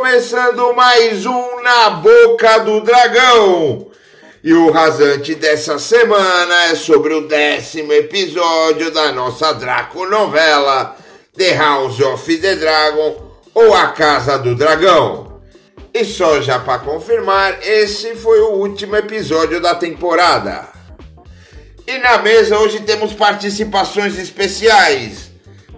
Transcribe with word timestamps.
começando 0.00 0.72
mais 0.72 1.26
um 1.26 1.60
Na 1.60 1.90
Boca 1.90 2.58
do 2.60 2.80
Dragão. 2.80 3.88
E 4.42 4.50
o 4.50 4.70
rasante 4.70 5.34
dessa 5.34 5.78
semana 5.78 6.68
é 6.70 6.74
sobre 6.74 7.12
o 7.12 7.28
décimo 7.28 7.92
episódio 7.92 8.90
da 8.90 9.12
nossa 9.12 9.52
Draco 9.52 10.08
novela 10.08 10.96
The 11.36 11.54
House 11.54 12.00
of 12.00 12.34
the 12.38 12.56
Dragon 12.56 13.30
ou 13.52 13.74
A 13.74 13.88
Casa 13.88 14.38
do 14.38 14.54
Dragão. 14.54 15.38
E 15.92 16.02
só 16.02 16.40
já 16.40 16.58
para 16.58 16.78
confirmar, 16.78 17.58
esse 17.62 18.14
foi 18.14 18.40
o 18.40 18.52
último 18.52 18.96
episódio 18.96 19.60
da 19.60 19.74
temporada. 19.74 20.66
E 21.86 21.98
na 21.98 22.16
mesa 22.22 22.58
hoje 22.58 22.80
temos 22.80 23.12
participações 23.12 24.18
especiais 24.18 25.30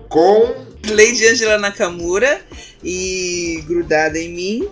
com 0.08 0.54
Lady 0.88 1.26
Angela 1.26 1.58
Nakamura 1.58 2.40
e 2.82 3.62
grudada 3.66 4.18
em 4.18 4.32
mim, 4.32 4.68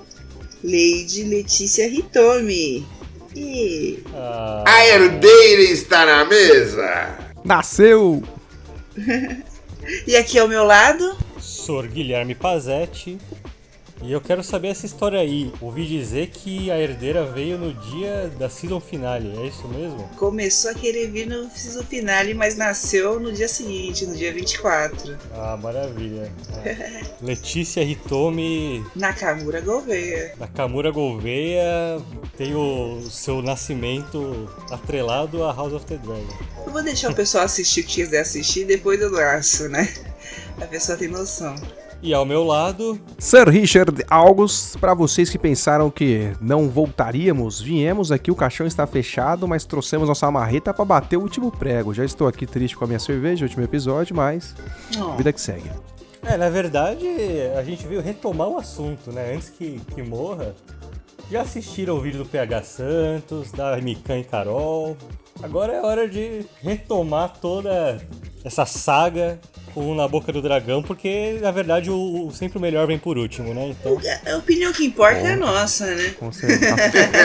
Lady 0.63 1.25
Letícia 1.25 1.87
Hitomi. 1.87 2.87
E... 3.35 4.03
Ah. 4.13 4.65
A 4.67 4.87
herdeira 4.87 5.63
está 5.63 6.05
na 6.05 6.25
mesa. 6.25 7.19
Nasceu! 7.45 8.23
e 10.07 10.17
aqui 10.17 10.39
ao 10.39 10.49
meu 10.49 10.65
lado, 10.65 11.17
Sor 11.39 11.87
Guilherme 11.87 12.35
Pazetti. 12.35 13.19
E 14.03 14.13
eu 14.13 14.21
quero 14.21 14.43
saber 14.43 14.69
essa 14.69 14.87
história 14.87 15.21
aí. 15.21 15.53
Ouvi 15.61 15.87
dizer 15.87 16.29
que 16.29 16.71
a 16.71 16.79
herdeira 16.79 17.25
veio 17.25 17.59
no 17.59 17.73
dia 17.75 18.31
da 18.39 18.49
season 18.49 18.81
finale, 18.81 19.33
é 19.39 19.47
isso 19.47 19.69
mesmo? 19.69 20.09
Começou 20.17 20.71
a 20.71 20.75
querer 20.75 21.11
vir 21.11 21.27
no 21.27 21.51
season 21.51 21.83
finale, 21.83 22.33
mas 22.33 22.57
nasceu 22.57 23.21
no 23.21 23.31
dia 23.33 23.49
seguinte, 23.49 24.07
no 24.07 24.17
dia 24.17 24.33
24. 24.33 25.19
Ah, 25.35 25.59
maravilha. 25.61 26.33
Ah. 26.55 27.07
Letícia 27.21 27.83
Hitomi. 27.83 28.85
Nakamura 28.97 29.61
Gouveia. 29.61 30.35
Nakamura 30.39 30.91
Gouveia 30.91 32.01
tem 32.37 32.55
o 32.55 33.03
seu 33.11 33.43
nascimento 33.43 34.49
atrelado 34.71 35.45
a 35.45 35.53
House 35.53 35.75
of 35.75 35.85
the 35.85 35.99
Dragon. 35.99 36.39
Eu 36.67 36.73
vou 36.73 36.83
deixar 36.83 37.11
o 37.11 37.15
pessoal 37.15 37.45
assistir 37.45 37.81
o 37.81 37.85
que 37.85 37.97
quiser 37.97 38.21
assistir, 38.21 38.65
depois 38.65 39.01
eu 39.01 39.11
laço, 39.11 39.69
né? 39.69 39.93
A 40.59 40.67
pessoa 40.67 40.97
tem 40.97 41.09
noção. 41.09 41.55
E 42.03 42.15
ao 42.15 42.25
meu 42.25 42.43
lado, 42.43 42.99
Sir 43.19 43.47
Richard 43.47 44.03
August, 44.09 44.79
para 44.79 44.95
vocês 44.95 45.29
que 45.29 45.39
pensaram 45.39 45.91
que 45.91 46.33
não 46.41 46.67
voltaríamos, 46.67 47.61
viemos 47.61 48.11
aqui, 48.11 48.31
o 48.31 48.35
caixão 48.35 48.67
está 48.67 48.87
fechado, 48.87 49.47
mas 49.47 49.67
trouxemos 49.67 50.09
nossa 50.09 50.31
marreta 50.31 50.73
para 50.73 50.85
bater 50.85 51.19
o 51.19 51.21
último 51.21 51.51
prego. 51.51 51.93
Já 51.93 52.03
estou 52.03 52.27
aqui 52.27 52.47
triste 52.47 52.75
com 52.75 52.85
a 52.85 52.87
minha 52.87 52.99
cerveja, 52.99 53.45
último 53.45 53.63
episódio, 53.63 54.17
mas 54.17 54.55
oh. 54.99 55.17
vida 55.17 55.31
que 55.31 55.41
segue. 55.41 55.71
É, 56.23 56.39
na 56.39 56.49
verdade, 56.49 57.07
a 57.55 57.63
gente 57.63 57.87
veio 57.87 58.01
retomar 58.01 58.49
o 58.49 58.57
assunto, 58.57 59.13
né? 59.13 59.35
Antes 59.35 59.51
que, 59.51 59.79
que 59.95 60.03
morra. 60.03 60.55
Já 61.31 61.43
assistiram 61.43 61.97
o 61.97 62.01
vídeo 62.01 62.25
do 62.25 62.29
PH 62.29 62.63
Santos, 62.63 63.53
da 63.53 63.77
Mikan 63.77 64.19
e 64.19 64.25
Carol. 64.25 64.97
Agora 65.43 65.75
é 65.75 65.83
hora 65.83 66.09
de 66.09 66.47
retomar 66.63 67.35
toda 67.41 68.01
essa 68.43 68.65
saga 68.65 69.39
com 69.75 69.95
Na 69.95 70.07
Boca 70.07 70.33
do 70.33 70.43
Dragão, 70.43 70.83
porque 70.83 71.39
na 71.41 71.51
verdade 71.51 71.91
o, 71.91 72.27
o 72.27 72.33
sempre 72.33 72.59
o 72.59 72.61
melhor 72.61 72.87
vem 72.87 72.99
por 72.99 73.17
último, 73.17 73.55
né? 73.55 73.69
Então... 73.69 73.99
A 74.27 74.37
opinião 74.37 74.73
que 74.73 74.85
importa 74.85 75.21
é 75.21 75.33
a 75.33 75.37
nossa, 75.37 75.87
né? 75.95 76.15
Com 76.19 76.33
certeza. 76.33 76.77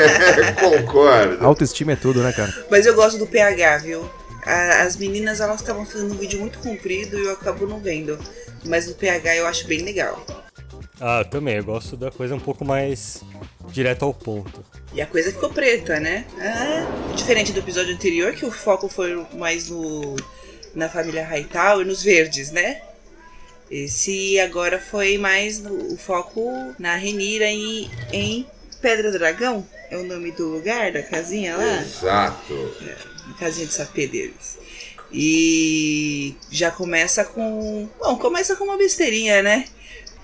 Concordo. 0.60 1.46
Autoestima 1.46 1.94
é 1.94 1.96
tudo, 1.96 2.22
né, 2.22 2.32
cara? 2.32 2.54
Mas 2.70 2.86
eu 2.86 2.96
gosto 2.96 3.18
do 3.18 3.28
PH, 3.28 3.78
viu? 3.80 4.10
as 4.46 4.96
meninas 4.96 5.42
elas 5.42 5.62
acabam 5.62 5.86
fazendo 5.86 6.14
um 6.14 6.18
vídeo 6.18 6.40
muito 6.40 6.60
comprido 6.60 7.18
e 7.18 7.26
eu 7.26 7.32
acabo 7.32 7.66
não 7.66 7.80
vendo. 7.80 8.19
Mas 8.64 8.88
o 8.88 8.96
PH 8.96 9.36
eu 9.38 9.48
acho 9.48 9.68
bem 9.68 9.81
legal. 9.81 10.24
Ah, 11.00 11.19
eu 11.22 11.25
também. 11.25 11.56
Eu 11.56 11.64
gosto 11.64 11.98
da 11.98 12.12
coisa 12.12 12.36
um 12.36 12.40
pouco 12.40 12.64
mais 12.64 13.24
direto 13.69 14.06
ao 14.06 14.14
ponto. 14.14 14.64
E 14.94 15.02
a 15.02 15.08
coisa 15.08 15.31
ficou 15.31 15.50
preta, 15.50 16.00
né? 16.00 16.25
Ah, 16.40 17.14
diferente 17.16 17.52
do 17.52 17.59
episódio 17.59 17.94
anterior, 17.94 18.34
que 18.34 18.46
o 18.46 18.52
foco 18.52 18.88
foi 18.88 19.25
mais 19.34 19.69
no 19.69 20.16
na 20.75 20.90
família 20.90 21.25
Hightower, 21.25 21.86
nos 21.86 22.03
verdes, 22.03 22.52
né? 22.52 22.81
Esse 23.72 24.40
agora 24.40 24.80
foi 24.80 25.18
mais 25.18 25.59
no, 25.59 25.94
o 25.94 25.97
foco 25.97 26.75
na 26.78 26.96
Renira 26.96 27.47
em, 27.47 27.90
em 28.12 28.46
Pedra 28.81 29.12
Dragão. 29.12 29.68
É 29.90 29.97
o 29.97 30.03
nome 30.03 30.31
do 30.31 30.47
lugar, 30.47 30.91
da 30.91 31.02
casinha 31.02 31.56
lá? 31.58 31.81
Exato. 31.81 32.75
É, 32.81 32.96
a 33.31 33.34
casinha 33.40 33.66
de 33.66 33.74
sapê 33.74 34.06
deles. 34.06 34.59
E 35.12 36.36
já 36.52 36.69
começa 36.69 37.24
com. 37.24 37.90
Bom, 38.00 38.18
começa 38.18 38.56
com 38.56 38.66
uma 38.66 38.78
besteirinha, 38.78 39.42
né? 39.42 39.66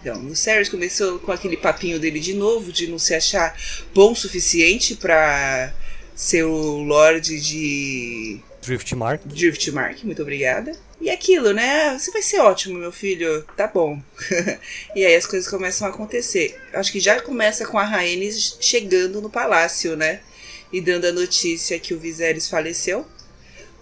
Então, 0.02 0.26
o 0.26 0.36
Sirius 0.36 0.68
começou 0.68 1.20
com 1.20 1.32
aquele 1.32 1.56
papinho 1.56 2.00
dele 2.00 2.20
de 2.20 2.34
novo, 2.34 2.72
de 2.72 2.88
não 2.88 2.98
se 2.98 3.14
achar 3.14 3.56
bom 3.94 4.12
o 4.12 4.16
suficiente 4.16 4.96
para 4.96 5.72
ser 6.16 6.44
o 6.44 6.82
Lorde 6.84 7.40
de 7.40 8.40
Driftmark. 8.62 9.22
Driftmark, 9.26 10.04
muito 10.04 10.22
obrigada. 10.22 10.74
E 11.00 11.10
aquilo, 11.10 11.52
né? 11.52 11.98
Você 11.98 12.12
vai 12.12 12.22
ser 12.22 12.40
ótimo, 12.40 12.78
meu 12.78 12.92
filho. 12.92 13.44
Tá 13.58 13.68
bom. 13.68 14.00
e 14.96 15.04
aí 15.04 15.16
as 15.16 15.26
coisas 15.26 15.50
começam 15.50 15.88
a 15.88 15.90
acontecer. 15.90 16.60
Acho 16.74 16.92
que 16.92 17.00
já 17.00 17.20
começa 17.20 17.66
com 17.66 17.80
a 17.80 17.84
Rhaenys 17.84 18.58
chegando 18.62 19.20
no 19.20 19.30
palácio, 19.30 19.98
né? 19.98 20.22
E 20.72 20.80
dando 20.80 21.06
a 21.06 21.12
notícia 21.12 21.80
que 21.80 21.94
o 21.94 22.00
Viserys 22.00 22.48
faleceu. 22.48 23.06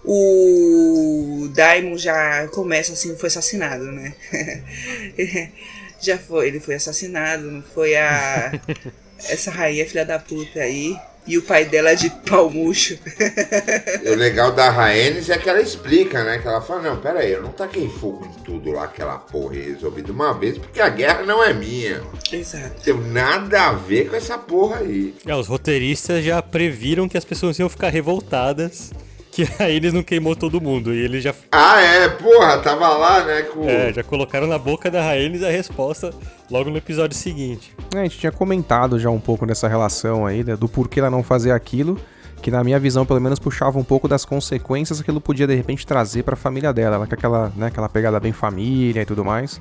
O 0.02 1.46
Daimon 1.54 1.98
já 1.98 2.48
começa 2.48 2.94
assim, 2.94 3.14
foi 3.16 3.26
assassinado, 3.26 3.84
né? 3.92 4.14
já 6.00 6.16
foi, 6.16 6.48
ele 6.48 6.58
foi 6.58 6.76
assassinado, 6.76 7.50
não 7.50 7.62
foi 7.62 7.94
a 7.96 8.50
essa 9.28 9.50
rainha 9.50 9.86
filha 9.86 10.06
da 10.06 10.18
puta 10.18 10.60
aí 10.60 10.96
e 11.30 11.38
o 11.38 11.42
pai 11.42 11.64
dela 11.64 11.90
é 11.90 11.94
de 11.94 12.10
pau 12.10 12.50
murcho. 12.50 12.98
o 14.04 14.14
legal 14.16 14.50
da 14.50 14.68
Rhaenys 14.68 15.30
é 15.30 15.38
que 15.38 15.48
ela 15.48 15.62
explica, 15.62 16.24
né? 16.24 16.38
Que 16.38 16.48
ela 16.48 16.60
fala, 16.60 16.82
não, 16.82 16.96
pera 16.96 17.20
aí, 17.20 17.30
eu 17.30 17.40
não 17.40 17.52
taquei 17.52 17.88
fogo 17.88 18.26
em 18.26 18.42
tudo 18.42 18.72
lá, 18.72 18.84
aquela 18.84 19.16
porra 19.16 19.54
resolvi 19.54 20.02
de 20.02 20.10
uma 20.10 20.34
vez, 20.34 20.58
porque 20.58 20.80
a 20.80 20.88
guerra 20.88 21.22
não 21.22 21.40
é 21.42 21.52
minha. 21.52 22.02
Exato. 22.32 22.64
Não 22.64 23.00
tem 23.00 23.12
nada 23.12 23.68
a 23.68 23.72
ver 23.72 24.10
com 24.10 24.16
essa 24.16 24.36
porra 24.36 24.78
aí. 24.78 25.14
É, 25.24 25.34
os 25.36 25.46
roteiristas 25.46 26.24
já 26.24 26.42
previram 26.42 27.08
que 27.08 27.16
as 27.16 27.24
pessoas 27.24 27.56
iam 27.60 27.68
ficar 27.68 27.90
revoltadas 27.90 28.90
que 29.30 29.46
aí 29.62 29.76
eles 29.76 29.92
não 29.92 30.02
queimou 30.02 30.34
todo 30.34 30.60
mundo. 30.60 30.94
E 30.94 30.98
ele 30.98 31.20
já. 31.20 31.34
Ah, 31.52 31.80
é, 31.80 32.08
porra, 32.08 32.58
tava 32.58 32.88
lá, 32.88 33.24
né? 33.24 33.42
Com... 33.42 33.68
É, 33.68 33.92
já 33.92 34.02
colocaram 34.02 34.46
na 34.46 34.58
boca 34.58 34.90
da 34.90 35.02
Rhaenys 35.02 35.42
a 35.42 35.50
resposta 35.50 36.12
logo 36.50 36.70
no 36.70 36.76
episódio 36.76 37.16
seguinte. 37.16 37.74
É, 37.94 38.00
a 38.00 38.02
gente 38.02 38.18
tinha 38.18 38.32
comentado 38.32 38.98
já 38.98 39.10
um 39.10 39.20
pouco 39.20 39.46
dessa 39.46 39.68
relação 39.68 40.26
aí, 40.26 40.42
né, 40.42 40.56
do 40.56 40.68
porquê 40.68 41.00
ela 41.00 41.10
não 41.10 41.22
fazer 41.22 41.52
aquilo. 41.52 41.98
Que 42.42 42.50
na 42.50 42.64
minha 42.64 42.78
visão, 42.78 43.04
pelo 43.04 43.20
menos, 43.20 43.38
puxava 43.38 43.78
um 43.78 43.84
pouco 43.84 44.08
das 44.08 44.24
consequências 44.24 44.98
que 44.98 45.02
aquilo 45.02 45.20
podia 45.20 45.46
de 45.46 45.54
repente 45.54 45.86
trazer 45.86 46.22
para 46.22 46.32
a 46.32 46.36
família 46.36 46.72
dela. 46.72 46.96
Ela 46.96 47.06
com 47.06 47.14
aquela, 47.14 47.52
né, 47.54 47.66
aquela 47.66 47.88
pegada 47.88 48.18
bem 48.18 48.32
família 48.32 49.02
e 49.02 49.04
tudo 49.04 49.22
mais. 49.22 49.60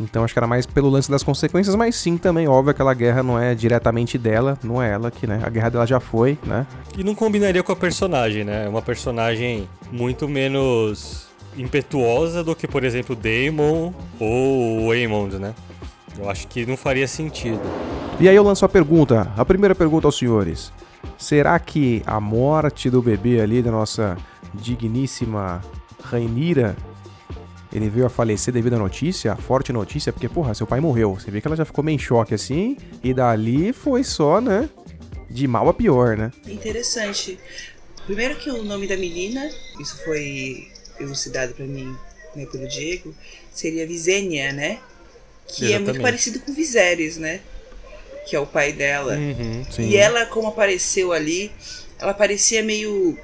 Então 0.00 0.24
acho 0.24 0.34
que 0.34 0.38
era 0.38 0.46
mais 0.46 0.66
pelo 0.66 0.88
lance 0.90 1.10
das 1.10 1.22
consequências, 1.22 1.74
mas 1.74 1.96
sim 1.96 2.18
também, 2.18 2.46
óbvio, 2.46 2.70
aquela 2.70 2.92
guerra 2.92 3.22
não 3.22 3.38
é 3.38 3.54
diretamente 3.54 4.18
dela, 4.18 4.58
não 4.62 4.82
é 4.82 4.90
ela 4.90 5.10
que, 5.10 5.26
né? 5.26 5.40
A 5.42 5.48
guerra 5.48 5.70
dela 5.70 5.86
já 5.86 5.98
foi, 6.00 6.38
né? 6.44 6.66
E 6.96 7.02
não 7.02 7.14
combinaria 7.14 7.62
com 7.62 7.72
a 7.72 7.76
personagem, 7.76 8.44
né? 8.44 8.66
É 8.66 8.68
uma 8.68 8.82
personagem 8.82 9.68
muito 9.90 10.28
menos 10.28 11.28
impetuosa 11.56 12.44
do 12.44 12.54
que, 12.54 12.68
por 12.68 12.84
exemplo, 12.84 13.16
Daemon 13.16 13.92
ou 14.20 14.82
o 14.82 14.90
Aemond, 14.90 15.38
né? 15.38 15.54
Eu 16.18 16.30
acho 16.30 16.46
que 16.48 16.66
não 16.66 16.76
faria 16.76 17.06
sentido. 17.06 17.60
E 18.18 18.28
aí 18.28 18.36
eu 18.36 18.42
lanço 18.42 18.64
a 18.64 18.68
pergunta, 18.68 19.30
a 19.36 19.44
primeira 19.44 19.74
pergunta 19.74 20.06
aos 20.06 20.16
senhores. 20.16 20.72
Será 21.18 21.58
que 21.58 22.02
a 22.06 22.20
morte 22.20 22.90
do 22.90 23.02
bebê 23.02 23.40
ali, 23.40 23.62
da 23.62 23.70
nossa 23.70 24.16
digníssima 24.54 25.60
Rainira, 26.02 26.76
ele 27.72 27.88
veio 27.88 28.06
a 28.06 28.10
falecer 28.10 28.52
devido 28.52 28.74
à 28.74 28.78
notícia, 28.78 29.32
a 29.32 29.36
forte 29.36 29.72
notícia, 29.72 30.12
porque, 30.12 30.28
porra, 30.28 30.54
seu 30.54 30.66
pai 30.66 30.80
morreu. 30.80 31.14
Você 31.14 31.30
vê 31.30 31.40
que 31.40 31.46
ela 31.46 31.56
já 31.56 31.64
ficou 31.64 31.82
meio 31.82 31.96
em 31.96 31.98
choque 31.98 32.34
assim, 32.34 32.76
e 33.02 33.12
dali 33.12 33.72
foi 33.72 34.04
só, 34.04 34.40
né? 34.40 34.68
De 35.28 35.46
mal 35.46 35.68
a 35.68 35.74
pior, 35.74 36.16
né? 36.16 36.30
Interessante. 36.46 37.38
Primeiro 38.06 38.36
que 38.36 38.50
o 38.50 38.62
nome 38.62 38.86
da 38.86 38.96
menina, 38.96 39.50
isso 39.80 40.02
foi 40.04 40.68
elucidado 41.00 41.54
para 41.54 41.66
mim 41.66 41.94
né, 42.34 42.46
pelo 42.46 42.68
Diego, 42.68 43.14
seria 43.52 43.86
Visênia, 43.86 44.52
né? 44.52 44.78
Que 45.48 45.66
Exatamente. 45.66 45.74
é 45.74 45.78
muito 45.78 46.02
parecido 46.02 46.40
com 46.40 46.52
Viserys, 46.52 47.16
né? 47.16 47.40
Que 48.26 48.36
é 48.36 48.40
o 48.40 48.46
pai 48.46 48.72
dela. 48.72 49.16
Uhum, 49.16 49.64
e 49.78 49.96
ela, 49.96 50.26
como 50.26 50.48
apareceu 50.48 51.12
ali, 51.12 51.50
ela 51.98 52.12
parecia 52.12 52.62
meio 52.62 53.18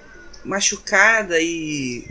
machucada 0.44 1.40
e 1.40 2.04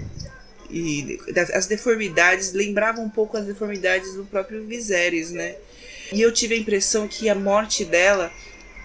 e 0.71 1.19
as 1.53 1.67
deformidades 1.67 2.53
lembravam 2.53 3.03
um 3.03 3.09
pouco 3.09 3.37
as 3.37 3.45
deformidades 3.45 4.13
do 4.13 4.25
próprio 4.25 4.65
Viserys, 4.65 5.31
né? 5.31 5.55
E 6.11 6.21
eu 6.21 6.31
tive 6.31 6.55
a 6.55 6.57
impressão 6.57 7.07
que 7.07 7.29
a 7.29 7.35
morte 7.35 7.85
dela, 7.85 8.31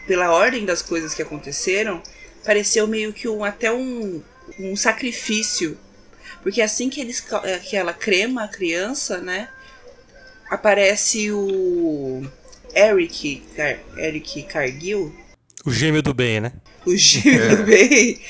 pela 0.06 0.32
ordem 0.32 0.64
das 0.64 0.82
coisas 0.82 1.14
que 1.14 1.22
aconteceram, 1.22 2.02
pareceu 2.44 2.86
meio 2.86 3.12
que 3.12 3.28
um, 3.28 3.44
até 3.44 3.72
um, 3.72 4.22
um 4.58 4.76
sacrifício. 4.76 5.76
Porque 6.42 6.62
assim 6.62 6.88
que, 6.88 7.00
eles, 7.00 7.24
que 7.68 7.76
ela 7.76 7.92
crema 7.92 8.44
a 8.44 8.48
criança, 8.48 9.18
né? 9.18 9.48
Aparece 10.48 11.32
o 11.32 12.24
Eric, 12.74 13.42
Car 13.56 13.78
Eric 13.96 14.42
Cargill, 14.44 15.12
O 15.64 15.72
gêmeo 15.72 16.02
do 16.02 16.14
bem, 16.14 16.40
né? 16.40 16.52
o 16.84 16.94
gêmeo 16.94 17.56
do 17.56 17.62
bem, 17.64 18.20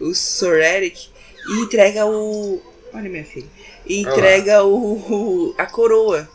o 0.00 0.14
Sir 0.14 0.62
Eric, 0.62 1.08
e 1.46 1.52
entrega 1.60 2.06
o. 2.06 2.62
Olha 2.98 3.08
minha 3.08 3.24
filha. 3.24 3.46
E 3.86 4.00
entrega 4.00 4.62
o, 4.64 4.96
o- 5.50 5.54
a 5.56 5.66
coroa. 5.66 6.28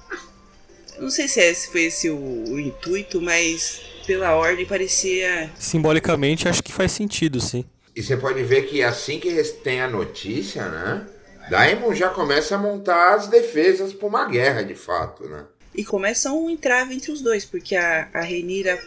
Não 0.99 1.09
sei 1.09 1.27
se 1.27 1.39
esse 1.41 1.71
foi 1.71 1.83
esse 1.85 2.09
o, 2.09 2.15
o 2.17 2.59
intuito, 2.59 3.21
mas 3.21 3.81
pela 4.05 4.35
ordem 4.35 4.65
parecia. 4.65 5.49
Simbolicamente, 5.57 6.47
acho 6.47 6.63
que 6.63 6.71
faz 6.71 6.91
sentido, 6.91 7.39
sim. 7.41 7.65
E 7.95 8.01
você 8.01 8.15
pode 8.17 8.41
ver 8.43 8.63
que 8.67 8.81
assim 8.81 9.19
que 9.19 9.43
têm 9.63 9.81
a 9.81 9.87
notícia, 9.87 10.67
né? 10.69 11.05
Daimon 11.49 11.93
já 11.93 12.09
começa 12.09 12.55
a 12.55 12.57
montar 12.57 13.15
as 13.15 13.27
defesas 13.27 13.91
para 13.93 14.07
uma 14.07 14.25
guerra, 14.25 14.63
de 14.63 14.75
fato, 14.75 15.27
né? 15.27 15.43
E 15.75 15.83
começa 15.83 16.31
um 16.31 16.49
entrave 16.49 16.93
entre 16.93 17.11
os 17.11 17.21
dois, 17.21 17.43
porque 17.43 17.75
a, 17.75 18.07
a 18.13 18.21
Renira 18.21 18.79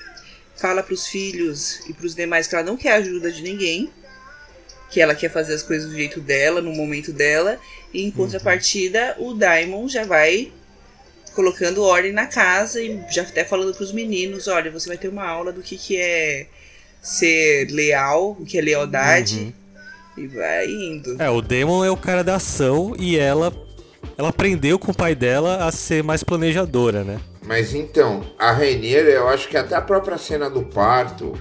fala 0.56 0.82
pros 0.82 1.06
filhos 1.06 1.80
e 1.88 1.92
pros 1.92 2.14
demais 2.14 2.46
que 2.46 2.54
ela 2.54 2.64
não 2.64 2.76
quer 2.76 2.92
ajuda 2.94 3.30
de 3.30 3.42
ninguém, 3.42 3.90
que 4.96 5.00
ela 5.02 5.14
quer 5.14 5.30
fazer 5.30 5.52
as 5.52 5.62
coisas 5.62 5.90
do 5.90 5.94
jeito 5.94 6.20
dela, 6.22 6.62
no 6.62 6.72
momento 6.72 7.12
dela, 7.12 7.58
e 7.92 8.02
em 8.02 8.10
contrapartida 8.10 9.14
o 9.18 9.34
Daimon 9.34 9.86
já 9.90 10.04
vai 10.06 10.50
colocando 11.34 11.82
ordem 11.82 12.12
na 12.12 12.26
casa 12.26 12.80
e 12.80 12.98
já 13.10 13.20
até 13.20 13.44
falando 13.44 13.74
pros 13.74 13.92
meninos, 13.92 14.48
olha, 14.48 14.70
você 14.70 14.88
vai 14.88 14.96
ter 14.96 15.08
uma 15.08 15.28
aula 15.28 15.52
do 15.52 15.60
que, 15.60 15.76
que 15.76 15.98
é 16.00 16.46
ser 17.02 17.68
leal, 17.70 18.38
o 18.40 18.46
que 18.46 18.56
é 18.56 18.62
lealdade, 18.62 19.54
e 20.16 20.26
vai 20.28 20.66
indo. 20.66 21.20
É, 21.22 21.28
o 21.28 21.42
Demon 21.42 21.84
é 21.84 21.90
o 21.90 21.96
cara 21.98 22.24
da 22.24 22.36
ação 22.36 22.94
e 22.98 23.18
ela 23.18 23.52
ela 24.16 24.30
aprendeu 24.30 24.78
com 24.78 24.92
o 24.92 24.96
pai 24.96 25.14
dela 25.14 25.66
a 25.66 25.70
ser 25.70 26.02
mais 26.02 26.24
planejadora, 26.24 27.04
né? 27.04 27.20
Mas 27.42 27.74
então, 27.74 28.24
a 28.38 28.50
Rainier, 28.50 29.04
eu 29.04 29.28
acho 29.28 29.46
que 29.46 29.58
até 29.58 29.74
a 29.74 29.82
própria 29.82 30.16
cena 30.16 30.48
do 30.48 30.62
parto 30.62 31.34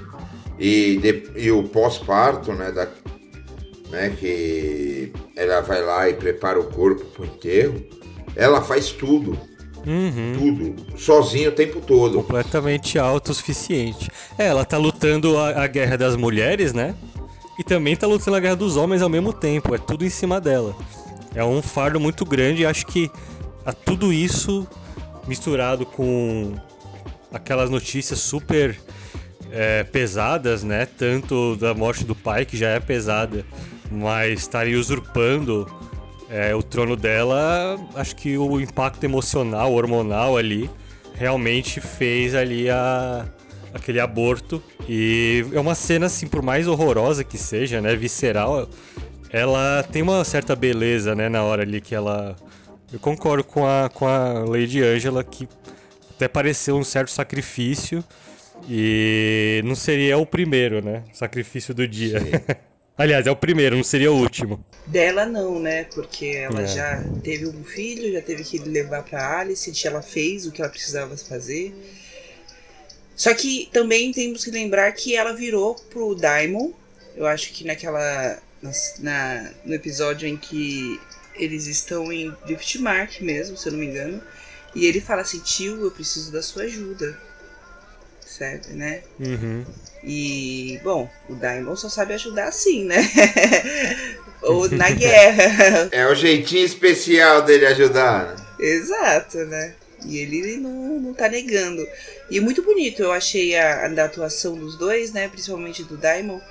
e, 0.59 0.97
de- 0.97 1.31
e 1.37 1.51
o 1.51 1.63
pós-parto, 1.63 2.51
né, 2.53 2.71
da, 2.71 2.87
né, 3.95 4.15
que 4.19 5.11
ela 5.35 5.61
vai 5.61 5.81
lá 5.81 6.09
e 6.09 6.13
prepara 6.13 6.59
o 6.59 6.65
corpo 6.65 7.05
pro 7.05 7.25
enterro, 7.25 7.81
ela 8.35 8.61
faz 8.61 8.91
tudo, 8.91 9.37
Uhum. 9.87 10.33
tudo, 10.37 10.97
sozinha 10.97 11.49
o 11.49 11.51
tempo 11.51 11.79
todo. 11.79 12.17
Completamente 12.21 12.99
autossuficiente. 12.99 14.09
É, 14.37 14.47
ela 14.47 14.65
tá 14.65 14.77
lutando 14.77 15.37
a, 15.37 15.63
a 15.63 15.67
guerra 15.67 15.95
das 15.97 16.15
mulheres, 16.15 16.73
né? 16.73 16.95
E 17.57 17.63
também 17.63 17.95
tá 17.95 18.05
lutando 18.05 18.35
a 18.35 18.39
guerra 18.39 18.55
dos 18.55 18.75
homens 18.75 19.01
ao 19.01 19.09
mesmo 19.09 19.31
tempo. 19.31 19.73
É 19.73 19.77
tudo 19.77 20.03
em 20.03 20.09
cima 20.09 20.41
dela. 20.41 20.75
É 21.33 21.43
um 21.45 21.61
fardo 21.61 21.99
muito 21.99 22.25
grande 22.25 22.63
e 22.63 22.65
acho 22.65 22.85
que 22.87 23.09
a 23.65 23.71
tudo 23.71 24.11
isso 24.11 24.67
misturado 25.27 25.85
com 25.85 26.53
aquelas 27.31 27.69
notícias 27.69 28.19
super 28.19 28.77
é, 29.51 29.83
pesadas, 29.83 30.63
né? 30.63 30.85
Tanto 30.85 31.55
da 31.57 31.73
morte 31.73 32.03
do 32.03 32.15
pai, 32.15 32.43
que 32.43 32.57
já 32.57 32.69
é 32.69 32.79
pesada, 32.79 33.45
mas 33.91 34.39
estaria 34.39 34.79
usurpando 34.79 35.67
é, 36.29 36.55
o 36.55 36.63
trono 36.63 36.95
dela, 36.95 37.79
acho 37.95 38.15
que 38.15 38.37
o 38.37 38.59
impacto 38.59 39.03
emocional, 39.03 39.73
hormonal 39.73 40.37
ali, 40.37 40.69
realmente 41.13 41.79
fez 41.79 42.35
ali 42.35 42.69
a, 42.69 43.25
aquele 43.73 43.99
aborto. 43.99 44.61
E 44.87 45.45
é 45.53 45.59
uma 45.59 45.75
cena, 45.75 46.07
assim, 46.07 46.27
por 46.27 46.41
mais 46.41 46.67
horrorosa 46.67 47.23
que 47.23 47.37
seja, 47.37 47.81
né? 47.81 47.95
Visceral, 47.95 48.69
ela 49.29 49.83
tem 49.83 50.01
uma 50.01 50.23
certa 50.23 50.55
beleza, 50.55 51.15
né? 51.15 51.29
Na 51.29 51.43
hora 51.43 51.63
ali 51.63 51.81
que 51.81 51.93
ela. 51.93 52.35
Eu 52.91 52.99
concordo 52.99 53.43
com 53.43 53.65
a, 53.65 53.89
com 53.89 54.07
a 54.07 54.45
Lady 54.47 54.81
Angela 54.81 55.23
que 55.23 55.47
até 56.15 56.27
pareceu 56.27 56.77
um 56.77 56.83
certo 56.83 57.11
sacrifício. 57.11 58.03
E 58.69 59.61
não 59.65 59.75
seria 59.75 60.17
o 60.17 60.25
primeiro, 60.25 60.83
né? 60.83 61.03
Sacrifício 61.13 61.73
do 61.73 61.87
dia. 61.87 62.19
Aliás, 62.97 63.27
é 63.27 63.31
o 63.31 63.35
primeiro, 63.35 63.75
não 63.75 63.83
seria 63.83 64.11
o 64.11 64.17
último. 64.17 64.63
Dela 64.87 65.25
não, 65.25 65.59
né? 65.59 65.83
Porque 65.85 66.27
ela 66.27 66.61
É. 66.61 66.67
já 66.67 67.03
teve 67.23 67.45
um 67.45 67.63
filho, 67.63 68.13
já 68.13 68.21
teve 68.21 68.43
que 68.43 68.57
levar 68.59 69.03
pra 69.03 69.39
Alice, 69.39 69.71
ela 69.85 70.01
fez 70.01 70.45
o 70.45 70.51
que 70.51 70.61
ela 70.61 70.71
precisava 70.71 71.17
fazer. 71.17 71.75
Só 73.15 73.33
que 73.33 73.69
também 73.71 74.11
temos 74.11 74.43
que 74.43 74.51
lembrar 74.51 74.91
que 74.93 75.15
ela 75.15 75.33
virou 75.33 75.75
pro 75.75 76.15
Daimon. 76.15 76.71
Eu 77.15 77.25
acho 77.25 77.51
que 77.51 77.65
naquela. 77.65 78.39
Na, 78.99 79.51
no 79.63 79.73
episódio 79.75 80.27
em 80.27 80.35
que 80.35 80.99
eles 81.35 81.67
estão 81.67 82.11
em 82.11 82.33
Driftmark 82.47 83.21
mesmo, 83.21 83.55
se 83.57 83.67
eu 83.67 83.73
não 83.73 83.79
me 83.79 83.85
engano. 83.85 84.21
E 84.73 84.85
ele 84.85 84.99
fala 84.99 85.21
assim, 85.21 85.39
tio, 85.39 85.81
eu 85.83 85.91
preciso 85.91 86.31
da 86.31 86.41
sua 86.41 86.63
ajuda. 86.63 87.17
Certo, 88.37 88.73
né? 88.73 89.01
Uhum. 89.17 89.63
E, 90.03 90.77
bom, 90.83 91.09
o 91.29 91.35
Daimon 91.35 91.75
só 91.77 91.87
sabe 91.87 92.13
ajudar 92.15 92.49
assim, 92.49 92.83
né? 92.83 92.97
Ou 94.43 94.69
na 94.69 94.89
guerra. 94.91 95.87
É 95.89 96.05
o 96.05 96.13
jeitinho 96.13 96.65
especial 96.65 97.43
dele 97.43 97.65
ajudar, 97.67 98.35
né? 98.35 98.45
Exato, 98.59 99.37
né? 99.45 99.73
E 100.05 100.17
ele 100.17 100.57
não, 100.57 100.99
não 100.99 101.13
tá 101.13 101.29
negando. 101.29 101.87
E 102.29 102.41
muito 102.41 102.61
bonito, 102.61 103.01
eu 103.01 103.13
achei 103.13 103.55
a, 103.55 103.85
a 103.85 103.87
da 103.87 104.03
atuação 104.03 104.57
dos 104.57 104.77
dois, 104.77 105.13
né? 105.13 105.29
Principalmente 105.29 105.83
do 105.83 105.95
Daimon. 105.95 106.41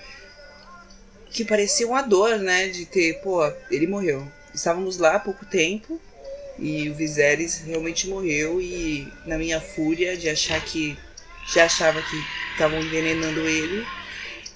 Que 1.31 1.44
parecia 1.44 1.86
uma 1.86 2.00
dor, 2.00 2.38
né? 2.38 2.69
De 2.69 2.86
ter, 2.86 3.20
pô, 3.20 3.46
ele 3.70 3.86
morreu. 3.86 4.26
Estávamos 4.54 4.96
lá 4.96 5.16
há 5.16 5.20
pouco 5.20 5.44
tempo. 5.44 6.00
E 6.58 6.88
o 6.88 6.94
Viserys 6.94 7.58
realmente 7.58 8.08
morreu. 8.08 8.58
E 8.58 9.06
na 9.26 9.36
minha 9.36 9.60
fúria 9.60 10.16
de 10.16 10.31
achar 10.31 10.64
que. 10.64 10.96
Já 11.46 11.64
achava 11.67 12.00
que 12.02 12.17
estavam 12.52 12.81
envenenando 12.81 13.41
ele. 13.41 13.87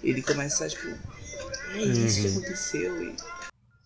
Ele 0.03 0.23
começa 0.23 0.65
a, 0.65 0.69
tipo. 0.69 0.87
É 1.75 1.79
isso 1.79 2.23
que 2.23 2.29
aconteceu. 2.29 3.03
E 3.03 3.17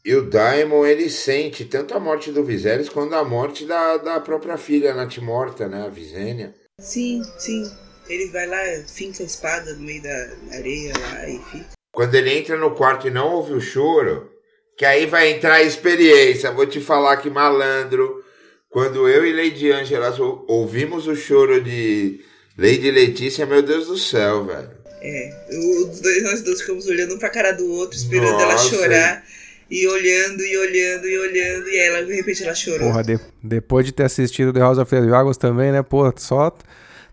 E 0.04 0.14
o 0.14 0.22
Daimon, 0.28 0.84
ele 0.86 1.08
sente 1.10 1.64
tanto 1.64 1.94
a 1.94 2.00
morte 2.00 2.30
do 2.30 2.44
Viserys 2.44 2.88
quanto 2.88 3.14
a 3.14 3.24
morte 3.24 3.64
da, 3.64 3.96
da 3.96 4.20
própria 4.20 4.56
filha 4.56 4.94
Natimorta, 4.94 5.68
né? 5.68 5.84
A 5.84 5.88
Visênia. 5.88 6.54
Sim, 6.80 7.22
sim. 7.38 7.70
Ele 8.08 8.28
vai 8.30 8.46
lá, 8.46 8.58
finca 8.88 9.22
a 9.22 9.26
espada 9.26 9.74
no 9.74 9.80
meio 9.80 10.02
da 10.02 10.30
areia 10.56 10.92
lá 10.98 11.28
e 11.28 11.38
fica. 11.50 11.66
Quando 11.92 12.14
ele 12.14 12.36
entra 12.36 12.56
no 12.56 12.74
quarto 12.74 13.06
e 13.06 13.10
não 13.10 13.32
ouve 13.32 13.52
o 13.52 13.60
choro, 13.60 14.30
que 14.76 14.84
aí 14.84 15.06
vai 15.06 15.30
entrar 15.30 15.54
a 15.54 15.62
experiência. 15.62 16.50
Vou 16.50 16.66
te 16.66 16.80
falar 16.80 17.18
que 17.18 17.30
malandro. 17.30 18.24
Quando 18.68 19.08
eu 19.08 19.24
e 19.26 19.32
Lady 19.32 19.70
Angela 19.70 20.14
ou- 20.18 20.44
ouvimos 20.48 21.06
o 21.06 21.14
choro 21.14 21.62
de 21.62 22.24
Lady 22.58 22.90
Letícia, 22.90 23.46
meu 23.46 23.62
Deus 23.62 23.86
do 23.86 23.96
céu, 23.98 24.44
velho. 24.44 24.70
É, 25.00 25.34
os 25.50 26.00
dois, 26.00 26.22
nós 26.22 26.42
dois 26.42 26.60
ficamos 26.60 26.86
olhando 26.86 27.14
um 27.14 27.18
pra 27.18 27.28
cara 27.30 27.52
do 27.52 27.66
outro, 27.72 27.96
esperando 27.96 28.40
ela 28.40 28.52
Nossa. 28.52 28.68
chorar. 28.68 29.24
E 29.70 29.86
olhando, 29.88 30.42
e 30.44 30.56
olhando, 30.58 31.06
e 31.08 31.18
olhando. 31.18 31.68
E 31.68 31.80
aí, 31.80 31.86
ela, 31.88 32.04
de 32.04 32.12
repente, 32.14 32.44
ela 32.44 32.54
chorou. 32.54 32.88
Porra, 32.90 33.02
de- 33.02 33.18
depois 33.42 33.86
de 33.86 33.92
ter 33.92 34.02
assistido 34.04 34.52
The 34.52 34.60
House 34.60 34.76
of 34.78 34.90
the 34.90 35.00
Dragons 35.00 35.38
também, 35.38 35.72
né? 35.72 35.82
Pô, 35.82 36.12
só 36.18 36.54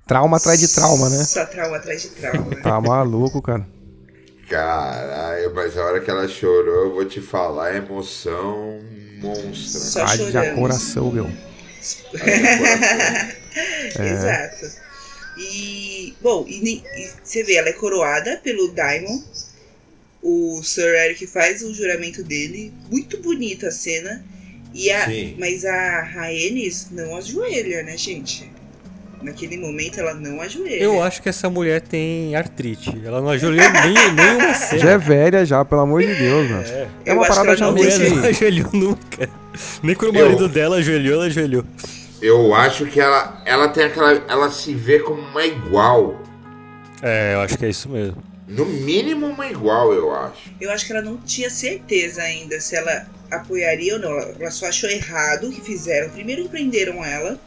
trauma 0.05 0.35
atrás 0.37 0.59
de 0.59 0.67
trauma, 0.67 1.09
né? 1.09 1.23
Só 1.23 1.45
trauma 1.45 1.77
atrás 1.77 2.01
de 2.01 2.09
trauma. 2.09 2.53
Tá 2.61 2.81
maluco, 2.81 3.41
cara. 3.41 3.65
Caralho, 4.49 5.53
mas 5.55 5.77
a 5.77 5.85
hora 5.85 5.99
que 6.01 6.09
ela 6.11 6.27
chorou, 6.27 6.85
eu 6.87 6.93
vou 6.95 7.05
te 7.05 7.21
falar, 7.21 7.75
emoção 7.75 8.79
monstra. 9.21 9.79
Só 9.79 10.03
Haja 10.03 10.25
choramos. 10.25 10.59
coração, 10.59 11.11
meu. 11.11 11.29
Exato. 13.99 14.88
E, 15.39 16.13
bom, 16.21 16.45
e, 16.47 16.83
e 16.97 17.09
você 17.23 17.43
vê, 17.43 17.55
ela 17.55 17.69
é 17.69 17.73
coroada 17.73 18.37
pelo 18.43 18.67
Daimon. 18.69 19.21
O 20.21 20.61
Sir 20.63 20.93
Eric 20.95 21.25
faz 21.27 21.61
o 21.63 21.73
juramento 21.73 22.21
dele. 22.23 22.73
Muito 22.91 23.21
bonita 23.21 23.67
a 23.67 23.71
cena. 23.71 24.23
E 24.73 24.91
a, 24.91 25.05
Sim. 25.05 25.35
mas 25.39 25.63
a 25.65 26.01
Rhaenys 26.03 26.87
não 26.91 27.15
ajoelha, 27.15 27.83
né, 27.83 27.97
gente? 27.97 28.51
Naquele 29.21 29.57
momento 29.57 29.99
ela 29.99 30.13
não 30.13 30.39
ajoelha. 30.41 30.81
Eu 30.83 31.01
acho 31.01 31.21
que 31.21 31.27
essa 31.29 31.49
mulher 31.49 31.81
tem 31.81 32.35
artrite. 32.35 32.93
Ela 33.03 33.19
não 33.21 33.29
ajoelhou 33.29 33.65
nem, 33.83 33.93
nem 34.13 34.35
uma 34.35 34.53
cena. 34.53 34.81
Já 34.81 34.89
é 34.91 34.97
velha 34.97 35.45
já, 35.45 35.63
pelo 35.65 35.81
amor 35.81 36.01
de 36.01 36.13
Deus, 36.15 36.49
mano. 36.49 36.63
É, 36.67 36.87
Eu 37.05 37.15
uma 37.15 37.27
parada 37.27 37.55
já 37.55 37.71
meio 37.71 37.85
mulher 37.85 38.09
não 38.11 38.23
ajoelhou 38.25 38.69
nunca. 38.73 39.29
Nem 39.83 39.95
quando 39.95 40.15
o 40.15 40.17
Eu- 40.19 40.25
marido 40.25 40.47
dela 40.49 40.77
ajoelhou, 40.77 41.13
ela 41.15 41.25
ajoelhou. 41.25 41.65
Eu 42.21 42.53
acho 42.53 42.85
que 42.85 42.99
ela, 42.99 43.41
ela 43.45 43.69
tem 43.69 43.85
aquela. 43.85 44.13
Ela 44.27 44.51
se 44.51 44.73
vê 44.73 44.99
como 44.99 45.21
uma 45.21 45.45
igual. 45.45 46.21
É, 47.01 47.33
eu 47.35 47.41
acho 47.41 47.57
que 47.57 47.65
é 47.65 47.69
isso 47.69 47.87
mesmo. 47.89 48.21
No 48.47 48.65
mínimo 48.65 49.27
uma 49.27 49.47
igual, 49.47 49.93
eu 49.93 50.13
acho. 50.13 50.51
Eu 50.59 50.71
acho 50.71 50.85
que 50.85 50.91
ela 50.91 51.01
não 51.01 51.17
tinha 51.17 51.49
certeza 51.49 52.21
ainda 52.21 52.59
se 52.59 52.75
ela 52.75 53.07
apoiaria 53.31 53.93
ou 53.93 53.99
não. 53.99 54.11
Ela 54.11 54.51
só 54.51 54.67
achou 54.67 54.89
errado 54.89 55.47
o 55.47 55.51
que 55.51 55.61
fizeram. 55.61 56.09
Primeiro 56.09 56.49
prenderam 56.49 57.05
ela. 57.05 57.39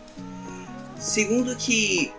Segundo 0.98 1.56
que 1.56 2.12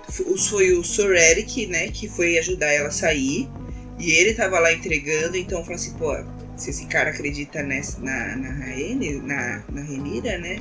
foi 0.50 0.74
o 0.74 0.84
Sir 0.84 1.12
Eric, 1.12 1.68
né, 1.68 1.88
que 1.88 2.10
foi 2.10 2.38
ajudar 2.38 2.68
ela 2.68 2.90
a 2.90 2.92
sair. 2.92 3.50
E 3.98 4.12
ele 4.12 4.34
tava 4.34 4.60
lá 4.60 4.74
entregando, 4.74 5.38
então 5.38 5.62
falou 5.62 5.76
assim, 5.76 5.94
pô, 5.94 6.14
se 6.58 6.72
esse 6.72 6.86
cara 6.88 7.12
acredita 7.12 7.64
nessa, 7.64 8.02
na, 8.02 8.36
na 8.36 8.52
na, 8.52 9.64
na 9.72 9.82
Renira, 9.82 10.38
né? 10.38 10.60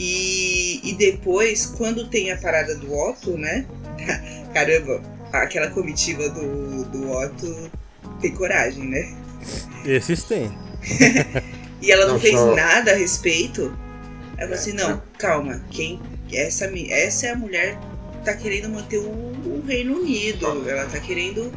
E, 0.00 0.80
e 0.88 0.92
depois, 0.94 1.66
quando 1.66 2.08
tem 2.08 2.30
a 2.30 2.36
parada 2.36 2.76
do 2.76 2.94
Otto, 2.94 3.36
né? 3.36 3.66
Caramba, 4.54 5.02
aquela 5.32 5.68
comitiva 5.70 6.28
do, 6.28 6.84
do 6.84 7.10
Otto 7.10 7.70
tem 8.20 8.32
coragem, 8.32 8.84
né? 8.84 9.12
Esses 9.84 10.22
têm. 10.22 10.50
E 11.80 11.92
ela 11.92 12.06
não, 12.06 12.14
Não, 12.14 12.20
fez 12.20 12.34
só- 12.34 12.56
nada 12.56 12.90
a 12.90 12.96
respeito. 12.96 13.72
Ela 14.36 14.48
falou 14.48 14.54
assim, 14.54 14.72
não, 14.72 15.00
calma, 15.16 15.64
quem. 15.70 16.00
Essa, 16.32 16.64
essa 16.90 17.28
é 17.28 17.30
a 17.30 17.36
mulher 17.36 17.78
que 18.12 18.24
tá 18.24 18.34
querendo 18.34 18.68
manter 18.68 18.98
o, 18.98 19.08
o 19.08 19.62
Reino 19.64 20.00
Unido. 20.00 20.68
Ela 20.68 20.86
tá 20.86 20.98
querendo. 20.98 21.52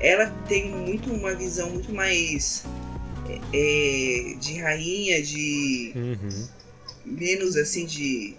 Ela 0.00 0.28
tem 0.48 0.70
muito 0.70 1.12
uma 1.12 1.34
visão 1.34 1.68
muito 1.68 1.92
mais 1.92 2.64
é, 3.52 4.34
de 4.40 4.58
rainha, 4.60 5.22
de. 5.22 5.92
Uhum. 5.94 6.48
Menos 7.04 7.56
assim 7.56 7.86
de. 7.86 8.34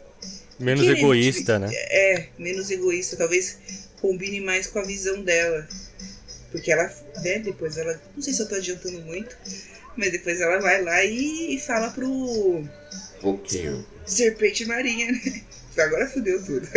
Menos 0.60 0.84
Querendo 0.86 1.00
egoísta, 1.00 1.60
né? 1.60 1.70
É, 1.74 2.28
menos 2.38 2.70
egoísta. 2.70 3.18
Talvez 3.18 3.58
combine 4.00 4.40
mais 4.42 4.68
com 4.68 4.80
a 4.80 4.84
visão 4.84 5.22
dela. 5.22 5.68
Porque 6.52 6.72
ela, 6.72 6.92
né, 7.24 7.40
depois 7.40 7.78
ela. 7.78 8.00
Não 8.16 8.22
sei 8.22 8.34
se 8.34 8.42
eu 8.42 8.48
tô 8.48 8.56
adiantando 8.56 9.02
muito. 9.02 9.36
Mas 9.96 10.12
depois 10.12 10.40
ela 10.40 10.60
vai 10.60 10.82
lá 10.82 11.04
e, 11.04 11.56
e 11.56 11.60
fala 11.60 11.90
pro 11.90 12.64
pouquinho. 13.22 13.86
Serpente 14.06 14.66
Marinha, 14.66 15.12
né? 15.12 15.42
Agora 15.78 16.06
fudeu 16.08 16.44
tudo. 16.44 16.68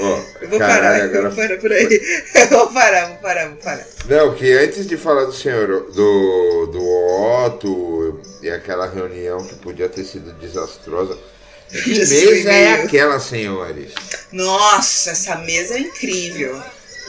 Ó, 0.00 0.24
Eu 0.42 0.48
vou 0.48 0.58
caralho, 0.58 0.82
parar, 0.82 0.98
eu 0.98 1.04
agora 1.04 1.28
vou 1.30 1.36
parar 1.36 1.60
por 1.60 1.72
aí. 1.72 2.00
Eu 2.34 2.48
vou 2.50 2.72
parar, 2.72 3.08
vou 3.08 3.16
parar, 3.18 3.48
vou 3.48 3.56
parar. 3.58 3.86
Não, 4.08 4.34
que 4.34 4.52
antes 4.52 4.86
de 4.86 4.96
falar 4.96 5.24
do 5.24 5.32
senhor, 5.32 5.92
do, 5.92 6.66
do 6.66 6.82
Otto 6.82 7.93
e 8.42 8.50
aquela 8.50 8.88
reunião 8.88 9.44
que 9.44 9.54
podia 9.56 9.88
ter 9.88 10.04
sido 10.04 10.32
desastrosa, 10.34 11.16
que 11.70 11.90
mesa 11.98 12.50
é 12.52 12.72
aquela, 12.82 13.18
senhores? 13.20 13.92
Nossa, 14.32 15.10
essa 15.10 15.36
mesa 15.36 15.74
é 15.74 15.80
incrível. 15.80 16.62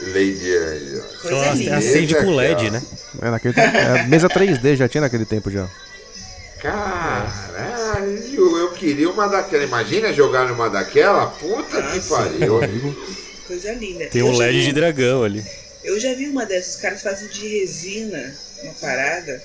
Lady 0.08 0.54
Angela. 0.56 1.02
Coisa 1.22 1.36
Ela 1.36 1.54
linda. 1.54 1.76
acende 1.78 2.14
com 2.16 2.34
LED, 2.34 2.70
né? 2.70 2.82
É, 3.22 3.30
naquele 3.30 3.54
tempo, 3.54 3.76
é, 3.76 4.02
mesa 4.06 4.28
3D 4.28 4.76
já 4.76 4.86
tinha 4.88 5.00
naquele 5.00 5.24
tempo 5.24 5.50
já. 5.50 5.66
Caralho, 6.60 8.58
eu 8.58 8.72
queria 8.72 9.08
uma 9.10 9.26
daquela. 9.28 9.64
Imagina 9.64 10.12
jogar 10.12 10.48
numa 10.48 10.68
daquela? 10.68 11.26
Puta 11.28 11.80
que 11.82 11.96
Nossa. 11.96 12.16
pariu. 12.16 12.60
Coisa 13.46 13.72
linda. 13.72 14.06
Tem 14.06 14.20
Eu 14.20 14.26
um 14.28 14.36
LED 14.36 14.58
vi- 14.58 14.66
de 14.66 14.72
dragão 14.72 15.22
ali. 15.22 15.44
Eu 15.84 15.98
já 16.00 16.12
vi 16.14 16.26
uma 16.28 16.44
dessas, 16.44 16.74
os 16.74 16.80
caras 16.80 17.00
fazem 17.02 17.28
de 17.28 17.60
resina 17.60 18.34
uma 18.64 18.72
parada 18.74 19.40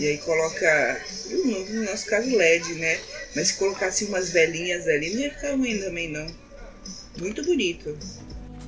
e 0.00 0.06
aí 0.06 0.18
coloca, 0.18 1.00
no, 1.30 1.74
no 1.74 1.84
nosso 1.84 2.06
caso 2.06 2.34
LED, 2.34 2.72
né? 2.76 2.98
Mas 3.36 3.48
se 3.48 3.54
colocasse 3.58 4.06
umas 4.06 4.30
velinhas 4.30 4.88
ali, 4.88 5.12
não 5.12 5.20
ia 5.20 5.30
ficar 5.30 5.50
ruim 5.50 5.78
também 5.78 6.10
não. 6.10 6.26
Muito 7.18 7.44
bonito. 7.44 7.94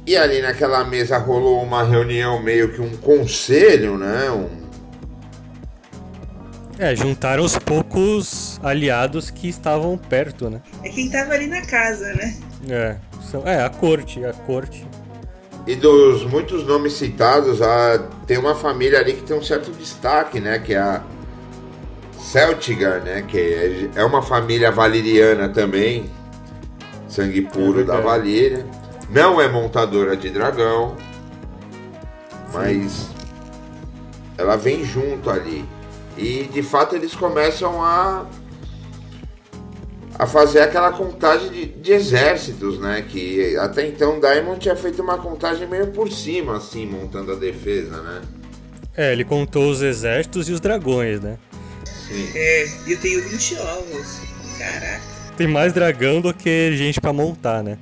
E 0.07 0.15
ali 0.15 0.43
naquela 0.43 0.85
mesa 0.85 1.17
rolou 1.17 1.63
uma 1.63 1.85
reunião, 1.85 2.43
meio 2.43 2.71
que 2.75 2.83
um 2.83 2.95
conselho, 2.99 3.97
né? 3.97 4.31
Um, 4.31 4.63
É, 6.79 6.95
juntaram 6.95 7.45
os 7.45 7.59
poucos 7.59 8.61
aliados 8.63 9.31
que 9.31 9.49
estavam 9.49 9.97
perto, 9.97 10.51
né? 10.51 10.61
É 10.85 10.91
quem 10.91 11.09
tava 11.09 11.33
ali 11.33 11.47
na 11.47 11.65
casa, 11.65 12.13
né? 12.13 12.37
É, 12.69 12.97
são, 13.31 13.47
é 13.47 13.65
a 13.65 13.71
corte, 13.71 14.23
a 14.23 14.35
corte. 14.35 14.87
E 15.67 15.77
dos 15.77 16.25
muitos 16.25 16.67
nomes 16.67 16.93
citados, 16.93 17.63
a, 17.63 17.99
tem 18.27 18.37
uma 18.37 18.55
família 18.55 18.99
ali 18.99 19.15
que 19.15 19.23
tem 19.23 19.35
um 19.35 19.43
certo 19.43 19.71
destaque, 19.71 20.39
né? 20.41 20.59
Que 20.59 20.75
é 20.75 20.79
a 20.79 21.03
Celtigar, 22.23 23.03
né? 23.03 23.23
Que 23.23 23.39
é, 23.39 23.91
é 23.97 24.05
uma 24.05 24.23
família 24.23 24.71
valeriana 24.71 25.49
também. 25.49 26.11
Sangue 27.09 27.43
puro 27.43 27.81
É 27.81 27.85
da. 27.85 28.01
Valíria. 28.01 28.65
Não 29.11 29.41
é 29.41 29.49
montadora 29.49 30.17
de 30.17 30.31
dragão. 30.31 30.97
Mas 32.53 33.09
ela 34.39 34.57
vem 34.57 34.85
junto 34.85 35.29
ali. 35.29 35.65
E 36.17 36.45
de 36.45 36.63
fato 36.63 36.95
eles 36.95 37.15
começam 37.15 37.83
a 37.83 38.27
a 40.19 40.27
fazer 40.27 40.61
aquela 40.61 40.93
contagem 40.93 41.51
de, 41.51 41.67
de 41.67 41.93
exércitos, 41.93 42.79
né? 42.79 43.03
Que 43.03 43.57
até 43.57 43.87
então 43.87 44.21
Diamond 44.21 44.61
tinha 44.61 44.77
feito 44.77 45.03
uma 45.03 45.19
contagem 45.19 45.67
meio 45.67 45.89
por 45.89 46.11
cima, 46.13 46.59
assim, 46.59 46.87
montando 46.87 47.33
a 47.33 47.35
defesa, 47.35 48.01
né? 48.03 48.21
É, 48.97 49.13
ele 49.13 49.25
contou 49.25 49.71
os 49.71 49.83
exércitos 49.83 50.49
e 50.49 50.53
os 50.53 50.61
dragões, 50.61 51.21
né? 51.21 51.39
É, 52.35 52.69
e 52.87 52.93
eu 52.93 52.99
tenho 52.99 53.29
20 53.29 53.57
ovos. 53.57 54.21
Caraca. 54.59 55.03
Tem 55.37 55.47
mais 55.47 55.73
dragão 55.73 56.21
do 56.21 56.33
que 56.33 56.77
gente 56.77 57.01
pra 57.01 57.13
montar, 57.13 57.63
né? 57.63 57.79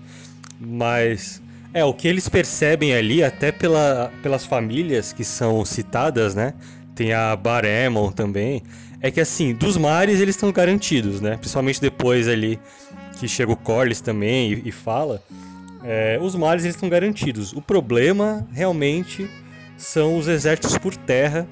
Mas 0.59 1.43
é 1.73 1.85
o 1.85 1.93
que 1.93 2.07
eles 2.09 2.29
percebem 2.29 2.95
ali, 2.95 3.23
até 3.23 3.53
pela, 3.53 4.13
pelas 4.23 4.45
famílias 4.45 5.13
que 5.13 5.25
são 5.25 5.65
citadas, 5.65 6.35
né? 6.35 6.55
Tem 6.95 7.13
a 7.13 7.35
Baremon 7.35 8.13
também. 8.13 8.63
É 9.01 9.11
que 9.11 9.21
assim, 9.21 9.55
dos 9.55 9.77
mares 9.77 10.21
eles 10.21 10.35
estão 10.35 10.53
garantidos, 10.53 11.21
né? 11.21 11.37
Principalmente 11.37 11.81
depois 11.81 12.29
ali 12.29 12.59
que 13.19 13.27
chega 13.29 13.53
o 13.53 13.57
Corlys 13.57 14.01
também 14.01 14.53
e, 14.53 14.69
e 14.69 14.73
fala. 14.73 15.23
É, 15.83 16.19
os 16.21 16.35
mares 16.35 16.65
eles 16.65 16.75
estão 16.75 16.89
garantidos. 16.89 17.53
O 17.53 17.63
problema 17.63 18.47
realmente 18.53 19.29
são 19.77 20.19
os 20.19 20.29
exércitos 20.29 20.77
por 20.77 20.95
terra, 20.95 21.49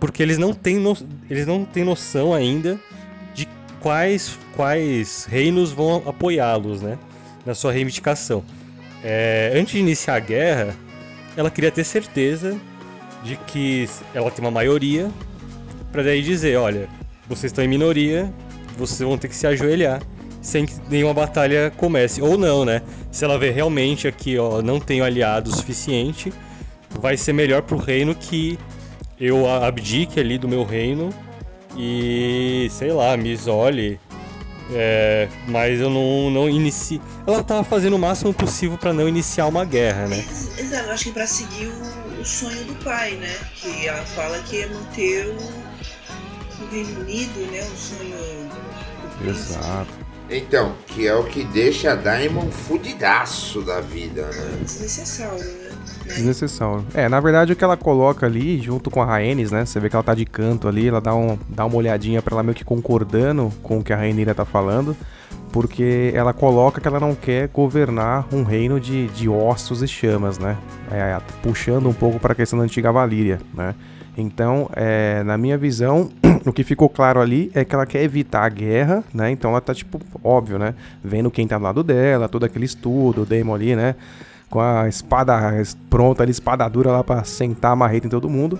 porque 0.00 0.22
eles 0.22 0.38
não 0.38 0.52
têm, 0.52 0.78
no- 0.78 0.96
eles 1.28 1.46
não 1.46 1.64
têm 1.64 1.84
noção 1.84 2.32
ainda 2.34 2.80
de 3.34 3.46
quais, 3.80 4.38
quais 4.56 5.26
reinos 5.30 5.70
vão 5.70 6.02
apoiá-los, 6.06 6.80
né? 6.80 6.98
Na 7.46 7.54
sua 7.54 7.70
reivindicação. 7.70 8.42
É, 9.04 9.52
antes 9.54 9.74
de 9.74 9.78
iniciar 9.78 10.16
a 10.16 10.20
guerra, 10.20 10.74
ela 11.36 11.50
queria 11.50 11.70
ter 11.70 11.84
certeza 11.84 12.58
de 13.22 13.36
que 13.36 13.88
ela 14.14 14.30
tem 14.30 14.44
uma 14.44 14.50
maioria, 14.50 15.10
para 15.92 16.02
daí 16.02 16.22
dizer, 16.22 16.56
olha, 16.58 16.88
vocês 17.28 17.52
estão 17.52 17.62
em 17.64 17.68
minoria, 17.68 18.32
vocês 18.76 19.00
vão 19.00 19.16
ter 19.18 19.28
que 19.28 19.36
se 19.36 19.46
ajoelhar 19.46 20.02
sem 20.42 20.64
que 20.64 20.74
nenhuma 20.88 21.12
batalha 21.12 21.70
comece. 21.76 22.22
Ou 22.22 22.38
não, 22.38 22.64
né? 22.64 22.80
Se 23.12 23.24
ela 23.24 23.38
vê 23.38 23.50
realmente 23.50 24.08
aqui, 24.08 24.38
ó, 24.38 24.62
não 24.62 24.80
tenho 24.80 25.04
aliado 25.04 25.50
o 25.50 25.54
suficiente, 25.54 26.32
vai 26.98 27.16
ser 27.16 27.34
melhor 27.34 27.60
pro 27.62 27.76
reino 27.76 28.14
que 28.14 28.58
eu 29.20 29.48
abdique 29.48 30.18
ali 30.18 30.38
do 30.38 30.48
meu 30.48 30.64
reino 30.64 31.10
e, 31.76 32.68
sei 32.70 32.92
lá, 32.92 33.16
me 33.16 33.30
isole. 33.32 34.00
É, 34.72 35.28
mas 35.48 35.80
eu 35.80 35.90
não, 35.90 36.30
não 36.30 36.48
inicie. 36.48 37.00
Ela 37.26 37.42
tava 37.42 37.64
fazendo 37.64 37.96
o 37.96 37.98
máximo 37.98 38.32
possível 38.32 38.78
para 38.78 38.92
não 38.92 39.08
iniciar 39.08 39.46
uma 39.46 39.64
guerra, 39.64 40.06
né? 40.06 40.18
Ex- 40.18 40.58
Exato, 40.60 40.86
eu 40.86 40.92
acho 40.92 41.04
que 41.04 41.10
pra 41.12 41.26
seguir 41.26 41.66
o, 41.66 42.20
o 42.20 42.24
sonho 42.24 42.64
do 42.64 42.74
pai, 42.84 43.12
né? 43.16 43.34
Que 43.56 43.88
ela 43.88 44.04
fala 44.04 44.38
que 44.42 44.62
é 44.62 44.68
manter 44.68 45.26
o, 45.26 45.36
o 46.62 46.68
Reino 46.70 47.00
Unido, 47.00 47.50
né? 47.50 47.62
O 47.62 47.76
sonho 47.76 48.16
do. 49.24 49.28
Exato. 49.30 49.90
Então, 50.30 50.76
que 50.86 51.08
é 51.08 51.14
o 51.16 51.24
que 51.24 51.42
deixa 51.42 51.90
a 51.90 51.96
Diamond 51.96 52.52
fudidaço 52.52 53.62
da 53.62 53.80
vida, 53.80 54.22
né? 54.30 54.58
Desnecessário, 54.62 55.44
né? 55.44 55.59
Desnecessário. 56.14 56.84
É, 56.94 57.08
na 57.08 57.20
verdade 57.20 57.52
o 57.52 57.56
que 57.56 57.64
ela 57.64 57.76
coloca 57.76 58.26
ali, 58.26 58.60
junto 58.60 58.90
com 58.90 59.02
a 59.02 59.06
Rhaenys, 59.06 59.50
né? 59.50 59.64
Você 59.64 59.80
vê 59.80 59.88
que 59.88 59.96
ela 59.96 60.02
tá 60.02 60.14
de 60.14 60.24
canto 60.24 60.68
ali, 60.68 60.88
ela 60.88 61.00
dá, 61.00 61.14
um, 61.14 61.38
dá 61.48 61.64
uma 61.64 61.76
olhadinha 61.76 62.20
pra 62.22 62.34
ela 62.34 62.42
meio 62.42 62.54
que 62.54 62.64
concordando 62.64 63.52
com 63.62 63.78
o 63.78 63.84
que 63.84 63.92
a 63.92 63.96
Rhaenyra 63.96 64.34
tá 64.34 64.44
falando. 64.44 64.96
Porque 65.52 66.12
ela 66.14 66.32
coloca 66.32 66.80
que 66.80 66.86
ela 66.86 67.00
não 67.00 67.14
quer 67.14 67.48
governar 67.48 68.26
um 68.32 68.44
reino 68.44 68.78
de, 68.78 69.08
de 69.08 69.28
ossos 69.28 69.82
e 69.82 69.88
chamas, 69.88 70.38
né? 70.38 70.56
É, 70.92 71.18
puxando 71.42 71.88
um 71.88 71.92
pouco 71.92 72.20
pra 72.20 72.34
questão 72.34 72.58
da 72.58 72.64
antiga 72.64 72.92
Valíria, 72.92 73.40
né? 73.52 73.74
Então, 74.16 74.68
é, 74.74 75.22
na 75.24 75.36
minha 75.38 75.56
visão, 75.56 76.10
o 76.44 76.52
que 76.52 76.62
ficou 76.62 76.88
claro 76.88 77.20
ali 77.20 77.50
é 77.54 77.64
que 77.64 77.74
ela 77.74 77.86
quer 77.86 78.02
evitar 78.02 78.44
a 78.44 78.48
guerra, 78.48 79.04
né? 79.12 79.30
Então 79.30 79.50
ela 79.50 79.60
tá, 79.60 79.74
tipo, 79.74 80.00
óbvio, 80.22 80.58
né? 80.58 80.74
Vendo 81.02 81.30
quem 81.30 81.46
tá 81.46 81.58
do 81.58 81.64
lado 81.64 81.82
dela, 81.82 82.28
todo 82.28 82.44
aquele 82.44 82.64
estudo, 82.64 83.22
o 83.22 83.26
Daemon 83.26 83.54
ali, 83.54 83.74
né? 83.76 83.94
Com 84.50 84.60
a 84.60 84.88
espada 84.88 85.40
pronta 85.88 86.24
ali, 86.24 86.32
espada 86.32 86.68
dura 86.68 86.90
lá 86.90 87.04
pra 87.04 87.22
sentar 87.22 87.72
a 87.72 87.76
marreta 87.76 88.06
em 88.06 88.10
todo 88.10 88.28
mundo. 88.28 88.58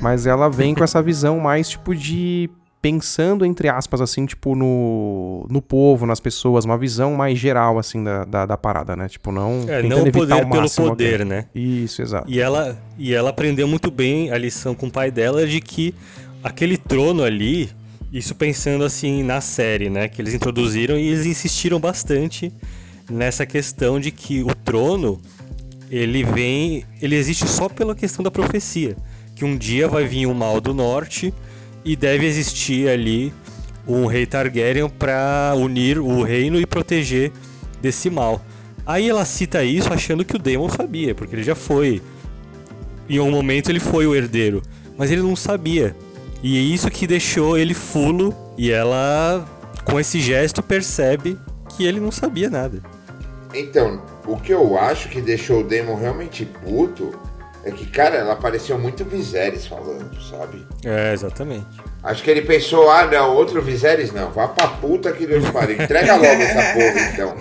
Mas 0.00 0.24
ela 0.24 0.48
vem 0.48 0.74
com 0.74 0.84
essa 0.84 1.02
visão 1.02 1.38
mais, 1.38 1.68
tipo, 1.68 1.94
de. 1.94 2.48
Pensando, 2.80 3.46
entre 3.46 3.68
aspas, 3.68 4.00
assim, 4.00 4.26
tipo, 4.26 4.56
no, 4.56 5.46
no 5.48 5.62
povo, 5.62 6.04
nas 6.04 6.18
pessoas, 6.18 6.64
uma 6.64 6.76
visão 6.76 7.14
mais 7.14 7.38
geral, 7.38 7.78
assim, 7.78 8.02
da, 8.02 8.24
da, 8.24 8.44
da 8.44 8.56
parada, 8.56 8.96
né? 8.96 9.08
Tipo, 9.08 9.30
não. 9.30 9.64
É, 9.68 9.84
não 9.84 10.02
o 10.02 10.10
poder 10.10 10.48
pelo 10.48 10.68
poder, 10.68 11.18
guerra. 11.18 11.24
né? 11.24 11.46
Isso, 11.54 12.02
exato. 12.02 12.28
E 12.28 12.40
ela, 12.40 12.76
e 12.98 13.14
ela 13.14 13.30
aprendeu 13.30 13.68
muito 13.68 13.88
bem 13.88 14.32
a 14.32 14.38
lição 14.38 14.74
com 14.74 14.88
o 14.88 14.90
pai 14.90 15.12
dela 15.12 15.46
de 15.46 15.60
que 15.60 15.94
aquele 16.42 16.76
trono 16.76 17.22
ali, 17.22 17.70
isso 18.12 18.34
pensando 18.34 18.84
assim 18.84 19.22
na 19.22 19.40
série, 19.40 19.88
né? 19.88 20.08
Que 20.08 20.20
eles 20.20 20.34
introduziram 20.34 20.96
e 20.98 21.06
eles 21.06 21.24
insistiram 21.24 21.78
bastante 21.78 22.52
nessa 23.12 23.46
questão 23.46 24.00
de 24.00 24.10
que 24.10 24.42
o 24.42 24.54
trono 24.54 25.20
ele 25.90 26.24
vem, 26.24 26.84
ele 27.00 27.14
existe 27.14 27.46
só 27.46 27.68
pela 27.68 27.94
questão 27.94 28.22
da 28.22 28.30
profecia, 28.30 28.96
que 29.34 29.44
um 29.44 29.56
dia 29.56 29.86
vai 29.86 30.06
vir 30.06 30.26
o 30.26 30.34
mal 30.34 30.60
do 30.60 30.72
norte 30.72 31.32
e 31.84 31.94
deve 31.94 32.26
existir 32.26 32.88
ali 32.88 33.32
um 33.86 34.06
rei 34.06 34.24
Targaryen 34.24 34.88
para 34.88 35.52
unir 35.56 35.98
o 35.98 36.22
reino 36.22 36.58
e 36.58 36.66
proteger 36.66 37.30
desse 37.80 38.08
mal. 38.08 38.40
Aí 38.86 39.08
ela 39.08 39.24
cita 39.24 39.62
isso 39.62 39.92
achando 39.92 40.24
que 40.24 40.34
o 40.34 40.38
Daemon 40.38 40.68
sabia, 40.68 41.14
porque 41.14 41.34
ele 41.34 41.42
já 41.42 41.54
foi. 41.54 42.00
Em 43.08 43.20
um 43.20 43.30
momento 43.30 43.70
ele 43.70 43.80
foi 43.80 44.06
o 44.06 44.14
herdeiro, 44.14 44.62
mas 44.96 45.10
ele 45.10 45.22
não 45.22 45.36
sabia. 45.36 45.94
E 46.42 46.56
é 46.56 46.60
isso 46.60 46.90
que 46.90 47.06
deixou 47.06 47.58
ele 47.58 47.74
fulo 47.74 48.34
e 48.56 48.70
ela 48.70 49.46
com 49.84 50.00
esse 50.00 50.20
gesto 50.20 50.62
percebe 50.62 51.36
que 51.68 51.84
ele 51.84 52.00
não 52.00 52.10
sabia 52.10 52.48
nada. 52.48 52.82
Então, 53.54 54.02
o 54.26 54.36
que 54.36 54.52
eu 54.52 54.78
acho 54.78 55.08
que 55.08 55.20
deixou 55.20 55.60
o 55.60 55.64
Damon 55.64 55.94
realmente 55.96 56.44
puto 56.44 57.12
é 57.64 57.70
que, 57.70 57.86
cara, 57.86 58.16
ela 58.16 58.34
pareceu 58.34 58.76
muito 58.78 59.04
Viserys 59.04 59.66
falando, 59.66 60.20
sabe? 60.20 60.66
É, 60.84 61.12
exatamente. 61.12 61.66
Acho 62.02 62.22
que 62.22 62.30
ele 62.30 62.42
pensou, 62.42 62.90
ah 62.90 63.06
não, 63.06 63.36
outro 63.36 63.62
Viserys 63.62 64.12
não, 64.12 64.32
vá 64.32 64.48
pra 64.48 64.66
puta 64.66 65.12
que 65.12 65.26
Deus 65.26 65.48
pariu. 65.50 65.80
Entrega 65.80 66.16
logo 66.16 66.26
essa 66.26 66.62
porra 66.74 67.10
então. 67.12 67.36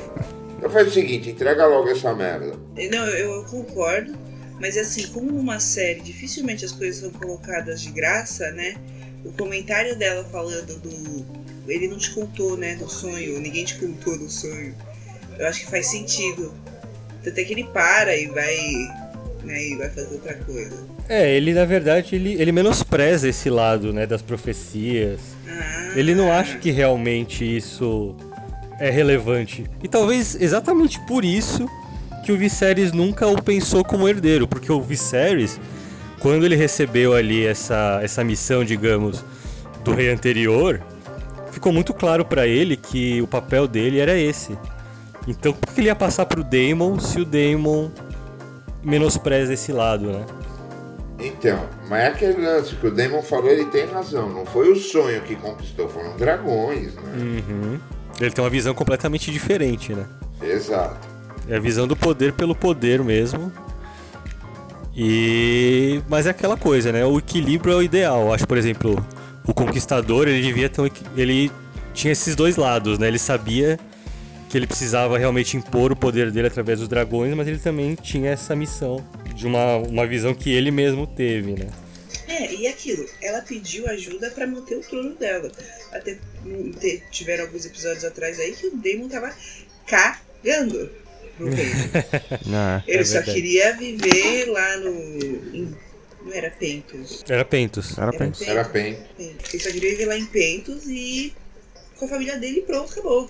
Então 0.58 0.70
faz 0.70 0.88
o 0.88 0.92
seguinte, 0.92 1.32
entrega 1.32 1.66
logo 1.66 1.90
essa 1.90 2.14
merda. 2.14 2.54
Não, 2.76 3.08
eu, 3.08 3.32
eu 3.32 3.44
concordo, 3.46 4.14
mas 4.60 4.78
assim, 4.78 5.08
como 5.08 5.32
numa 5.32 5.60
série 5.60 6.02
dificilmente 6.02 6.64
as 6.64 6.72
coisas 6.72 7.02
são 7.02 7.10
colocadas 7.10 7.82
de 7.82 7.90
graça, 7.90 8.52
né? 8.52 8.76
O 9.26 9.32
comentário 9.32 9.96
dela 9.96 10.24
falando 10.26 10.80
do. 10.80 11.42
Ele 11.68 11.88
não 11.88 11.98
te 11.98 12.12
contou, 12.12 12.58
né, 12.58 12.76
do 12.76 12.90
sonho, 12.90 13.40
ninguém 13.40 13.66
te 13.66 13.80
contou 13.80 14.18
do 14.18 14.30
sonho. 14.30 14.76
Eu 15.38 15.48
acho 15.48 15.62
que 15.62 15.72
faz 15.72 15.88
sentido. 15.88 16.54
Tanto 17.24 17.38
é 17.38 17.44
que 17.44 17.54
ele 17.54 17.64
para 17.66 18.16
e 18.16 18.28
vai. 18.28 18.58
Né, 19.44 19.70
e 19.70 19.76
vai 19.76 19.90
fazer 19.90 20.14
outra 20.14 20.36
coisa. 20.36 20.78
É, 21.10 21.36
ele 21.36 21.54
na 21.54 21.66
verdade 21.66 22.16
ele, 22.16 22.40
ele 22.40 22.52
menospreza 22.52 23.28
esse 23.28 23.50
lado, 23.50 23.92
né, 23.92 24.06
das 24.06 24.22
profecias. 24.22 25.20
Ah, 25.48 25.94
Ele 25.96 26.14
não 26.14 26.32
acha 26.32 26.58
que 26.58 26.70
realmente 26.72 27.44
isso 27.44 28.16
é 28.80 28.90
relevante. 28.90 29.66
E 29.84 29.88
talvez 29.88 30.36
exatamente 30.40 31.00
por 31.08 31.26
isso 31.26 31.68
que 32.24 32.32
o 32.32 32.38
Viserys 32.38 32.92
nunca 32.92 33.28
o 33.28 33.42
pensou 33.42 33.84
como 33.84 34.08
herdeiro, 34.08 34.48
porque 34.48 34.72
o 34.72 34.80
Viserys, 34.82 35.60
quando 36.20 36.46
ele 36.46 36.56
recebeu 36.56 37.14
ali 37.14 37.46
essa, 37.46 38.00
essa 38.04 38.24
missão, 38.24 38.64
digamos, 38.64 39.26
do 39.84 39.94
rei 39.94 40.12
anterior, 40.12 40.82
ficou 41.52 41.74
muito 41.74 41.94
claro 41.94 42.24
pra 42.24 42.48
ele 42.48 42.78
que 42.78 43.22
o 43.22 43.28
papel 43.28 43.68
dele 43.68 44.00
era 44.00 44.18
esse. 44.18 44.58
Então, 45.28 45.54
por 45.54 45.74
que 45.74 45.82
ele 45.82 45.88
ia 45.88 45.96
passar 45.96 46.26
pro 46.26 46.44
Daemon 46.44 47.00
se 47.00 47.20
o 47.20 47.26
Daemon 47.26 47.90
menospreza 48.84 49.54
esse 49.54 49.72
lado, 49.72 50.12
né? 50.12 50.26
Então, 51.20 51.68
mas 51.88 52.04
é 52.04 52.08
aquele 52.08 52.42
lance 52.42 52.76
que 52.76 52.88
o 52.88 52.92
Damon 52.92 53.22
falou, 53.22 53.52
ele 53.52 53.66
tem 53.66 53.86
razão. 53.86 54.28
Não 54.28 54.44
foi 54.44 54.72
o 54.72 54.76
sonho 54.76 55.22
que 55.22 55.36
conquistou, 55.36 55.88
foram 55.88 56.18
dragões, 56.18 56.96
né? 56.96 57.14
Uhum. 57.16 57.80
Ele 58.20 58.32
tem 58.32 58.44
uma 58.44 58.50
visão 58.50 58.74
completamente 58.74 59.32
diferente, 59.32 59.94
né? 59.94 60.06
Exato. 60.42 61.08
É 61.48 61.56
a 61.56 61.60
visão 61.60 61.88
do 61.88 61.96
poder 61.96 62.34
pelo 62.34 62.56
poder 62.56 63.04
mesmo. 63.04 63.52
E 64.96 66.02
mas 66.10 66.26
é 66.26 66.32
aquela 66.32 66.58
coisa, 66.58 66.92
né? 66.92 67.06
O 67.06 67.20
equilíbrio 67.20 67.74
é 67.74 67.76
o 67.78 67.84
ideal. 67.84 68.34
Acho, 68.34 68.48
por 68.48 68.58
exemplo, 68.58 69.04
o 69.46 69.54
conquistador, 69.54 70.28
ele 70.28 70.42
devia 70.42 70.70
ter 70.70 70.82
um, 70.82 70.90
ele 71.16 71.52
tinha 71.94 72.12
esses 72.12 72.36
dois 72.36 72.56
lados, 72.58 72.98
né? 72.98 73.08
Ele 73.08 73.20
sabia 73.20 73.80
que 74.52 74.58
ele 74.58 74.68
precisava 74.68 75.18
realmente 75.18 75.56
impor 75.56 75.94
o 75.94 75.96
poder 75.96 76.30
dele 76.30 76.48
através 76.48 76.80
dos 76.80 76.90
dragões, 76.90 77.34
mas 77.34 77.48
ele 77.48 77.58
também 77.58 77.96
tinha 77.96 78.32
essa 78.32 78.54
missão 78.54 78.98
de 79.34 79.48
uma, 79.48 79.78
uma 79.78 80.06
visão 80.06 80.34
que 80.36 80.52
ele 80.52 80.70
mesmo 80.72 81.08
teve, 81.08 81.54
né? 81.54 81.70
É, 82.28 82.54
e 82.54 82.68
aquilo, 82.68 83.06
ela 83.22 83.42
pediu 83.42 83.88
ajuda 83.88 84.30
pra 84.32 84.46
manter 84.46 84.76
o 84.76 84.82
trono 84.82 85.16
dela. 85.16 85.50
Até 85.94 86.18
hum, 86.46 86.72
tiveram 87.12 87.46
alguns 87.46 87.66
episódios 87.66 88.04
atrás 88.04 88.40
aí 88.42 88.52
que 88.52 88.68
o 88.68 88.72
Damon 88.76 89.08
tava 89.08 89.34
cagando 89.88 90.90
pro 91.38 91.48
reino. 91.54 91.72
É. 91.96 92.84
Ele 92.88 93.00
É 93.00 93.04
só 93.06 93.14
verdade. 93.16 93.34
queria 93.34 93.78
viver 93.78 94.46
lá 94.50 94.78
no. 94.78 94.90
em- 95.56 95.76
não 96.24 96.34
era 96.34 96.52
Pentos. 96.52 97.24
Era 97.28 97.44
Pentos. 97.44 97.98
Era 97.98 98.12
pensa. 98.14 98.46
Era 98.46 98.64
bem. 98.66 98.98
Pentos. 99.18 99.54
Ele 99.54 99.64
só 99.64 99.72
queria 99.72 99.90
viver 99.92 100.06
lá 100.06 100.18
em 100.18 100.26
Pentos 100.26 100.84
e 100.88 101.34
com 101.98 102.06
a 102.06 102.08
família 102.10 102.38
dele 102.38 102.60
e 102.60 102.62
pronto, 102.62 102.92
acabou. 102.92 103.30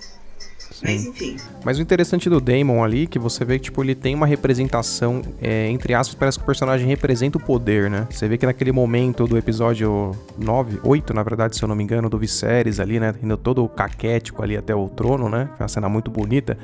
Mas 0.81 1.05
enfim. 1.05 1.37
Mas 1.63 1.77
o 1.77 1.81
interessante 1.81 2.29
do 2.29 2.39
Damon 2.39 2.83
ali, 2.83 3.07
que 3.07 3.19
você 3.19 3.43
vê 3.43 3.59
que, 3.59 3.65
tipo, 3.65 3.83
ele 3.83 3.95
tem 3.95 4.15
uma 4.15 4.25
representação, 4.25 5.21
é, 5.41 5.69
entre 5.69 5.93
aspas, 5.93 6.15
parece 6.15 6.37
que 6.37 6.43
o 6.43 6.45
personagem 6.45 6.87
representa 6.87 7.37
o 7.37 7.41
poder, 7.41 7.89
né? 7.89 8.07
Você 8.09 8.27
vê 8.27 8.37
que 8.37 8.45
naquele 8.45 8.71
momento 8.71 9.27
do 9.27 9.37
episódio 9.37 10.11
9, 10.37 10.79
8, 10.83 11.13
na 11.13 11.23
verdade, 11.23 11.55
se 11.55 11.63
eu 11.63 11.67
não 11.67 11.75
me 11.75 11.83
engano, 11.83 12.09
do 12.09 12.17
Viserys 12.17 12.79
ali, 12.79 12.99
né? 12.99 13.13
Indo 13.21 13.37
todo 13.37 13.67
caquético 13.67 14.41
ali 14.43 14.55
até 14.55 14.73
o 14.73 14.87
trono, 14.89 15.29
né? 15.29 15.49
Foi 15.57 15.63
uma 15.63 15.67
cena 15.67 15.89
muito 15.89 16.09
bonita, 16.09 16.57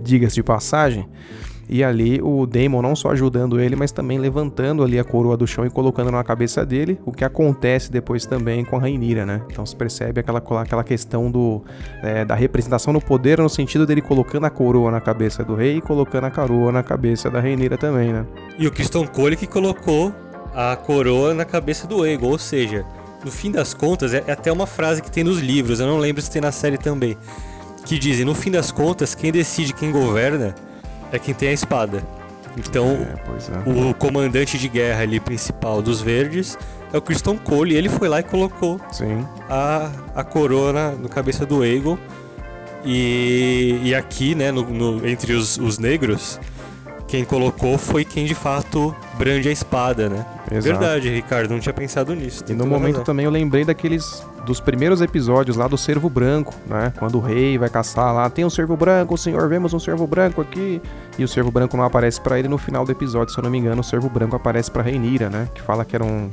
diga-se 0.00 0.34
de 0.34 0.42
passagem. 0.42 1.08
E 1.68 1.82
ali 1.82 2.20
o 2.22 2.46
Daemon 2.46 2.82
não 2.82 2.94
só 2.94 3.10
ajudando 3.10 3.60
ele, 3.60 3.76
mas 3.76 3.92
também 3.92 4.18
levantando 4.18 4.82
ali 4.82 4.98
a 4.98 5.04
coroa 5.04 5.36
do 5.36 5.46
chão 5.46 5.64
e 5.64 5.70
colocando 5.70 6.10
na 6.10 6.22
cabeça 6.22 6.64
dele, 6.64 6.98
o 7.04 7.12
que 7.12 7.24
acontece 7.24 7.90
depois 7.90 8.26
também 8.26 8.64
com 8.64 8.76
a 8.76 8.80
Rainira, 8.80 9.24
né? 9.24 9.42
Então 9.50 9.64
se 9.64 9.74
percebe 9.74 10.20
aquela, 10.20 10.42
aquela 10.60 10.84
questão 10.84 11.30
do, 11.30 11.62
é, 12.02 12.24
da 12.24 12.34
representação 12.34 12.92
no 12.92 13.00
poder, 13.00 13.38
no 13.38 13.48
sentido 13.48 13.86
dele 13.86 14.02
colocando 14.02 14.44
a 14.44 14.50
coroa 14.50 14.90
na 14.90 15.00
cabeça 15.00 15.42
do 15.44 15.54
rei 15.54 15.78
e 15.78 15.80
colocando 15.80 16.24
a 16.24 16.30
coroa 16.30 16.70
na 16.70 16.82
cabeça 16.82 17.30
da 17.30 17.40
Rainira 17.40 17.78
também, 17.78 18.12
né? 18.12 18.26
E 18.58 18.66
o 18.66 18.70
Christian 18.70 19.06
Cole 19.06 19.36
que 19.36 19.46
colocou 19.46 20.12
a 20.54 20.76
coroa 20.76 21.34
na 21.34 21.44
cabeça 21.44 21.86
do 21.86 22.02
Aegon, 22.02 22.30
ou 22.30 22.38
seja, 22.38 22.84
no 23.24 23.30
fim 23.30 23.50
das 23.50 23.74
contas, 23.74 24.14
é 24.14 24.22
é 24.26 24.32
até 24.32 24.52
uma 24.52 24.66
frase 24.66 25.02
que 25.02 25.10
tem 25.10 25.24
nos 25.24 25.40
livros, 25.40 25.80
eu 25.80 25.86
não 25.86 25.98
lembro 25.98 26.22
se 26.22 26.30
tem 26.30 26.40
na 26.40 26.52
série 26.52 26.78
também, 26.78 27.16
que 27.84 27.98
dizem, 27.98 28.24
no 28.24 28.34
fim 28.34 28.50
das 28.50 28.70
contas, 28.70 29.14
quem 29.14 29.32
decide 29.32 29.72
quem 29.72 29.90
governa 29.90 30.54
é 31.14 31.18
quem 31.18 31.34
tem 31.34 31.48
a 31.48 31.52
espada. 31.52 32.02
Então, 32.56 32.86
É, 32.86 33.68
é. 33.68 33.90
o 33.90 33.94
comandante 33.94 34.56
de 34.58 34.68
guerra 34.68 35.02
ali 35.02 35.18
principal 35.18 35.82
dos 35.82 36.00
verdes 36.00 36.56
é 36.92 36.96
o 36.98 37.02
Christian 37.02 37.36
Cole, 37.36 37.74
e 37.74 37.76
ele 37.76 37.88
foi 37.88 38.08
lá 38.08 38.20
e 38.20 38.22
colocou 38.22 38.80
Sim. 38.92 39.26
a, 39.50 39.90
a 40.14 40.22
coroa 40.22 40.72
na 40.72 40.90
no 40.92 41.08
cabeça 41.08 41.44
do 41.44 41.62
Aegon. 41.62 41.98
E, 42.84 43.80
e 43.82 43.94
aqui, 43.94 44.34
né, 44.34 44.52
no, 44.52 44.62
no- 44.62 45.08
entre 45.08 45.32
os, 45.32 45.56
os 45.58 45.78
negros, 45.78 46.38
quem 47.14 47.24
colocou 47.24 47.78
foi 47.78 48.04
quem 48.04 48.24
de 48.24 48.34
fato 48.34 48.92
brande 49.16 49.48
a 49.48 49.52
espada, 49.52 50.08
né? 50.08 50.26
Exato. 50.50 50.64
Verdade, 50.64 51.10
Ricardo, 51.10 51.50
não 51.50 51.60
tinha 51.60 51.72
pensado 51.72 52.12
nisso. 52.12 52.42
E 52.48 52.52
no 52.52 52.66
momento 52.66 52.94
razão. 52.94 53.04
também 53.04 53.24
eu 53.24 53.30
lembrei 53.30 53.64
daqueles 53.64 54.26
dos 54.44 54.58
primeiros 54.58 55.00
episódios 55.00 55.56
lá 55.56 55.68
do 55.68 55.78
Cervo 55.78 56.10
Branco, 56.10 56.52
né? 56.66 56.92
Quando 56.98 57.18
o 57.18 57.20
rei 57.20 57.56
vai 57.56 57.70
caçar 57.70 58.12
lá, 58.12 58.28
tem 58.28 58.44
um 58.44 58.50
Cervo 58.50 58.76
Branco, 58.76 59.16
senhor, 59.16 59.48
vemos 59.48 59.72
um 59.72 59.78
Cervo 59.78 60.08
Branco 60.08 60.40
aqui. 60.40 60.82
E 61.16 61.22
o 61.22 61.28
Cervo 61.28 61.52
Branco 61.52 61.76
não 61.76 61.84
aparece 61.84 62.20
pra 62.20 62.36
ele 62.36 62.48
no 62.48 62.58
final 62.58 62.84
do 62.84 62.90
episódio, 62.90 63.32
se 63.32 63.38
eu 63.38 63.44
não 63.44 63.50
me 63.50 63.58
engano, 63.58 63.80
o 63.80 63.84
Cervo 63.84 64.10
Branco 64.10 64.34
aparece 64.34 64.68
pra 64.68 64.82
Reinira, 64.82 65.30
né? 65.30 65.48
Que 65.54 65.62
fala 65.62 65.84
que 65.84 65.94
era 65.94 66.04
um 66.04 66.28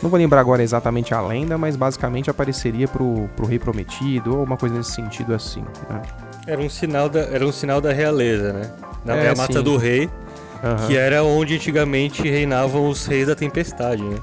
não 0.00 0.10
vou 0.10 0.18
lembrar 0.18 0.40
agora 0.40 0.62
exatamente 0.62 1.14
a 1.14 1.20
lenda, 1.20 1.56
mas 1.56 1.76
basicamente 1.76 2.28
apareceria 2.28 2.88
pro, 2.88 3.28
pro 3.36 3.46
rei 3.46 3.58
prometido 3.58 4.36
ou 4.36 4.44
uma 4.44 4.56
coisa 4.56 4.76
nesse 4.76 4.92
sentido 4.92 5.32
assim, 5.32 5.64
né? 5.88 6.02
Era 6.46 6.60
um 6.60 6.68
sinal 6.68 7.08
da, 7.08 7.20
era 7.20 7.46
um 7.46 7.52
sinal 7.52 7.80
da 7.80 7.92
realeza, 7.92 8.52
né? 8.52 8.70
Na 9.04 9.16
É, 9.16 9.26
é, 9.26 9.28
a 9.30 9.34
mata 9.34 9.58
sim. 9.58 9.62
do 9.64 9.76
rei, 9.76 10.08
Aham. 10.62 10.86
que 10.86 10.96
era 10.96 11.22
onde 11.24 11.54
antigamente 11.56 12.22
reinavam 12.22 12.88
os 12.88 13.06
reis 13.06 13.26
da 13.26 13.34
tempestade, 13.34 14.02
né? 14.02 14.16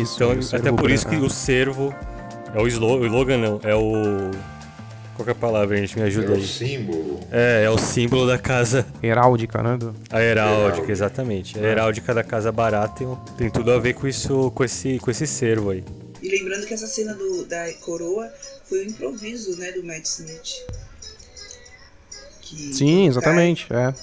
Isso. 0.00 0.16
Então, 0.16 0.30
o 0.30 0.56
até 0.56 0.70
por 0.72 0.90
isso 0.90 1.08
que 1.08 1.16
o 1.16 1.30
cervo 1.30 1.94
é 2.54 2.60
o 2.60 2.66
slogan, 2.68 3.02
o 3.02 3.06
slogan 3.06 3.38
não, 3.38 3.60
é 3.62 3.74
o 3.74 4.30
qual 5.14 5.24
que 5.24 5.30
é 5.30 5.32
a 5.32 5.34
palavra, 5.36 5.76
gente? 5.76 5.96
Me 5.96 6.04
ajuda 6.04 6.26
Era 6.26 6.34
o 6.34 6.36
aí. 6.38 6.46
símbolo. 6.46 7.20
É, 7.30 7.62
é 7.64 7.70
o 7.70 7.78
símbolo 7.78 8.26
da 8.26 8.36
casa 8.36 8.84
heráldica, 9.02 9.62
né? 9.62 9.76
do- 9.78 9.94
A 10.10 10.20
heráldica, 10.20 10.60
Heráldica. 10.66 10.92
exatamente. 10.92 11.58
A 11.58 11.62
heráldica 11.62 12.12
da 12.12 12.24
Casa 12.24 12.50
Baratheon 12.50 13.14
tem 13.38 13.48
tudo 13.48 13.72
a 13.72 13.78
ver 13.78 13.94
com 13.94 14.08
isso, 14.08 14.50
com 14.50 14.64
esse, 14.64 14.98
com 14.98 15.10
esse 15.10 15.24
cervo 15.26 15.70
aí. 15.70 15.84
E 16.20 16.28
lembrando 16.28 16.66
que 16.66 16.74
essa 16.74 16.86
cena 16.88 17.14
do, 17.14 17.44
da 17.44 17.72
coroa 17.74 18.28
foi 18.68 18.84
um 18.84 18.88
improviso, 18.88 19.56
né, 19.58 19.70
do 19.72 19.84
Matt 19.84 20.04
Smith. 20.04 20.66
Que 22.44 22.74
Sim, 22.74 23.06
exatamente, 23.06 23.66
é. 23.72 23.94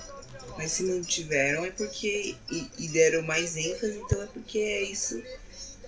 Mas 0.58 0.72
se 0.72 0.84
não 0.84 1.02
tiveram 1.02 1.64
é 1.64 1.72
porque. 1.72 2.36
E, 2.52 2.68
e 2.80 2.88
deram 2.88 3.22
mais 3.24 3.56
ênfase, 3.56 3.98
então 3.98 4.22
é 4.22 4.28
porque 4.28 4.58
é 4.58 4.84
isso. 4.84 5.22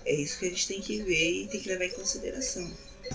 É 0.06 0.14
isso 0.14 0.38
que 0.38 0.46
a 0.46 0.50
gente 0.50 0.68
tem 0.68 0.82
que 0.82 1.02
ver 1.02 1.44
e 1.44 1.48
tem 1.48 1.60
que 1.60 1.70
levar 1.70 1.86
em 1.86 1.92
consideração. 1.92 2.70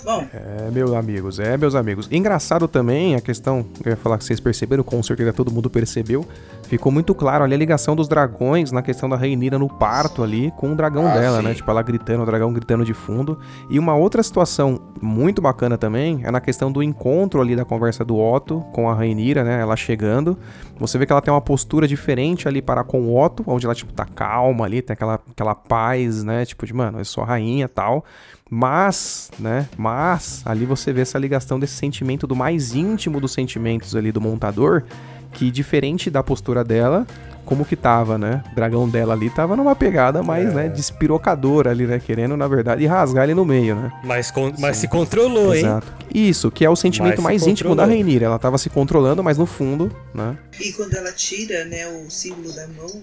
Bom, 0.05 0.27
É, 0.33 0.71
meus 0.71 0.93
amigos, 0.93 1.39
é, 1.39 1.57
meus 1.57 1.75
amigos. 1.75 2.09
Engraçado 2.11 2.69
também 2.69 3.15
a 3.15 3.21
questão, 3.21 3.65
eu 3.85 3.91
ia 3.91 3.97
falar 3.97 4.17
que 4.19 4.25
vocês 4.25 4.39
perceberam, 4.39 4.83
com 4.85 5.03
certeza 5.03 5.33
todo 5.33 5.51
mundo 5.51 5.69
percebeu, 5.69 6.27
ficou 6.65 6.93
muito 6.93 7.15
claro 7.15 7.43
ali 7.43 7.55
a 7.55 7.57
ligação 7.57 7.97
dos 7.97 8.07
dragões 8.07 8.71
na 8.71 8.81
questão 8.83 9.09
da 9.09 9.17
Rainira 9.17 9.59
no 9.59 9.69
parto 9.69 10.23
ali 10.23 10.53
com 10.57 10.73
o 10.73 10.77
dragão 10.77 11.07
Ah, 11.07 11.15
dela, 11.15 11.39
sim. 11.39 11.45
né? 11.45 11.55
Tipo, 11.55 11.71
ela 11.71 11.83
gritando, 11.83 12.23
o 12.23 12.27
dragão 12.27 12.53
gritando 12.53 12.85
de 12.85 12.95
fundo. 12.95 13.39
E 13.69 13.79
uma 13.79 13.95
outra 13.97 14.23
situação 14.23 14.81
muito 15.01 15.41
bacana 15.43 15.77
também 15.77 16.21
é 16.23 16.31
na 16.31 16.41
questão 16.41 16.71
do 16.71 16.83
encontro 16.83 17.41
ali 17.41 17.57
da 17.57 17.65
conversa 17.65 18.05
do 18.05 18.17
Otto 18.19 18.61
com 18.73 18.89
a 18.89 18.95
Rainira, 18.95 19.43
né? 19.43 19.61
Ela 19.61 19.75
chegando. 19.77 20.39
Você 20.79 20.97
vê 20.99 21.07
que 21.07 21.13
ela 21.13 21.23
tem 21.23 21.33
uma 21.33 21.41
postura 21.41 21.89
diferente 21.89 22.47
ali 22.47 22.63
para 22.63 22.85
com 22.85 23.01
o 23.03 23.21
Otto, 23.21 23.43
onde 23.47 23.67
ela, 23.67 23.75
tipo, 23.75 23.93
tá 23.93 24.05
calma 24.05 24.65
ali, 24.65 24.81
tem 24.81 24.95
aquela, 24.95 25.19
aquela 25.31 25.55
paz, 25.55 26.23
né? 26.23 26.45
Tipo, 26.45 26.65
de, 26.67 26.73
mano, 26.75 26.99
eu 27.01 27.05
sou 27.05 27.25
a 27.25 27.27
rainha 27.27 27.65
e 27.65 27.69
tal. 27.69 28.05
Mas, 28.51 29.31
né? 29.39 29.69
Mas, 29.77 30.43
ali 30.45 30.65
você 30.65 30.93
vê 30.93 31.03
essa 31.03 31.19
ligação 31.19 31.59
desse 31.61 31.75
sentimento 31.75 32.27
do 32.27 32.35
mais 32.35 32.75
íntimo 32.75 33.21
dos 33.21 33.33
sentimentos 33.33 33.95
ali 33.95 34.11
do 34.11 34.21
montador, 34.21 34.85
que 35.33 35.51
diferente 35.51 36.11
da 36.11 36.23
postura 36.23 36.65
dela, 36.65 37.07
como 37.45 37.65
que 37.65 37.77
tava, 37.77 38.17
né? 38.19 38.43
O 38.53 38.55
dragão 38.55 38.89
dela 38.89 39.15
ali 39.15 39.31
tava 39.31 39.57
numa 39.57 39.75
pegada 39.77 40.23
mais, 40.23 40.53
né, 40.53 40.69
despirocadora 40.69 41.71
ali, 41.71 41.87
né? 41.87 41.99
Querendo, 41.99 42.37
na 42.37 42.47
verdade, 42.49 42.85
rasgar 42.87 43.25
ele 43.25 43.35
no 43.35 43.45
meio, 43.45 43.75
né? 43.75 43.93
Mas, 44.05 44.31
con- 44.31 44.53
mas 44.59 44.77
se 44.79 44.89
controlou, 44.89 45.55
hein? 45.55 45.61
Exato. 45.65 45.87
Isso, 46.15 46.51
que 46.51 46.65
é 46.65 46.71
o 46.71 46.77
sentimento 46.77 47.23
Mas 47.23 47.39
se 47.39 47.45
mais 47.45 47.47
íntimo 47.47 47.75
da. 47.75 47.85
Rainira. 47.87 48.27
Ela 48.27 48.39
tava 48.39 48.57
se 48.59 48.69
controlando, 48.71 49.23
mas 49.23 49.37
no 49.39 49.47
fundo, 49.47 49.91
né? 50.15 50.37
E 50.61 50.73
quando 50.73 50.95
ela 50.95 51.13
tira, 51.13 51.65
né, 51.67 51.87
o 51.87 52.11
símbolo 52.11 52.53
da 52.53 52.67
mão 52.69 53.03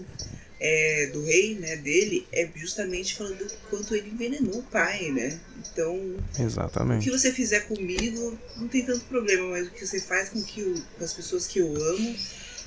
é, 0.68 1.08
do 1.14 1.24
rei, 1.24 1.56
né, 1.56 1.76
dele, 1.76 2.26
é 2.32 2.50
justamente 2.56 3.14
falando 3.16 3.38
do 3.38 3.54
quanto 3.70 3.96
ele 3.96 4.10
envenenou 4.10 4.60
o 4.60 4.64
pai, 4.64 5.12
né? 5.12 5.40
Então, 5.72 5.94
o 5.96 6.20
que 6.36 6.42
Exatamente. 6.42 7.10
você 7.12 7.32
fizer 7.32 7.62
comigo 7.68 8.38
não 8.58 8.68
tem 8.68 8.84
tanto 8.84 9.06
problema, 9.06 9.48
mas 9.52 9.68
o 9.68 9.72
que 9.72 9.86
você 9.86 10.00
faz 10.02 10.30
com 10.30 10.42
que 10.44 10.62
o- 10.64 10.82
com 10.98 11.04
as 11.04 11.14
pessoas 11.14 11.46
que 11.46 11.60
eu 11.60 11.68
amo, 11.68 12.16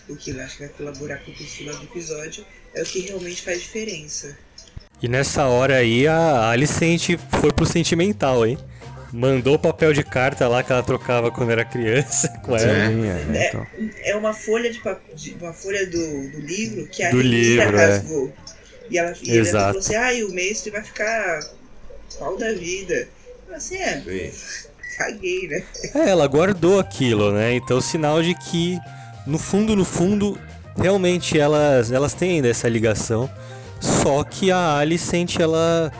o 0.09 0.15
que 0.17 0.31
eu 0.31 0.41
acho 0.43 0.59
que 0.59 0.65
vai 0.67 0.73
colaborar 0.75 1.19
com 1.25 1.33
o 1.33 1.35
final 1.35 1.77
do 1.77 1.85
episódio, 1.85 2.45
é 2.75 2.83
o 2.83 2.87
que 2.87 3.01
realmente 3.01 3.43
faz 3.43 3.61
diferença. 3.61 4.39
E 5.03 5.09
nessa 5.09 5.47
hora 5.47 5.77
aí 5.77 6.07
a 6.07 6.51
Alicente 6.51 7.19
foi 7.41 7.53
pro 7.53 7.67
sentimental, 7.67 8.47
hein? 8.47 8.59
Mandou 9.12 9.55
o 9.55 9.59
papel 9.59 9.92
de 9.92 10.03
carta 10.03 10.47
lá 10.47 10.62
que 10.62 10.71
ela 10.71 10.83
trocava 10.83 11.31
quando 11.31 11.51
era 11.51 11.64
criança 11.64 12.29
com 12.44 12.57
ela. 12.57 12.88
Sim, 12.90 13.07
é, 13.07 13.49
então. 13.49 13.66
É 14.05 14.14
uma 14.16 14.35
folha 14.35 14.71
de, 14.71 14.81
de- 15.14 15.37
uma 15.40 15.53
folha 15.53 15.87
do, 15.87 16.31
do 16.31 16.40
livro 16.40 16.87
que 16.88 17.03
a 17.03 17.11
Do 17.11 17.16
Rainira 17.18 17.64
livro, 17.64 17.77
é. 17.79 17.87
rasgou. 17.87 18.33
E 18.90 18.99
ela, 18.99 19.14
e 19.23 19.38
ela 19.38 19.47
falou 19.47 19.79
assim, 19.79 19.94
ah, 19.97 20.12
e 20.12 20.25
o 20.25 20.33
mestre 20.33 20.71
vai 20.71 20.83
ficar 20.83 21.40
pau 22.18 22.37
da 22.38 22.53
vida. 22.53 23.09
Eu 23.49 23.55
assim, 23.55 23.77
é, 23.77 24.03
caguei, 24.99 25.49
né? 25.49 25.62
É, 25.94 26.11
ela 26.11 26.27
guardou 26.27 26.79
aquilo, 26.81 27.33
né? 27.33 27.55
Então, 27.55 27.81
sinal 27.81 28.23
de 28.23 28.35
que, 28.35 28.79
no 29.27 29.38
fundo, 29.38 29.75
no 29.77 29.85
fundo, 29.85 30.38
realmente 30.77 31.38
elas, 31.38 31.90
elas 31.92 32.14
têm 32.14 32.37
ainda 32.37 32.49
essa 32.49 32.68
ligação. 32.68 33.31
Só 33.81 34.25
que 34.25 34.51
a 34.51 34.79
Alicent, 34.79 35.38
ela, 35.38 35.92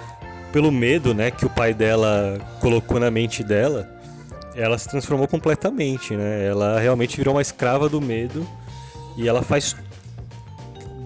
pelo 0.53 0.73
medo, 0.73 1.15
né, 1.15 1.31
que 1.31 1.45
o 1.45 1.51
pai 1.51 1.75
dela 1.75 2.39
colocou 2.61 2.99
na 2.99 3.11
mente 3.11 3.45
dela, 3.45 3.89
ela 4.55 4.77
se 4.77 4.89
transformou 4.89 5.29
completamente, 5.29 6.15
né? 6.15 6.47
Ela 6.47 6.81
realmente 6.81 7.17
virou 7.17 7.35
uma 7.35 7.43
escrava 7.43 7.89
do 7.89 8.01
medo 8.01 8.47
e 9.17 9.29
ela 9.29 9.43
faz 9.43 9.77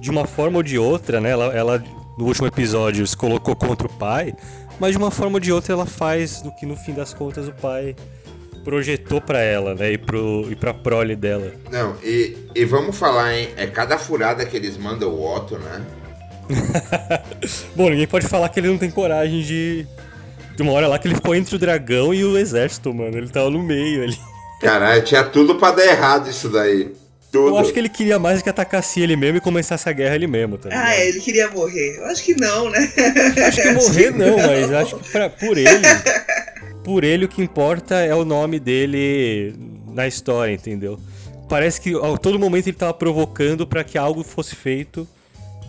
de 0.00 0.10
uma 0.10 0.26
forma 0.26 0.56
ou 0.56 0.62
de 0.62 0.78
outra, 0.78 1.20
né? 1.20 1.30
Ela, 1.30 1.44
ela 1.54 1.84
no 2.16 2.26
último 2.26 2.46
episódio 2.46 3.06
se 3.06 3.16
colocou 3.16 3.54
contra 3.54 3.86
o 3.86 3.92
pai, 3.92 4.34
mas 4.80 4.92
de 4.92 4.98
uma 4.98 5.10
forma 5.10 5.34
ou 5.34 5.40
de 5.40 5.52
outra 5.52 5.74
ela 5.74 5.86
faz 5.86 6.40
do 6.40 6.50
que 6.52 6.64
no 6.64 6.76
fim 6.76 6.94
das 6.94 7.12
contas 7.12 7.46
o 7.46 7.52
pai 7.52 7.94
projetou 8.64 9.20
pra 9.20 9.40
ela, 9.40 9.74
né? 9.74 9.92
E, 9.92 9.98
pro, 9.98 10.46
e 10.50 10.56
pra 10.56 10.72
prole 10.72 11.14
dela. 11.14 11.52
Não, 11.70 11.96
e, 12.02 12.36
e 12.54 12.64
vamos 12.64 12.96
falar, 12.96 13.34
hein? 13.34 13.50
É 13.56 13.66
cada 13.66 13.98
furada 13.98 14.46
que 14.46 14.56
eles 14.56 14.76
mandam 14.78 15.10
o 15.10 15.36
Otto, 15.36 15.58
né? 15.58 15.84
Bom, 17.74 17.90
ninguém 17.90 18.06
pode 18.06 18.26
falar 18.26 18.48
que 18.48 18.60
ele 18.60 18.68
não 18.68 18.78
tem 18.78 18.90
coragem 18.90 19.42
de. 19.42 19.86
De 20.56 20.62
uma 20.62 20.72
hora 20.72 20.86
lá 20.86 20.98
que 20.98 21.08
ele 21.08 21.14
ficou 21.14 21.34
entre 21.34 21.56
o 21.56 21.58
dragão 21.58 22.12
e 22.12 22.24
o 22.24 22.36
exército, 22.36 22.92
mano. 22.92 23.16
Ele 23.16 23.28
tava 23.28 23.48
no 23.48 23.62
meio 23.62 24.02
ali. 24.02 24.18
Caralho, 24.60 25.02
tinha 25.02 25.24
tudo 25.24 25.56
pra 25.56 25.70
dar 25.72 25.84
errado 25.84 26.28
isso 26.28 26.48
daí. 26.48 26.92
Tudo. 27.32 27.48
Eu 27.48 27.58
acho 27.58 27.72
que 27.72 27.78
ele 27.78 27.88
queria 27.88 28.18
mais 28.18 28.42
que 28.42 28.50
atacasse 28.50 29.00
ele 29.00 29.16
mesmo 29.16 29.38
e 29.38 29.40
começasse 29.40 29.88
a 29.88 29.92
guerra 29.92 30.14
ele 30.14 30.26
mesmo, 30.26 30.58
tá 30.58 30.68
ligado? 30.68 30.86
Ah, 30.86 30.94
é, 30.94 31.08
ele 31.08 31.20
queria 31.20 31.50
morrer. 31.50 31.96
Eu 31.96 32.04
acho 32.04 32.22
que 32.22 32.34
não, 32.34 32.68
né? 32.68 32.92
Acho 33.48 33.62
que 33.62 33.70
morrer 33.72 34.10
não, 34.14 34.36
mas 34.36 34.70
acho 34.70 34.98
que 34.98 35.10
pra, 35.10 35.30
por 35.30 35.56
ele. 35.56 35.86
Por 36.84 37.04
ele 37.04 37.24
o 37.24 37.28
que 37.28 37.40
importa 37.40 37.94
é 37.94 38.14
o 38.14 38.24
nome 38.24 38.60
dele 38.60 39.54
na 39.94 40.06
história, 40.06 40.52
entendeu? 40.52 41.00
Parece 41.48 41.80
que 41.80 41.94
a 41.94 42.18
todo 42.18 42.38
momento 42.38 42.66
ele 42.66 42.76
tava 42.76 42.92
provocando 42.92 43.66
pra 43.66 43.82
que 43.82 43.96
algo 43.96 44.22
fosse 44.22 44.54
feito 44.54 45.08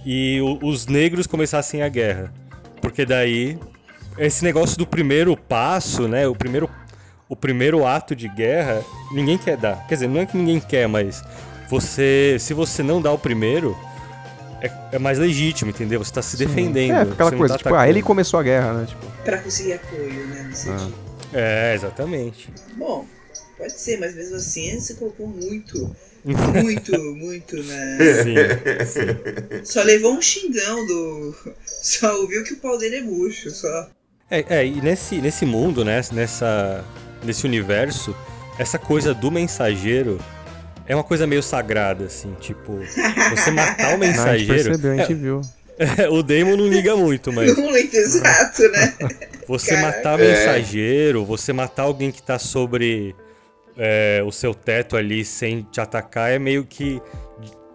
e 0.05 0.39
o- 0.41 0.59
os 0.65 0.87
negros 0.87 1.27
começassem 1.27 1.81
a 1.81 1.89
guerra. 1.89 2.33
Porque 2.81 3.05
daí 3.05 3.57
esse 4.17 4.43
negócio 4.43 4.77
do 4.77 4.85
primeiro 4.85 5.35
passo, 5.37 6.07
né? 6.07 6.27
O 6.27 6.35
primeiro 6.35 6.69
o 7.29 7.35
primeiro 7.35 7.85
ato 7.85 8.15
de 8.15 8.27
guerra, 8.27 8.83
ninguém 9.11 9.37
quer 9.39 9.57
dar. 9.57 9.87
Quer 9.87 9.95
dizer, 9.95 10.07
não 10.07 10.19
é 10.21 10.25
que 10.25 10.37
ninguém 10.37 10.59
quer, 10.59 10.87
mas 10.87 11.23
você, 11.67 12.37
se 12.39 12.53
você 12.53 12.83
não 12.83 13.01
dá 13.01 13.11
o 13.11 13.17
primeiro, 13.17 13.75
é, 14.61 14.69
é 14.91 14.99
mais 14.99 15.17
legítimo, 15.17 15.71
entendeu? 15.71 16.03
Você 16.03 16.13
tá 16.13 16.21
se 16.21 16.37
defendendo. 16.37 16.91
É, 16.95 17.01
aquela 17.13 17.31
coisa, 17.31 17.53
tá 17.55 17.57
tipo, 17.57 17.73
ah, 17.73 17.89
ele 17.89 18.03
começou 18.03 18.39
a 18.39 18.43
guerra, 18.43 18.73
né? 18.73 18.85
Tipo, 18.87 19.05
pra 19.23 19.39
conseguir 19.39 19.73
apoio, 19.73 20.27
né? 20.27 20.45
Nesse 20.47 20.69
Ah. 20.69 20.89
É, 21.33 21.73
exatamente. 21.73 22.49
Bom, 22.77 23.05
pode 23.57 23.73
ser, 23.79 23.99
mas 23.99 24.13
mesmo 24.15 24.35
assim 24.35 24.79
você 24.79 24.93
colocou 24.93 25.25
muito. 25.27 25.89
Muito, 26.25 26.97
muito, 27.15 27.55
né? 27.63 27.97
Sim, 28.23 28.35
sim. 28.85 29.61
Só 29.65 29.83
levou 29.83 30.13
um 30.13 30.21
xingão 30.21 30.85
do. 30.87 31.35
Só 31.65 32.15
ouviu 32.21 32.43
que 32.43 32.53
o 32.53 32.57
pau 32.57 32.77
dele 32.77 32.97
é 32.97 33.01
murcho, 33.01 33.49
só. 33.51 33.89
É, 34.31 34.45
é, 34.57 34.65
e 34.65 34.81
nesse, 34.81 35.15
nesse 35.21 35.45
mundo, 35.45 35.83
né, 35.83 36.01
nessa, 36.11 36.83
nesse 37.23 37.45
universo, 37.45 38.15
essa 38.57 38.79
coisa 38.79 39.13
do 39.13 39.29
mensageiro 39.29 40.17
é 40.87 40.95
uma 40.95 41.03
coisa 41.03 41.27
meio 41.27 41.43
sagrada, 41.43 42.05
assim, 42.05 42.33
tipo, 42.39 42.79
você 43.29 43.51
matar 43.51 43.89
o 43.97 44.01
a 44.01 44.05
gente 44.05 44.07
mensageiro. 44.07 44.63
percebeu, 44.63 44.91
a 44.93 44.95
gente 44.97 45.13
viu. 45.13 45.41
É, 45.77 46.07
o 46.09 46.21
Damon 46.21 46.55
não 46.55 46.67
liga 46.67 46.95
muito, 46.95 47.31
mas 47.33 47.55
Não 47.57 47.69
lento 47.69 47.95
exato, 47.95 48.61
né? 48.69 48.93
você 49.47 49.75
Caraca. 49.75 49.97
matar 49.97 50.17
mensageiro, 50.17 51.25
você 51.25 51.51
matar 51.51 51.83
alguém 51.83 52.11
que 52.11 52.21
tá 52.21 52.37
sobre 52.37 53.15
é, 53.77 54.21
o 54.25 54.31
seu 54.31 54.53
teto 54.53 54.95
ali 54.95 55.23
sem 55.25 55.63
te 55.63 55.79
atacar 55.81 56.31
é 56.31 56.39
meio 56.39 56.65
que. 56.65 57.01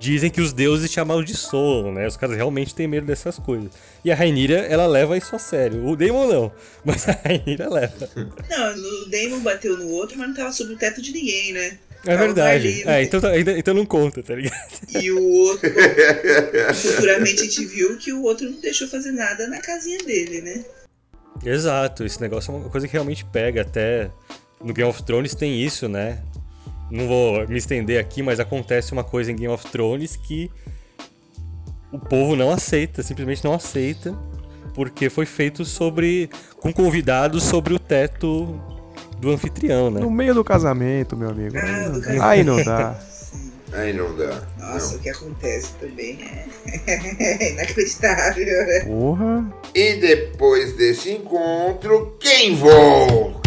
Dizem 0.00 0.30
que 0.30 0.40
os 0.40 0.52
deuses 0.52 0.88
te 0.92 1.00
amaldiçoam, 1.00 1.92
né? 1.92 2.06
Os 2.06 2.16
caras 2.16 2.36
realmente 2.36 2.72
têm 2.72 2.86
medo 2.86 3.04
dessas 3.04 3.36
coisas. 3.36 3.68
E 4.04 4.12
a 4.12 4.14
Rainira, 4.14 4.58
ela 4.60 4.86
leva 4.86 5.16
isso 5.18 5.34
a 5.34 5.40
sério. 5.40 5.84
O 5.84 5.96
Daemon 5.96 6.28
não, 6.28 6.52
mas 6.84 7.08
a 7.08 7.12
Rainira 7.12 7.68
leva. 7.68 8.08
Não, 8.48 8.74
o 8.76 9.10
Damon 9.10 9.40
bateu 9.40 9.76
no 9.76 9.88
outro, 9.88 10.16
mas 10.16 10.28
não 10.28 10.34
tava 10.36 10.52
sob 10.52 10.72
o 10.72 10.76
teto 10.78 11.02
de 11.02 11.12
ninguém, 11.12 11.52
né? 11.52 11.78
É 12.06 12.16
verdade. 12.16 12.68
ali, 12.68 12.82
É, 12.86 13.02
então, 13.02 13.20
tá- 13.20 13.36
então 13.36 13.74
não 13.74 13.84
conta, 13.84 14.22
tá 14.22 14.36
ligado? 14.36 14.56
E 15.02 15.10
o 15.10 15.20
outro. 15.20 15.68
Futuramente 16.74 17.40
a 17.40 17.44
gente 17.44 17.64
viu 17.66 17.96
que 17.98 18.12
o 18.12 18.22
outro 18.22 18.48
não 18.48 18.60
deixou 18.60 18.86
fazer 18.86 19.10
nada 19.10 19.48
na 19.48 19.60
casinha 19.60 19.98
dele, 19.98 20.40
né? 20.42 20.64
Exato, 21.44 22.04
esse 22.04 22.20
negócio 22.20 22.52
é 22.52 22.56
uma 22.56 22.70
coisa 22.70 22.86
que 22.86 22.92
realmente 22.92 23.24
pega. 23.24 23.62
Até 23.62 24.12
no 24.62 24.72
Game 24.72 24.88
of 24.88 25.02
Thrones 25.02 25.34
tem 25.34 25.60
isso, 25.62 25.88
né? 25.88 26.18
Não 26.90 27.06
vou 27.06 27.46
me 27.46 27.58
estender 27.58 28.00
aqui, 28.00 28.22
mas 28.22 28.40
acontece 28.40 28.92
uma 28.92 29.04
coisa 29.04 29.30
em 29.30 29.36
Game 29.36 29.52
of 29.52 29.66
Thrones 29.70 30.16
que 30.16 30.50
o 31.92 31.98
povo 31.98 32.34
não 32.36 32.50
aceita, 32.50 33.02
simplesmente 33.02 33.44
não 33.44 33.52
aceita, 33.54 34.16
porque 34.74 35.08
foi 35.10 35.26
feito 35.26 35.64
sobre. 35.64 36.30
com 36.60 36.72
convidados 36.72 37.42
sobre 37.42 37.74
o 37.74 37.78
teto 37.78 38.58
do 39.18 39.30
anfitrião, 39.30 39.90
né? 39.90 40.00
No 40.00 40.10
meio 40.10 40.34
do 40.34 40.44
casamento, 40.44 41.16
meu 41.16 41.30
amigo. 41.30 41.56
Ah, 41.58 41.62
Aí 41.62 41.84
do 41.84 41.92
não- 41.92 42.00
casamento. 42.00 42.22
Aí 42.24 42.44
não 42.44 42.64
dá. 42.64 43.00
Aí 43.72 43.92
não 43.92 44.16
dá. 44.16 44.42
Nossa, 44.58 44.92
não. 44.92 44.98
o 44.98 45.02
que 45.02 45.10
acontece 45.10 45.72
também 45.74 46.18
é 46.86 47.52
inacreditável, 47.52 48.46
né? 48.46 48.80
Porra. 48.86 49.52
E 49.74 49.94
depois 49.96 50.74
desse 50.76 51.10
encontro, 51.12 52.16
quem 52.18 52.54
volta? 52.56 53.37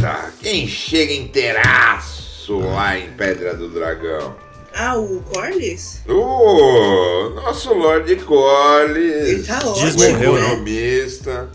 Quem 0.42 0.68
chega 0.68 1.14
inteiraço 1.14 2.58
lá 2.60 2.98
em 2.98 3.12
Pedra 3.12 3.56
do 3.56 3.70
Dragão? 3.70 4.36
Ah, 4.74 4.98
o 4.98 5.22
Corlys? 5.22 6.02
O 6.08 7.30
nosso 7.36 7.74
Lord 7.74 8.16
Corlys, 8.18 9.28
Ele 9.28 9.44
tá 9.44 9.60
o 9.66 9.70
ótimo, 9.72 9.86
Desmorreu, 9.86 10.34
né? 10.34 10.40
economista. 10.42 11.50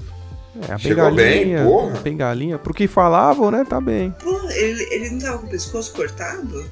É, 0.68 0.72
a 0.72 0.78
Chegou 0.78 1.14
bem, 1.14 1.56
porra. 1.64 1.98
a 1.98 2.00
bengalinha. 2.02 2.58
Pro 2.58 2.72
que 2.74 2.86
falavam, 2.86 3.50
né? 3.50 3.64
Tá 3.68 3.80
bem. 3.80 4.14
Pô, 4.22 4.38
ele, 4.50 4.82
ele 4.90 5.10
não 5.10 5.18
tava 5.18 5.38
com 5.38 5.46
o 5.46 5.50
pescoço 5.50 5.92
cortado? 5.92 6.64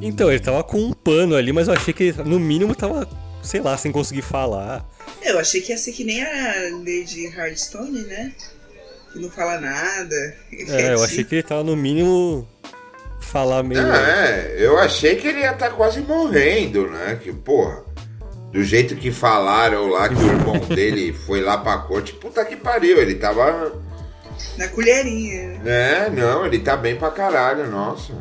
Então, 0.00 0.30
ele 0.30 0.40
tava 0.40 0.62
com 0.62 0.78
um 0.78 0.92
pano 0.92 1.34
ali, 1.34 1.52
mas 1.52 1.68
eu 1.68 1.74
achei 1.74 1.92
que 1.94 2.04
ele, 2.04 2.22
no 2.24 2.38
mínimo 2.38 2.74
tava, 2.74 3.08
sei 3.42 3.60
lá, 3.60 3.76
sem 3.76 3.90
conseguir 3.90 4.22
falar. 4.22 4.84
Eu 5.22 5.38
achei 5.38 5.60
que 5.60 5.72
ia 5.72 5.78
ser 5.78 5.92
que 5.92 6.04
nem 6.04 6.22
a 6.22 6.54
Lady 6.78 7.26
Hardstone, 7.28 8.02
né? 8.02 8.32
Que 9.12 9.18
não 9.20 9.30
fala 9.30 9.60
nada. 9.60 10.34
É, 10.68 10.94
eu 10.94 11.02
achei 11.02 11.24
que 11.24 11.34
ele 11.34 11.42
tava 11.42 11.64
no 11.64 11.76
mínimo 11.76 12.46
falar 13.20 13.62
meio. 13.62 13.80
É, 13.80 14.56
eu 14.58 14.78
achei 14.78 15.16
que 15.16 15.28
ele 15.28 15.40
ia 15.40 15.52
estar 15.52 15.70
quase 15.70 16.00
morrendo, 16.00 16.88
né? 16.88 17.18
Que, 17.22 17.32
porra, 17.32 17.82
do 18.52 18.62
jeito 18.62 18.94
que 18.96 19.10
falaram 19.10 19.88
lá 19.88 20.08
que 20.08 20.14
o 20.14 20.26
irmão 20.26 20.58
dele 20.68 21.12
foi 21.12 21.40
lá 21.40 21.56
pra 21.56 21.78
corte, 21.78 22.12
puta 22.14 22.44
que 22.44 22.56
pariu, 22.56 22.98
ele 22.98 23.14
tava. 23.14 23.72
Na 24.58 24.68
colherinha. 24.68 25.60
É, 25.64 26.10
não, 26.10 26.44
ele 26.44 26.58
tá 26.58 26.76
bem 26.76 26.96
pra 26.96 27.10
caralho, 27.10 27.70
nossa. 27.70 28.12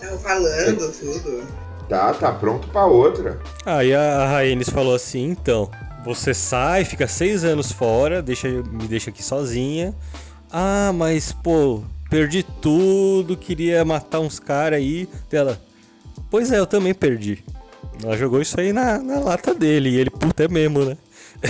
Tava 0.00 0.18
falando 0.18 0.92
tudo. 0.92 1.46
Tá, 1.88 2.12
tá 2.14 2.32
pronto 2.32 2.68
pra 2.68 2.86
outra. 2.86 3.38
Aí 3.64 3.94
a 3.94 4.26
Rhaenys 4.26 4.70
falou 4.70 4.94
assim, 4.94 5.30
então, 5.30 5.70
você 6.06 6.32
sai, 6.32 6.84
fica 6.84 7.08
seis 7.08 7.44
anos 7.44 7.72
fora, 7.72 8.22
deixa, 8.22 8.48
me 8.48 8.86
deixa 8.86 9.10
aqui 9.10 9.22
sozinha. 9.24 9.92
Ah, 10.50 10.92
mas, 10.94 11.32
pô, 11.32 11.82
perdi 12.08 12.44
tudo, 12.44 13.36
queria 13.36 13.84
matar 13.84 14.20
uns 14.20 14.38
caras 14.38 14.78
aí. 14.78 15.08
Dela, 15.28 15.60
pois 16.30 16.52
é, 16.52 16.60
eu 16.60 16.66
também 16.66 16.94
perdi. 16.94 17.42
Ela 18.04 18.16
jogou 18.16 18.40
isso 18.40 18.58
aí 18.60 18.72
na, 18.72 18.98
na 18.98 19.18
lata 19.18 19.52
dele, 19.52 19.90
e 19.90 19.96
ele, 19.96 20.10
puta, 20.10 20.44
é 20.44 20.48
mesmo, 20.48 20.84
né? 20.84 20.96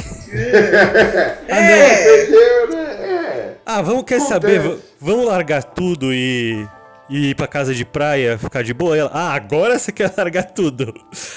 ah, 1.50 1.60
não. 1.60 2.76
Né? 2.76 2.92
É. 2.92 3.54
Ah, 3.66 3.82
vamos, 3.82 4.04
quer 4.04 4.20
saber? 4.20 4.78
Vamos 4.98 5.26
largar 5.26 5.62
tudo 5.62 6.14
e, 6.14 6.66
e 7.10 7.30
ir 7.30 7.34
pra 7.34 7.46
casa 7.46 7.74
de 7.74 7.84
praia, 7.84 8.38
ficar 8.38 8.62
de 8.62 8.72
boa? 8.72 8.96
Ela, 8.96 9.10
ah, 9.12 9.34
agora 9.34 9.78
você 9.78 9.92
quer 9.92 10.10
largar 10.16 10.44
tudo. 10.44 10.94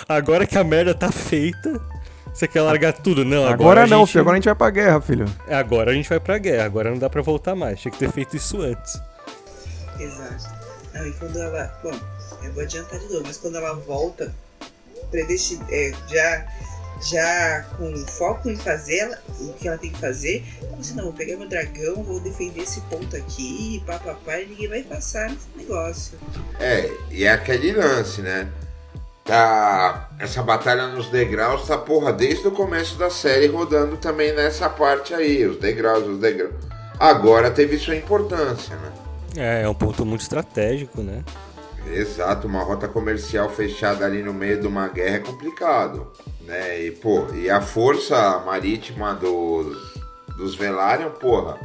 Agora 0.08 0.48
que 0.48 0.58
a 0.58 0.64
merda 0.64 0.94
tá 0.94 1.12
feita, 1.12 1.82
você 2.40 2.48
quer 2.48 2.62
largar 2.62 2.94
tudo. 2.94 3.24
Não, 3.26 3.40
agora, 3.44 3.54
Agora, 3.54 3.88
não, 3.88 4.00
gente... 4.00 4.10
filho. 4.14 4.22
Agora 4.22 4.34
a 4.36 4.38
gente 4.40 4.46
vai 4.46 4.56
pra 4.56 4.70
guerra, 4.70 5.02
filho. 5.02 5.26
É, 5.48 5.56
Agora 5.56 5.92
a 5.92 5.94
gente 5.94 6.10
vai 6.10 6.20
pra 6.20 6.38
guerra, 6.38 6.66
agora 6.66 6.90
não 6.92 6.98
dá 6.98 7.10
pra 7.10 7.22
voltar 7.22 7.56
mais. 7.56 7.80
Tinha 7.80 7.92
que 7.92 7.98
ter 8.00 8.12
feito 8.12 8.36
isso 8.38 8.62
antes. 8.62 9.00
Exato. 10.00 10.50
Não, 10.94 11.08
e 11.08 11.12
quando 11.14 11.38
ela. 11.40 11.80
Bom, 11.84 11.92
eu 12.44 12.52
vou 12.54 12.64
adiantar 12.64 13.00
de 13.00 13.06
novo, 13.08 13.24
mas 13.26 13.38
quando 13.38 13.58
ela 13.58 13.74
volta, 13.76 14.34
predestin... 15.12 15.60
é, 15.70 15.92
já, 16.10 16.46
já 17.10 17.66
com 17.78 17.96
foco 18.08 18.50
em 18.50 18.56
fazer 18.56 18.98
ela- 18.98 19.20
o 19.42 19.54
que 19.54 19.68
ela 19.68 19.78
tem 19.78 19.92
que 19.92 20.00
fazer, 20.00 20.44
ela 20.64 20.78
disse, 20.78 20.94
não, 20.96 21.06
vou 21.06 21.14
pegar 21.14 21.38
meu 21.38 21.48
dragão, 21.48 22.04
vou 22.04 22.20
defender 22.20 22.62
esse 22.62 22.82
ponto 22.82 23.16
aqui, 23.16 23.84
papapá, 23.86 24.40
e 24.40 24.48
ninguém 24.48 24.68
vai 24.70 24.84
passar 24.84 25.30
nesse 25.30 25.48
negócio. 25.56 26.18
É, 26.60 26.90
e 27.12 27.24
é 27.26 27.32
aquele 27.32 27.72
lance, 27.74 28.22
né? 28.22 28.48
Tá. 29.30 30.10
Essa 30.18 30.42
batalha 30.42 30.88
nos 30.88 31.08
degraus 31.10 31.68
tá, 31.68 31.78
porra, 31.78 32.12
desde 32.12 32.48
o 32.48 32.52
começo 32.52 32.98
da 32.98 33.12
série 33.12 33.46
rodando 33.46 33.96
também 33.96 34.34
nessa 34.34 34.68
parte 34.68 35.14
aí, 35.14 35.46
os 35.46 35.58
degraus, 35.58 36.04
os 36.08 36.18
degraus. 36.18 36.56
Agora 37.00 37.52
teve 37.52 37.78
sua 37.78 37.96
importância, 37.96 38.76
né? 38.76 38.92
É, 39.38 39.62
é 39.62 39.70
um 39.70 39.74
ponto 39.76 40.04
muito 40.04 40.22
estratégico, 40.22 41.04
né? 41.04 41.24
Exato, 41.86 42.48
uma 42.48 42.64
rota 42.64 42.88
comercial 42.88 43.52
fechada 43.52 44.04
ali 44.04 44.24
no 44.24 44.34
meio 44.34 44.60
de 44.60 44.66
uma 44.66 44.88
guerra 44.88 45.18
é 45.18 45.20
complicado, 45.20 46.12
né? 46.42 46.82
E, 46.82 46.92
pô, 46.92 47.28
e 47.36 47.52
a 47.52 47.62
força 47.62 48.40
marítima 48.40 49.14
dos, 49.14 49.94
dos 50.36 50.56
Velaryon, 50.56 51.12
porra, 51.12 51.60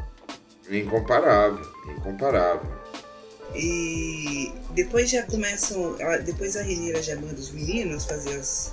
incomparável, 0.70 1.64
incomparável. 1.96 2.84
E 3.55 4.53
depois 4.75 5.11
já 5.11 5.23
começam. 5.23 5.97
Depois 6.25 6.57
a 6.57 6.62
Renira 6.62 7.03
já 7.03 7.14
manda 7.17 7.35
os 7.35 7.51
meninos 7.53 8.05
fazer 8.05 8.35
as, 8.37 8.73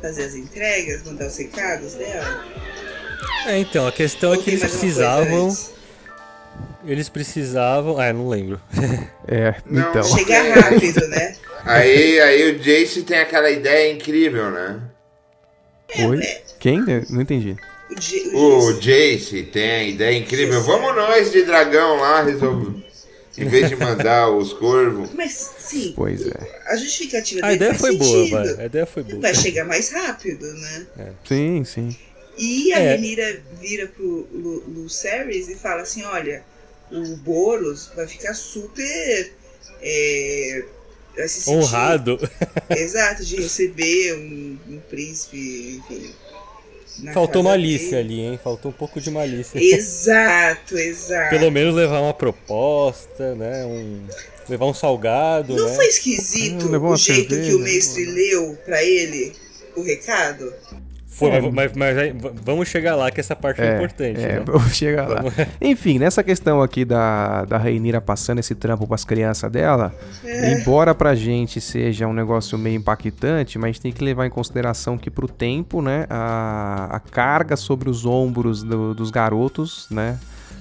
fazer 0.00 0.24
as 0.24 0.34
entregas, 0.34 1.02
mandar 1.04 1.26
os 1.28 1.36
recados 1.36 1.94
dela. 1.94 2.44
É, 3.46 3.58
então, 3.58 3.86
a 3.86 3.92
questão 3.92 4.32
é 4.32 4.36
Ou 4.36 4.38
que 4.42 4.50
tem 4.50 4.54
eles 4.54 4.70
precisavam. 4.70 5.56
Eles 6.84 7.08
precisavam. 7.08 7.98
Ah, 7.98 8.12
não 8.12 8.28
lembro. 8.28 8.60
É, 9.28 9.54
Não. 9.64 9.88
então. 9.88 10.02
Chegar 10.02 10.42
rápido, 10.58 11.06
né? 11.06 11.36
Aí, 11.64 12.20
aí 12.20 12.50
o 12.50 12.58
Jace 12.58 13.04
tem 13.04 13.18
aquela 13.20 13.48
ideia 13.50 13.92
incrível, 13.92 14.50
né? 14.50 14.80
Oi? 16.08 16.20
Quem? 16.58 16.80
Não 17.08 17.22
entendi. 17.22 17.56
O, 17.88 17.94
J- 17.94 18.30
O 18.34 18.72
Jace- 18.72 18.80
Jace 18.80 19.42
tem 19.44 19.70
a 19.70 19.82
ideia 19.84 20.18
incrível. 20.18 20.60
Vamos 20.62 20.94
nós 20.96 21.30
de 21.30 21.44
dragão 21.44 21.98
lá 22.00 22.22
resolver. 22.24 22.84
Em 23.38 23.48
vez 23.48 23.68
de 23.68 23.76
mandar 23.76 24.28
os 24.30 24.52
corvos. 24.52 25.10
Mas 25.14 25.32
sim, 25.58 25.92
Pois 25.96 26.26
é. 26.26 26.60
a 26.66 26.76
justificativa 26.76 27.40
A 27.40 27.48
dele 27.48 27.56
ideia 27.56 27.70
faz 27.74 27.80
foi 27.80 27.96
boa, 27.96 28.18
sentido. 28.24 28.56
vai. 28.56 28.62
A 28.62 28.66
ideia 28.66 28.86
foi 28.86 29.02
boa. 29.02 29.20
Vai 29.20 29.34
chegar 29.34 29.64
mais 29.64 29.90
rápido, 29.90 30.46
né? 30.52 30.86
Sim, 31.26 31.64
sim. 31.64 31.96
E 32.36 32.72
a 32.74 32.78
É. 32.80 32.94
Renira 32.96 33.42
vira 33.60 33.86
pro 33.86 34.28
Lu- 34.32 34.64
Lucerys 34.68 35.48
e 35.48 35.54
fala 35.56 35.82
assim, 35.82 36.02
olha, 36.04 36.42
o 36.90 37.16
Boros 37.16 37.90
vai 37.96 38.06
ficar 38.06 38.34
super 38.34 39.32
é, 39.82 40.64
vai 41.16 41.28
se 41.28 41.40
sentir- 41.42 41.56
Honrado. 41.58 42.18
Exato, 42.70 43.24
de 43.24 43.36
receber 43.36 44.14
um, 44.14 44.58
um 44.74 44.80
príncipe, 44.90 45.80
enfim. 45.88 46.10
Na 46.98 47.12
Faltou 47.12 47.42
malícia 47.42 48.02
dele. 48.02 48.14
ali, 48.14 48.20
hein? 48.32 48.40
Faltou 48.42 48.70
um 48.70 48.74
pouco 48.74 49.00
de 49.00 49.10
malícia. 49.10 49.58
Exato, 49.58 50.76
exato. 50.76 51.30
Pelo 51.30 51.50
menos 51.50 51.74
levar 51.74 52.00
uma 52.00 52.14
proposta, 52.14 53.34
né? 53.34 53.64
Um, 53.64 54.02
levar 54.48 54.66
um 54.66 54.74
salgado, 54.74 55.54
Não 55.54 55.68
né? 55.68 55.74
foi 55.74 55.86
esquisito 55.86 56.66
Ah, 56.74 56.78
o 56.78 56.96
jeito 56.96 57.28
que 57.28 57.34
cerveja, 57.34 57.56
o 57.56 57.60
mestre 57.60 58.04
leu 58.06 58.58
pra 58.64 58.82
ele 58.82 59.32
o 59.76 59.82
recado? 59.82 60.52
É. 61.28 61.40
mas, 61.40 61.52
mas- 61.52 61.72
mas 61.76 62.32
vamos 62.42 62.68
chegar 62.68 62.96
lá 62.96 63.10
que 63.10 63.20
essa 63.20 63.34
parte 63.36 63.60
é, 63.60 63.76
importante, 63.76 64.20
é, 64.20 64.38
né? 64.38 64.42
vamos 64.44 64.74
chegar 64.76 65.08
lá. 65.08 65.22
Enfim, 65.60 65.98
nessa 65.98 66.22
questão 66.22 66.60
aqui 66.62 66.84
da, 66.84 67.44
da 67.44 67.58
Rainira 67.58 68.00
passando 68.00 68.38
esse 68.38 68.54
trampo 68.54 68.86
pras 68.86 69.04
crianças 69.04 69.50
dela, 69.50 69.94
É. 70.24 70.52
embora 70.54 70.94
pra 70.94 71.14
gente 71.14 71.60
seja 71.60 72.06
um 72.06 72.12
negócio 72.12 72.56
meio 72.58 72.76
impactante, 72.76 73.58
mas 73.58 73.64
a 73.68 73.72
gente 73.72 73.80
tem 73.80 73.92
que 73.92 74.04
levar 74.04 74.26
em 74.26 74.30
consideração 74.30 74.96
que 74.98 75.10
pro 75.10 75.28
tempo, 75.28 75.80
né, 75.82 76.06
a, 76.10 76.88
a 76.96 77.00
carga 77.00 77.56
sobre 77.56 77.88
os 77.90 78.04
ombros 78.06 78.62
do- 78.62 78.94
dos 78.94 79.10
garotos, 79.10 79.86
né, 79.90 80.18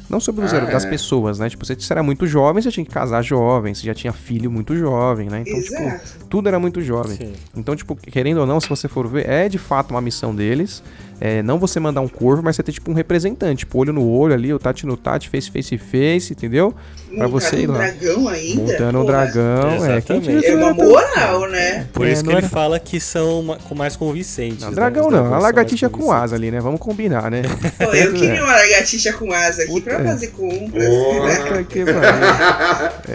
não 0.10 0.20
sobre 0.20 0.44
os 0.46 0.54
Ah, 0.54 0.60
das 0.60 0.86
é. 0.86 0.90
pessoas, 0.90 1.40
né, 1.40 1.50
tipo, 1.50 1.66
você 1.66 1.76
era 1.90 2.04
muito 2.04 2.28
jovem, 2.28 2.62
você 2.62 2.72
tinha 2.72 2.86
que 2.86 2.92
casar 2.92 3.22
jovem, 3.22 3.74
você 3.74 3.86
já 3.86 3.94
tinha 3.94 4.12
filho 4.14 4.52
muito 4.52 4.76
jovem, 4.76 5.30
né, 5.30 5.44
então, 5.48 5.62
tipo, 5.62 5.82
Exato. 5.82 6.26
tudo 6.30 6.48
era 6.48 6.60
muito 6.60 6.82
jovem. 6.82 7.16
Sim. 7.18 7.34
Então, 7.56 7.76
tipo, 7.76 7.96
querendo 7.96 8.40
ou 8.40 8.46
não, 8.46 8.60
se 8.60 8.68
você 8.70 8.88
for 8.88 9.08
ver, 9.08 9.28
é 9.30 9.48
de 9.50 9.58
fato 9.58 9.92
uma 9.92 10.02
missão 10.02 10.36
deles. 10.36 10.84
É, 11.24 11.44
não 11.44 11.60
você 11.60 11.80
mandar 11.80 12.02
um 12.02 12.08
corvo, 12.08 12.42
mas 12.42 12.56
você 12.56 12.64
ter 12.64 12.72
tipo 12.72 12.90
um 12.90 12.96
representante, 12.96 13.60
tipo, 13.60 13.78
olho 13.78 13.94
no 13.94 14.04
olho 14.10 14.34
ali, 14.34 14.52
o 14.52 14.58
Tati 14.58 14.88
no 14.88 14.98
Tati, 14.98 15.30
face 15.30 15.52
face 15.52 15.78
face, 15.78 16.34
entendeu? 16.34 16.74
Pra 17.16 17.28
você 17.28 17.58
ir 17.58 17.70
um 17.70 17.74
lá. 17.74 17.78
dragão 17.78 18.28
ainda? 18.28 18.62
Montando 18.72 19.00
um 19.02 19.06
dragão, 19.06 19.70
é. 19.86 20.02
Quem 20.02 20.18
Exatamente. 20.18 20.40
tinha 20.42 20.52
É 20.54 20.56
uma 20.56 20.74
moral, 20.74 21.48
né? 21.50 21.86
Por 21.94 22.08
É, 22.08 22.12
isso 22.14 22.24
que 22.24 22.30
ele 22.30 22.38
era- 22.40 22.48
fala 22.50 22.80
que 22.80 23.00
são 23.00 23.56
mais 23.76 23.96
convincentes. 23.96 24.62
Não, 24.62 24.70
né? 24.70 24.76
dragão 24.76 25.08
Os 25.08 25.14
não, 25.14 25.32
a 25.32 25.38
lagartixa 25.38 25.90
com 25.90 26.12
asa 26.12 26.36
ali, 26.36 26.50
né? 26.50 26.60
Vamos 26.60 26.80
combinar, 26.80 27.30
né? 27.30 27.44
Pô, 27.78 27.94
eu 27.94 28.14
queria 28.14 28.44
uma 28.44 28.54
lagartixa 28.56 29.14
com 29.14 29.32
asa 29.32 29.62
aqui 29.62 29.72
Puta, 29.74 29.92
pra 29.94 30.00
é. 30.00 30.04
fazer 30.06 30.28
compras, 30.30 30.84
né? 30.90 31.66
Que. 31.70 31.80
É, 31.82 31.84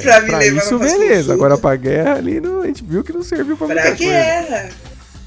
Pra 0.01 0.21
me 0.21 0.29
pra 0.29 0.39
levar 0.39 0.59
isso, 0.63 0.79
beleza. 0.79 0.99
consultas. 0.99 1.31
Agora 1.31 1.59
pra 1.59 1.75
guerra 1.75 2.15
ali, 2.17 2.41
não, 2.41 2.63
a 2.63 2.67
gente 2.69 2.85
viu 2.85 3.03
que 3.03 3.13
não 3.13 3.23
serviu 3.25 3.57
pra 3.57 3.67
Pra 3.67 3.75
muita 3.83 3.97
coisa. 3.97 4.69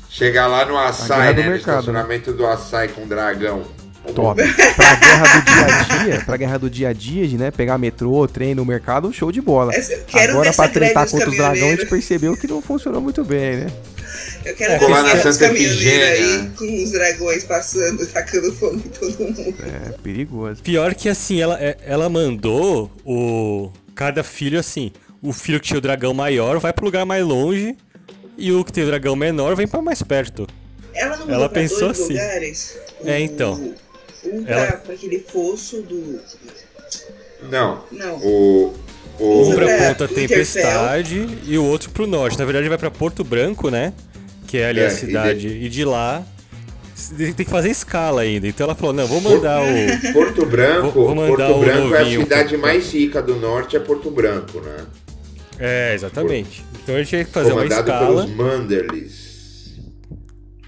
Chegar 0.10 0.48
lá 0.48 0.66
no 0.66 0.78
açaí, 0.78 1.34
do 1.34 1.42
né? 1.42 1.46
No 1.46 1.52
mercado, 1.52 1.76
né? 1.76 1.80
estacionamento 1.80 2.34
do 2.34 2.46
açaí 2.46 2.88
com 2.90 3.08
dragão. 3.08 3.64
Top. 4.16 4.42
Pra 4.76 4.96
guerra 4.96 5.28
do 5.28 5.46
dia 5.46 5.66
a 5.66 6.04
dia, 6.04 6.22
pra 6.26 6.38
guerra 6.38 6.58
do 6.58 6.70
dia 6.70 6.90
a 6.90 6.94
dia, 6.94 7.28
de 7.28 7.38
né, 7.38 7.52
pegar 7.52 7.78
metrô, 7.78 8.28
trem 8.28 8.56
no 8.56 8.66
mercado, 8.66 9.14
show 9.14 9.32
de 9.32 9.42
bola. 9.42 9.72
Agora 10.14 10.52
pra 10.54 10.68
tretar 10.68 11.08
contra 11.08 11.30
os 11.30 11.36
dragões, 11.38 11.64
a 11.64 11.76
gente 11.76 11.86
percebeu 11.86 12.36
que 12.36 12.48
não 12.48 12.62
funcionou 12.62 13.02
muito 13.02 13.24
bem, 13.24 13.58
né? 13.58 13.68
Eu 14.46 14.56
quero 14.56 14.74
É, 14.74 14.78
ver 14.80 14.86
colar 14.86 15.04
na 15.04 15.18
Santa 15.18 15.46
aí 15.46 16.50
com 16.58 16.84
os 16.84 16.92
dragões 16.92 17.44
passando, 17.44 18.06
tacando 18.08 18.52
fogo 18.54 18.76
em 18.78 18.80
todo 18.80 19.20
mundo. 19.20 19.56
É, 19.64 19.92
perigoso. 20.02 20.64
Pior 20.64 20.96
que 20.96 21.08
assim, 21.10 21.40
ela, 21.42 21.62
é- 21.62 21.78
ela 21.86 22.10
mandou 22.10 22.92
o. 23.06 23.72
Cada 23.94 24.24
filho 24.24 24.58
assim. 24.60 24.92
O 25.22 25.34
filho 25.34 25.60
que 25.60 25.68
tinha 25.68 25.78
o 25.78 25.82
dragão 25.82 26.14
maior 26.14 26.58
vai 26.60 26.72
pro 26.72 26.86
lugar 26.86 27.06
mais 27.06 27.24
longe. 27.24 27.76
E 28.40 28.52
o 28.52 28.64
que 28.64 28.72
tem 28.72 28.84
o 28.84 28.88
dragão 28.88 29.16
menor 29.16 29.56
vem 29.56 29.68
pra 29.68 29.82
mais 29.82 30.02
perto. 30.02 30.48
Ela 30.94 31.18
não 31.18 31.30
Ela 31.30 31.50
pensou 31.50 31.80
dois 31.90 32.00
assim. 32.02 32.14
lugares? 32.14 32.78
É, 33.06 33.20
então. 33.20 33.74
Um 34.26 34.44
pra, 34.44 34.56
Ela- 34.56 34.72
pra 34.78 34.94
aquele 34.94 35.20
fosso 35.20 35.82
do... 35.82 36.20
Não. 37.50 37.84
Não. 37.92 38.16
O. 38.18 38.74
Um 39.20 39.24
O. 39.24 39.42
Usa- 39.42 39.56
pra 39.56 39.78
Ponta. 39.78 40.08
Tempestade 40.08 41.28
e 41.46 41.58
o 41.58 41.66
outro 41.66 41.90
pro 41.92 42.08
norte. 42.08 42.38
Na 42.40 42.46
verdade 42.46 42.68
vai 42.70 42.78
pra 42.78 42.90
Porto 42.92 43.24
Branco, 43.24 43.70
né? 43.70 43.94
Que 44.48 44.58
é 44.58 44.70
ali 44.70 44.80
É, 44.80 44.86
a 44.86 44.88
e 44.88 44.92
cidade. 44.92 45.48
E 45.48 45.70
de, 45.70 45.86
lá 45.86 46.26
tem 47.18 47.34
que 47.34 47.46
fazer 47.46 47.70
escala 47.70 48.22
ainda. 48.22 48.48
Então 48.48 48.66
ela 48.66 48.76
falou, 48.76 48.94
não, 48.94 49.08
vou 49.08 49.22
mandar 49.22 49.62
o. 49.62 50.14
Porto 50.14 50.46
Branco, 50.46 50.92
Vou- 50.92 51.06
vou 51.08 51.16
mandar 51.16 51.48
Porto 51.48 51.58
o 51.58 51.60
Branco 51.60 51.94
é 51.94 51.98
a 51.98 52.02
novinho 52.02 52.22
cidade 52.24 52.58
mais 52.58 52.92
rica 52.94 53.22
do 53.22 53.36
norte, 53.38 53.76
é 53.78 53.80
Porto 53.80 54.10
Branco, 54.12 54.60
né? 54.60 54.86
É, 55.60 55.94
exatamente. 55.94 56.64
Então 56.82 56.96
a 56.96 57.00
gente 57.00 57.10
tinha 57.10 57.26
que 57.26 57.32
fazer 57.32 57.52
uma 57.52 57.64
Comandado 57.64 57.92
escala. 57.92 58.24
pelos 58.24 58.36
Manderlys. 58.38 59.30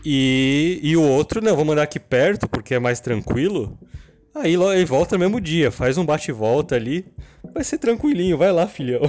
E, 0.03 0.79
e 0.83 0.97
o 0.97 1.01
outro, 1.03 1.41
não, 1.41 1.55
vou 1.55 1.63
mandar 1.65 1.83
aqui 1.83 1.99
perto, 1.99 2.47
porque 2.49 2.73
é 2.75 2.79
mais 2.79 2.99
tranquilo. 2.99 3.77
Aí 4.33 4.53
ele 4.55 4.85
volta 4.85 5.15
no 5.15 5.19
mesmo 5.19 5.39
dia, 5.39 5.71
faz 5.71 5.97
um 5.97 6.05
bate 6.05 6.31
e 6.31 6.33
volta 6.33 6.75
ali. 6.75 7.05
vai 7.53 7.63
ser 7.63 7.77
tranquilinho, 7.77 8.37
vai 8.37 8.51
lá, 8.51 8.67
filhão. 8.67 9.01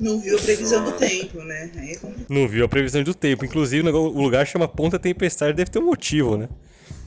Não 0.00 0.20
viu 0.20 0.36
a 0.36 0.40
previsão 0.40 0.84
do 0.84 0.92
tempo, 0.92 1.42
né? 1.42 1.70
Aí 1.76 1.92
é. 1.92 1.98
Não 2.28 2.46
viu 2.46 2.64
a 2.64 2.68
previsão 2.68 3.02
do 3.02 3.14
tempo. 3.14 3.44
Inclusive, 3.44 3.88
o 3.88 4.08
lugar 4.22 4.46
chama 4.46 4.68
Ponta 4.68 4.98
Tempestade, 4.98 5.56
deve 5.56 5.70
ter 5.70 5.78
um 5.78 5.86
motivo, 5.86 6.36
né? 6.36 6.48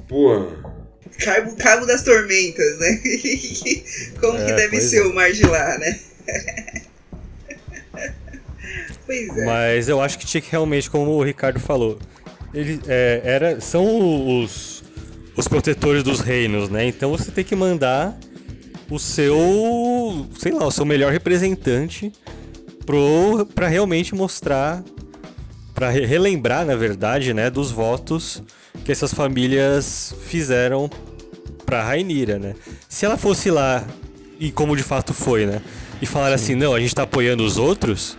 Porra. 0.08 0.48
Cabo, 1.20 1.56
Cabo 1.58 1.86
das 1.86 2.04
Tormentas, 2.04 2.80
né? 2.80 2.96
Como 4.20 4.38
que 4.38 4.52
É, 4.52 4.56
deve 4.56 4.70
pois 4.72 4.84
ser 4.84 5.00
é. 5.00 5.04
o 5.04 5.14
mar 5.14 5.32
de 5.32 5.44
lá, 5.44 5.78
né? 5.78 6.00
pois 9.12 9.38
é. 9.38 9.46
Mas 9.46 9.90
eu 9.90 10.02
acho 10.02 10.18
que 10.18 10.26
tinha 10.26 10.42
que 10.42 10.52
realmente, 10.52 10.90
como 10.90 11.12
o 11.12 11.24
Ricardo 11.24 11.60
falou, 11.60 11.98
ele, 12.54 12.80
é, 12.88 13.22
era, 13.24 13.62
são 13.62 14.42
os, 14.42 14.84
os 15.36 15.48
protetores 15.48 16.04
dos 16.04 16.20
reinos, 16.20 16.70
né? 16.70 16.86
Então 16.86 17.12
você 17.12 17.32
tem 17.32 17.44
que 17.44 17.56
mandar 17.56 18.18
o 18.90 19.00
seu, 19.00 20.28
sei 20.38 20.52
lá, 20.52 20.66
o 20.68 20.72
seu 20.72 20.86
melhor 20.86 21.12
representante 21.12 22.12
pro, 22.86 23.46
pra 23.56 23.68
realmente 23.68 24.14
mostrar, 24.14 24.84
pra 25.74 25.90
re- 25.90 26.06
relembrar, 26.06 26.66
na 26.66 26.76
verdade, 26.76 27.34
né, 27.34 27.50
dos 27.50 27.72
votos 27.72 28.42
que 28.84 28.92
essas 28.92 29.14
famílias 29.14 30.14
fizeram 30.26 30.90
pra 31.66 31.84
Rainira, 31.84 32.38
né? 32.38 32.54
Se 32.90 33.06
ela 33.06 33.18
fosse 33.18 33.50
lá, 33.50 33.86
e 34.40 34.52
como 34.52 34.76
de 34.76 34.84
fato 34.84 35.14
foi, 35.14 35.46
né? 35.46 35.62
E 36.02 36.06
falar 36.06 36.34
assim, 36.34 36.56
não, 36.56 36.74
a 36.74 36.80
gente 36.80 36.94
tá 36.96 37.04
apoiando 37.04 37.46
os 37.46 37.58
outros, 37.58 38.18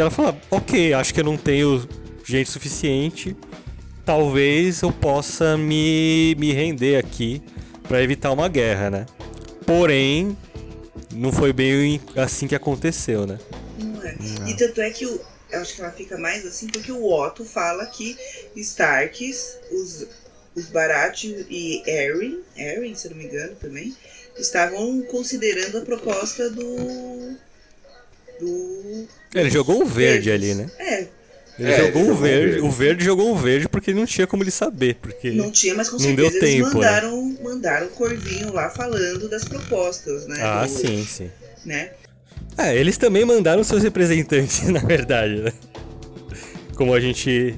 ela 0.00 0.10
fala, 0.10 0.40
ok, 0.50 0.92
acho 0.94 1.12
que 1.12 1.20
eu 1.20 1.24
não 1.24 1.36
tenho 1.36 1.86
gente 2.24 2.50
suficiente. 2.50 3.36
Talvez 4.04 4.82
eu 4.82 4.92
possa 4.92 5.56
me, 5.56 6.34
me 6.38 6.52
render 6.52 6.96
aqui 6.96 7.42
pra 7.86 8.02
evitar 8.02 8.32
uma 8.32 8.48
guerra, 8.48 8.90
né? 8.90 9.06
Porém, 9.66 10.36
não 11.14 11.32
foi 11.32 11.52
bem 11.52 12.00
assim 12.16 12.46
que 12.46 12.54
aconteceu, 12.54 13.26
né? 13.26 13.38
Não 13.78 14.02
é. 14.02 14.16
E 14.48 14.56
tanto 14.56 14.80
é 14.80 14.90
que 14.90 15.06
o, 15.06 15.20
eu 15.50 15.60
acho 15.60 15.74
que 15.74 15.80
ela 15.80 15.90
fica 15.90 16.16
mais 16.16 16.46
assim 16.46 16.68
porque 16.68 16.92
o 16.92 17.04
Otto 17.12 17.44
fala 17.44 17.86
que 17.86 18.16
Starks, 18.56 19.58
os, 19.70 20.06
os 20.54 20.66
Baratheon 20.66 21.44
e 21.48 21.82
Arryn, 21.86 22.38
Arryn, 22.56 22.94
se 22.94 23.06
eu 23.06 23.10
não 23.12 23.18
me 23.18 23.24
engano 23.24 23.54
também, 23.56 23.94
estavam 24.38 25.02
considerando 25.02 25.78
a 25.78 25.82
proposta 25.82 26.48
do. 26.50 27.36
Do. 28.40 29.06
Ele 29.34 29.50
jogou 29.50 29.82
um 29.82 29.86
verde 29.86 30.30
deles. 30.30 30.50
ali, 30.50 30.54
né? 30.62 30.70
É, 30.78 31.06
Ele 31.58 31.70
É, 31.72 31.76
jogou 31.86 32.00
ele 32.02 32.06
jogou 32.08 32.14
verde. 32.16 32.46
verde. 32.52 32.66
O 32.66 32.70
verde 32.70 33.04
jogou 33.04 33.32
um 33.32 33.36
verde 33.36 33.68
porque 33.68 33.92
não 33.94 34.06
tinha 34.06 34.26
como 34.26 34.42
ele 34.42 34.50
saber. 34.50 34.96
Porque 35.00 35.30
não 35.30 35.50
tinha, 35.50 35.74
mas 35.74 35.88
com 35.88 35.96
Não 35.96 36.04
certeza 36.04 36.30
deu 36.30 36.38
eles 36.40 36.54
tempo, 36.54 36.68
né? 36.68 36.74
mandaram, 36.74 37.36
mandaram 37.42 37.86
o 37.86 37.90
Corvinho 37.90 38.52
lá 38.52 38.70
falando 38.70 39.28
das 39.28 39.44
propostas, 39.44 40.26
né? 40.26 40.38
Ah, 40.42 40.64
do- 40.64 40.70
sim, 40.70 41.04
sim. 41.06 41.30
Né? 41.64 41.90
É, 42.58 42.74
eles 42.76 42.96
também 42.96 43.24
mandaram 43.24 43.62
seus 43.62 43.82
representantes, 43.82 44.62
na 44.70 44.80
verdade, 44.80 45.36
né? 45.42 45.52
Como 46.74 46.94
a 46.94 47.00
gente 47.00 47.54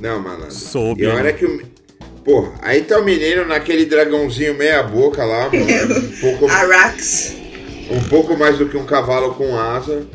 Não, 0.00 0.20
malandro. 0.20 0.50
Soube, 0.50 1.02
E 1.02 1.06
hora 1.06 1.22
né? 1.24 1.32
que 1.32 1.44
o. 1.46 1.74
Pô, 2.24 2.52
aí 2.62 2.82
tá 2.82 2.98
o 2.98 3.04
menino 3.04 3.44
naquele 3.44 3.84
dragãozinho 3.84 4.56
meia 4.56 4.82
boca 4.82 5.22
lá, 5.24 5.48
mano. 5.50 5.98
Um 5.98 6.20
pouco, 6.20 6.46
Arax. 6.50 7.34
um 7.90 8.02
pouco 8.08 8.36
mais 8.36 8.56
do 8.58 8.68
que 8.68 8.76
um 8.76 8.86
cavalo 8.86 9.34
com 9.34 9.56
asa. 9.58 10.06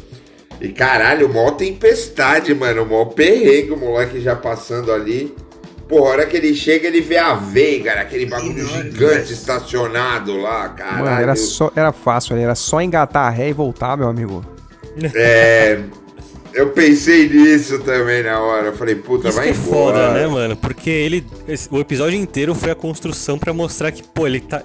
E 0.62 0.69
caralho, 0.69 1.30
mó 1.32 1.52
tempestade, 1.52 2.54
mano. 2.54 2.86
Mó 2.86 3.06
perrengue 3.06 3.72
o 3.72 3.78
moleque 3.78 4.19
já 4.19 4.36
passando 4.36 4.91
ali. 4.91 5.34
Pô, 5.88 6.00
a 6.06 6.10
hora 6.10 6.26
que 6.28 6.38
ele 6.38 6.54
chega, 6.54 6.88
ele 6.88 7.02
vê 7.02 7.17
a 7.17 7.34
Veigar, 7.34 7.98
aquele 7.98 8.26
bagulho 8.28 8.63
gigante 8.67 9.34
estacionado 9.34 10.38
lá, 10.38 10.69
caralho. 10.69 11.06
Mano, 11.06 11.22
era, 11.22 11.36
só, 11.36 11.72
era 11.76 11.91
fácil, 11.91 12.36
ali, 12.36 12.43
era 12.43 12.54
só 12.54 12.80
engatar 12.82 13.26
a 13.26 13.30
ré 13.30 13.50
e 13.50 13.54
voltar, 13.54 13.98
meu 13.98 14.08
amigo. 14.08 14.45
É. 15.15 15.80
Eu 16.54 16.69
pensei 16.72 17.30
nisso 17.30 17.80
também 17.80 18.24
na 18.24 18.39
hora. 18.39 18.67
Eu 18.67 18.74
falei, 18.76 18.95
puta, 18.95 19.30
Isso 19.30 19.38
vai 19.38 19.48
que 19.48 19.54
é 19.54 19.56
embora. 19.56 19.98
foda, 19.98 20.13
né, 20.13 20.28
mano? 20.28 20.56
Porque 20.58 20.89
ele. 20.89 21.26
esse- 21.48 21.69
o 21.72 21.80
episódio 21.80 22.19
inteiro 22.19 22.54
foi 22.54 22.72
a 22.72 22.76
construção 22.76 23.38
pra 23.39 23.54
mostrar 23.54 23.91
que, 23.91 24.04
pô, 24.04 24.28
ele 24.28 24.39
tá. 24.41 24.62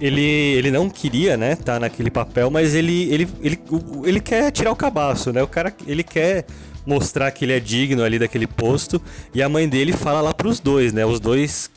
Ele, 0.00 0.22
ele 0.22 0.70
não 0.70 0.88
queria, 0.88 1.36
né, 1.36 1.54
tá 1.56 1.78
naquele 1.78 2.10
papel, 2.10 2.50
mas 2.50 2.74
ele, 2.74 3.12
ele, 3.12 3.28
ele, 3.42 3.60
ele 4.04 4.20
quer 4.20 4.50
tirar 4.50 4.72
o 4.72 4.76
cabaço, 4.76 5.30
né? 5.30 5.42
O 5.42 5.46
cara, 5.46 5.74
ele 5.86 6.02
quer 6.02 6.46
mostrar 6.86 7.30
que 7.30 7.44
ele 7.44 7.52
é 7.52 7.60
digno 7.60 8.02
ali 8.02 8.18
daquele 8.18 8.46
posto. 8.46 9.00
E 9.34 9.42
a 9.42 9.48
mãe 9.48 9.68
dele 9.68 9.92
fala 9.92 10.20
lá 10.20 10.32
pros 10.32 10.58
dois, 10.58 10.92
né? 10.92 11.04
Os 11.04 11.20
dois 11.20 11.70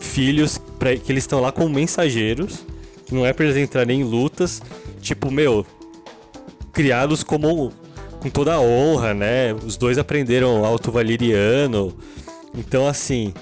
filhos, 0.00 0.58
pra, 0.78 0.96
que 0.96 1.12
eles 1.12 1.24
estão 1.24 1.40
lá 1.40 1.52
como 1.52 1.68
mensageiros. 1.68 2.64
Que 3.06 3.14
não 3.14 3.24
é 3.24 3.32
pra 3.32 3.44
eles 3.44 3.56
entrarem 3.56 4.00
em 4.00 4.04
lutas. 4.04 4.60
Tipo, 5.00 5.30
meu, 5.30 5.64
criados 6.72 7.22
como 7.22 7.72
com 8.20 8.28
toda 8.28 8.54
a 8.54 8.60
honra, 8.60 9.14
né? 9.14 9.54
Os 9.54 9.76
dois 9.76 9.96
aprenderam 9.96 10.64
alto 10.64 10.92
valeriano. 10.92 11.94
Então, 12.54 12.86
assim, 12.86 13.32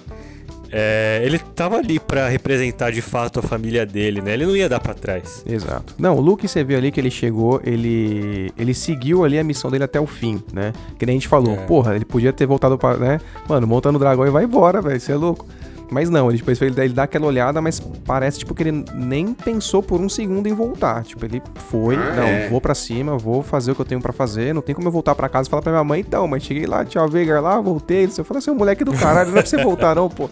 é, 0.70 1.20
ele 1.24 1.38
tava 1.38 1.76
ali 1.76 1.98
pra 1.98 2.28
representar 2.28 2.90
de 2.92 3.00
fato 3.02 3.38
a 3.40 3.42
família 3.42 3.86
dele, 3.86 4.20
né? 4.20 4.34
Ele 4.34 4.46
não 4.46 4.56
ia 4.56 4.68
dar 4.68 4.80
pra 4.80 4.94
trás. 4.94 5.42
Exato. 5.46 5.94
Não, 5.98 6.16
o 6.16 6.20
Luke, 6.20 6.46
você 6.46 6.62
viu 6.62 6.76
ali 6.76 6.90
que 6.90 7.00
ele 7.00 7.10
chegou, 7.10 7.60
ele 7.64 8.52
ele 8.58 8.74
seguiu 8.74 9.24
ali 9.24 9.38
a 9.38 9.44
missão 9.44 9.70
dele 9.70 9.84
até 9.84 10.00
o 10.00 10.06
fim, 10.06 10.42
né? 10.52 10.72
Que 10.98 11.06
nem 11.06 11.14
a 11.14 11.18
gente 11.18 11.28
falou, 11.28 11.54
É. 11.54 11.66
porra, 11.66 11.94
ele 11.96 12.04
podia 12.04 12.32
ter 12.32 12.46
voltado 12.46 12.76
pra, 12.78 12.96
né? 12.96 13.20
Mano, 13.48 13.66
monta 13.66 13.90
no 13.92 13.98
dragão 13.98 14.26
e 14.26 14.30
vai 14.30 14.44
embora, 14.44 14.80
velho, 14.82 15.00
você 15.00 15.12
é 15.12 15.16
louco. 15.16 15.46
Mas 15.90 16.10
não, 16.10 16.28
ele, 16.28 16.36
tipo, 16.36 16.50
ele, 16.50 16.80
ele 16.82 16.92
dá 16.92 17.04
aquela 17.04 17.24
olhada, 17.26 17.62
mas 17.62 17.80
parece, 17.80 18.40
tipo, 18.40 18.54
que 18.54 18.62
ele 18.62 18.84
nem 18.94 19.32
pensou 19.32 19.82
por 19.82 19.98
um 20.02 20.08
segundo 20.08 20.46
em 20.46 20.52
voltar. 20.52 21.02
Tipo, 21.02 21.24
ele 21.24 21.40
foi, 21.70 21.94
Ah, 21.96 22.12
não, 22.14 22.24
é. 22.24 22.48
vou 22.50 22.60
pra 22.60 22.74
cima, 22.74 23.16
vou 23.16 23.42
fazer 23.42 23.72
o 23.72 23.74
que 23.74 23.80
eu 23.80 23.86
tenho 23.86 24.00
pra 24.02 24.12
fazer, 24.12 24.52
não 24.52 24.60
tem 24.60 24.74
como 24.74 24.86
eu 24.88 24.92
voltar 24.92 25.14
pra 25.14 25.30
casa 25.30 25.48
e 25.48 25.50
falar 25.50 25.62
pra 25.62 25.72
minha 25.72 25.84
mãe, 25.84 26.00
então, 26.00 26.28
mas 26.28 26.42
cheguei 26.42 26.66
lá, 26.66 26.84
tchau, 26.84 27.08
Veigar 27.08 27.42
lá, 27.42 27.58
voltei, 27.58 28.06
você 28.06 28.22
falou 28.22 28.36
assim, 28.38 28.50
moleque 28.50 28.84
do 28.84 28.92
caralho, 28.92 29.30
não 29.30 29.38
é 29.38 29.40
pra 29.40 29.48
você 29.48 29.62
voltar 29.62 29.94
não, 29.94 30.10
pô. 30.10 30.28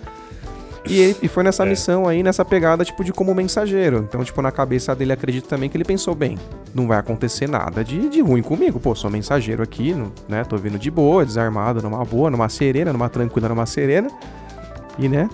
E, 0.88 0.98
ele, 1.00 1.16
e 1.22 1.28
foi 1.28 1.42
nessa 1.44 1.64
É. 1.64 1.68
missão 1.68 2.06
aí, 2.08 2.22
nessa 2.22 2.44
pegada, 2.44 2.84
tipo, 2.84 3.02
de 3.04 3.12
como 3.12 3.34
mensageiro. 3.34 4.06
Então, 4.08 4.22
tipo, 4.24 4.40
na 4.42 4.52
cabeça 4.52 4.94
dele, 4.94 5.12
acredito 5.12 5.46
também 5.48 5.68
que 5.68 5.76
ele 5.76 5.84
pensou, 5.84 6.14
bem, 6.14 6.38
não 6.74 6.86
vai 6.86 6.98
acontecer 6.98 7.48
nada 7.48 7.82
de, 7.84 8.08
de 8.08 8.20
ruim 8.20 8.42
comigo. 8.42 8.78
Pô, 8.80 8.94
sou 8.94 9.10
mensageiro 9.10 9.62
aqui, 9.62 9.92
no- 9.94 10.12
né? 10.28 10.44
Tô 10.44 10.56
vindo 10.56 10.78
de 10.78 10.90
boa, 10.90 11.24
desarmado, 11.24 11.82
numa 11.82 12.04
boa, 12.04 12.30
numa 12.30 12.48
serena, 12.48 12.92
numa 12.92 13.08
tranquila, 13.08 13.48
numa 13.48 13.66
serena. 13.66 14.08
E, 14.98 15.08
né? 15.08 15.28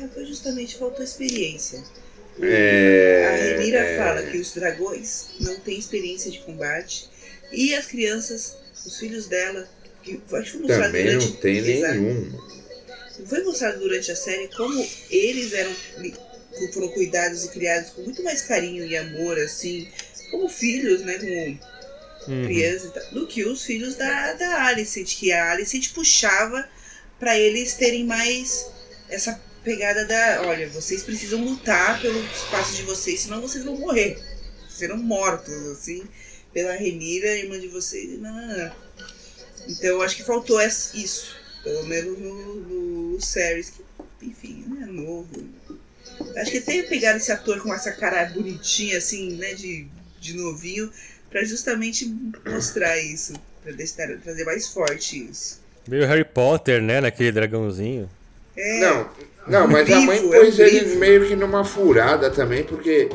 É, 0.00 0.06
foi 0.08 0.24
justamente 0.26 0.76
faltou 0.76 1.04
experiência. 1.04 1.82
É, 2.42 3.28
a 3.54 3.58
Renira 3.58 3.78
é. 3.78 3.96
fala 3.96 4.22
que 4.22 4.38
os 4.38 4.52
dragões 4.52 5.28
não 5.40 5.54
têm 5.60 5.78
experiência 5.78 6.30
de 6.32 6.40
combate 6.40 7.08
e 7.52 7.72
as 7.74 7.86
crianças, 7.86 8.56
os 8.84 8.98
filhos 8.98 9.28
dela, 9.28 9.64
que 10.02 10.20
acho 10.32 10.52
que 10.52 10.58
mostrado 10.58 10.86
Também 10.86 11.14
não 11.16 11.30
tem 11.30 11.56
Exato. 11.58 11.94
nenhum. 11.94 12.32
Foi 13.26 13.42
mostrado 13.44 13.78
durante 13.78 14.10
a 14.10 14.16
série 14.16 14.48
como 14.48 14.86
eles 15.10 15.52
eram 15.52 15.74
foram 16.72 16.88
cuidados 16.88 17.44
e 17.44 17.48
criados 17.48 17.90
com 17.90 18.02
muito 18.02 18.22
mais 18.22 18.42
carinho 18.42 18.84
e 18.86 18.96
amor 18.96 19.38
assim, 19.38 19.88
como 20.30 20.48
filhos, 20.48 21.00
né, 21.02 21.18
como 21.18 21.74
Uhum. 22.26 22.46
crianças, 22.46 22.84
e 22.88 22.92
tal, 22.92 23.04
do 23.12 23.26
que 23.26 23.44
os 23.44 23.62
filhos 23.64 23.96
da, 23.96 24.32
da 24.32 24.64
Alicent, 24.64 25.16
que 25.16 25.30
a 25.30 25.52
Alicent 25.52 25.92
puxava 25.92 26.66
pra 27.18 27.38
eles 27.38 27.74
terem 27.74 28.04
mais 28.04 28.66
essa 29.08 29.38
pegada 29.62 30.04
da, 30.04 30.42
olha, 30.46 30.68
vocês 30.68 31.02
precisam 31.02 31.44
lutar 31.44 32.00
pelo 32.00 32.18
espaço 32.24 32.76
de 32.76 32.82
vocês, 32.82 33.20
senão 33.20 33.40
vocês 33.40 33.64
vão 33.64 33.76
morrer. 33.76 34.18
Serão 34.68 34.96
mortos, 34.96 35.54
assim, 35.68 36.02
pela 36.52 36.72
Renira, 36.72 37.28
irmã 37.36 37.58
de 37.58 37.68
vocês. 37.68 38.18
Não, 38.18 38.32
não, 38.32 38.58
não. 38.58 38.72
Então 39.68 39.90
eu 39.90 40.02
acho 40.02 40.16
que 40.16 40.24
faltou 40.24 40.60
isso. 40.60 41.36
Pelo 41.64 41.84
menos 41.86 42.18
no, 42.18 42.54
no 43.14 43.20
Series, 43.20 43.70
que, 43.70 44.26
enfim, 44.26 44.64
não 44.68 44.82
é 44.82 44.86
novo. 44.86 45.28
Acho 46.36 46.50
que 46.52 46.58
até 46.58 46.82
pegaram 46.82 47.16
esse 47.16 47.32
ator 47.32 47.60
com 47.60 47.74
essa 47.74 47.90
cara 47.92 48.26
bonitinha, 48.26 48.98
assim, 48.98 49.32
né, 49.36 49.54
de, 49.54 49.86
de 50.20 50.34
novinho, 50.36 50.90
pra 51.30 51.42
justamente 51.42 52.14
mostrar 52.46 52.98
isso. 53.00 53.32
Pra 53.62 53.72
deixar, 53.72 54.06
trazer 54.22 54.44
mais 54.44 54.68
forte 54.68 55.26
isso. 55.30 55.60
Meio 55.88 56.06
Harry 56.06 56.24
Potter, 56.24 56.82
né? 56.82 57.00
Naquele 57.00 57.32
dragãozinho. 57.32 58.08
É, 58.56 58.80
Não, 58.80 59.08
não, 59.48 59.66
mas 59.68 59.90
a 59.90 60.00
mãe 60.00 60.20
Vivo, 60.20 60.34
é 60.34 60.38
pôs 60.40 60.58
ele 60.58 60.80
vivo. 60.84 60.98
meio 61.00 61.26
que 61.26 61.34
numa 61.34 61.64
furada 61.64 62.30
também, 62.30 62.62
porque. 62.62 63.08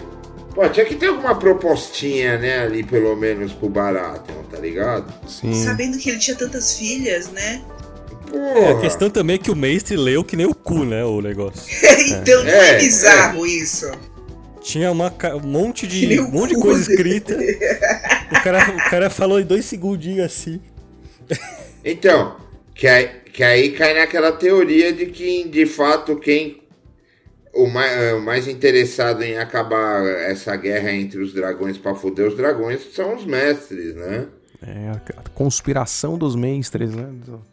Pô, 0.55 0.67
tinha 0.67 0.85
que 0.85 0.95
ter 0.95 1.05
alguma 1.07 1.37
propostinha, 1.37 2.37
né, 2.39 2.59
ali, 2.63 2.83
pelo 2.83 3.15
menos, 3.15 3.53
pro 3.53 3.69
Baratheon, 3.69 4.43
tá 4.45 4.57
ligado? 4.57 5.13
Sim. 5.29 5.53
sabendo 5.63 5.97
que 5.99 6.09
ele 6.09 6.17
tinha 6.19 6.35
tantas 6.35 6.75
filhas, 6.77 7.29
né? 7.29 7.63
É, 8.33 8.71
a 8.71 8.79
questão 8.79 9.09
também 9.09 9.35
é 9.35 9.39
que 9.39 9.51
o 9.51 9.55
mestre 9.55 9.95
leu 9.95 10.23
que 10.23 10.35
nem 10.35 10.45
o 10.45 10.53
cu, 10.53 10.85
né? 10.85 11.03
O 11.03 11.21
negócio. 11.21 11.63
então 12.07 12.43
não 12.43 12.51
é, 12.51 12.75
É, 12.75 12.77
bizarro 12.77 13.45
isso. 13.45 13.91
Tinha 14.61 14.91
uma, 14.91 15.13
um 15.35 15.47
monte 15.47 15.87
de, 15.87 16.19
um 16.19 16.27
o 16.27 16.31
monte 16.31 16.53
de 16.53 16.61
coisa 16.61 16.81
escrita. 16.81 17.37
O 18.29 18.43
cara, 18.43 18.69
o 18.69 18.89
cara 18.91 19.09
falou 19.09 19.39
em 19.39 19.43
dois 19.43 19.65
segundinhos 19.65 20.23
assim. 20.23 20.61
Então, 21.83 22.37
que 22.75 22.87
aí, 22.87 23.09
que 23.33 23.43
aí 23.43 23.71
cai 23.71 23.95
naquela 23.95 24.31
teoria 24.31 24.93
de 24.93 25.07
que, 25.07 25.47
de 25.47 25.65
fato, 25.65 26.15
quem 26.17 26.61
o 27.53 27.67
mais, 27.67 27.91
é, 27.91 28.13
o 28.13 28.21
mais 28.21 28.47
interessado 28.47 29.23
em 29.23 29.37
acabar 29.37 30.05
essa 30.05 30.55
guerra 30.55 30.91
entre 30.91 31.19
os 31.19 31.33
dragões 31.33 31.77
pra 31.77 31.95
foder 31.95 32.27
os 32.27 32.35
dragões 32.35 32.93
são 32.93 33.15
os 33.15 33.25
mestres, 33.25 33.95
né? 33.95 34.27
É 34.61 34.89
a 34.91 35.29
conspiração 35.33 36.17
dos 36.17 36.35
mestres, 36.35 36.93
né? 36.93 37.07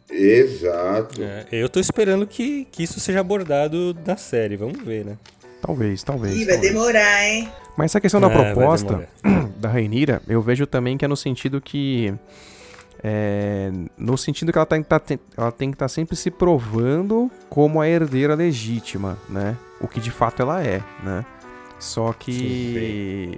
Exato. 0.09 1.21
É, 1.23 1.45
eu 1.51 1.69
tô 1.69 1.79
esperando 1.79 2.27
que, 2.27 2.65
que 2.71 2.83
isso 2.83 2.99
seja 2.99 3.21
abordado 3.21 3.95
na 4.05 4.17
série, 4.17 4.57
vamos 4.57 4.81
ver, 4.83 5.05
né? 5.05 5.17
Talvez, 5.61 6.03
talvez. 6.03 6.35
Ih, 6.35 6.45
vai 6.45 6.55
talvez. 6.55 6.73
demorar, 6.73 7.23
hein? 7.25 7.49
Mas 7.77 7.91
essa 7.91 8.01
questão 8.01 8.19
da 8.19 8.27
É, 8.29 8.53
proposta 8.53 9.07
da 9.57 9.69
Rainira, 9.69 10.21
eu 10.27 10.41
vejo 10.41 10.67
também 10.67 10.97
que 10.97 11.05
é 11.05 11.07
no 11.07 11.15
sentido 11.15 11.61
que. 11.61 12.13
é, 13.03 13.71
no 13.97 14.17
sentido 14.17 14.51
que 14.51 14.57
ela, 14.57 14.65
tá, 14.65 14.81
tá- 14.83 14.99
tem- 14.99 15.19
ela 15.37 15.51
tem 15.51 15.71
que 15.71 15.75
estar 15.75 15.87
sempre 15.87 16.15
se 16.15 16.29
provando 16.29 17.31
como 17.49 17.79
a 17.79 17.87
herdeira 17.87 18.35
legítima, 18.35 19.17
né? 19.29 19.55
O 19.79 19.87
que 19.87 19.99
de 19.99 20.11
fato 20.11 20.41
ela 20.41 20.61
é, 20.63 20.81
né? 21.03 21.23
Só 21.79 22.11
que. 22.13 23.37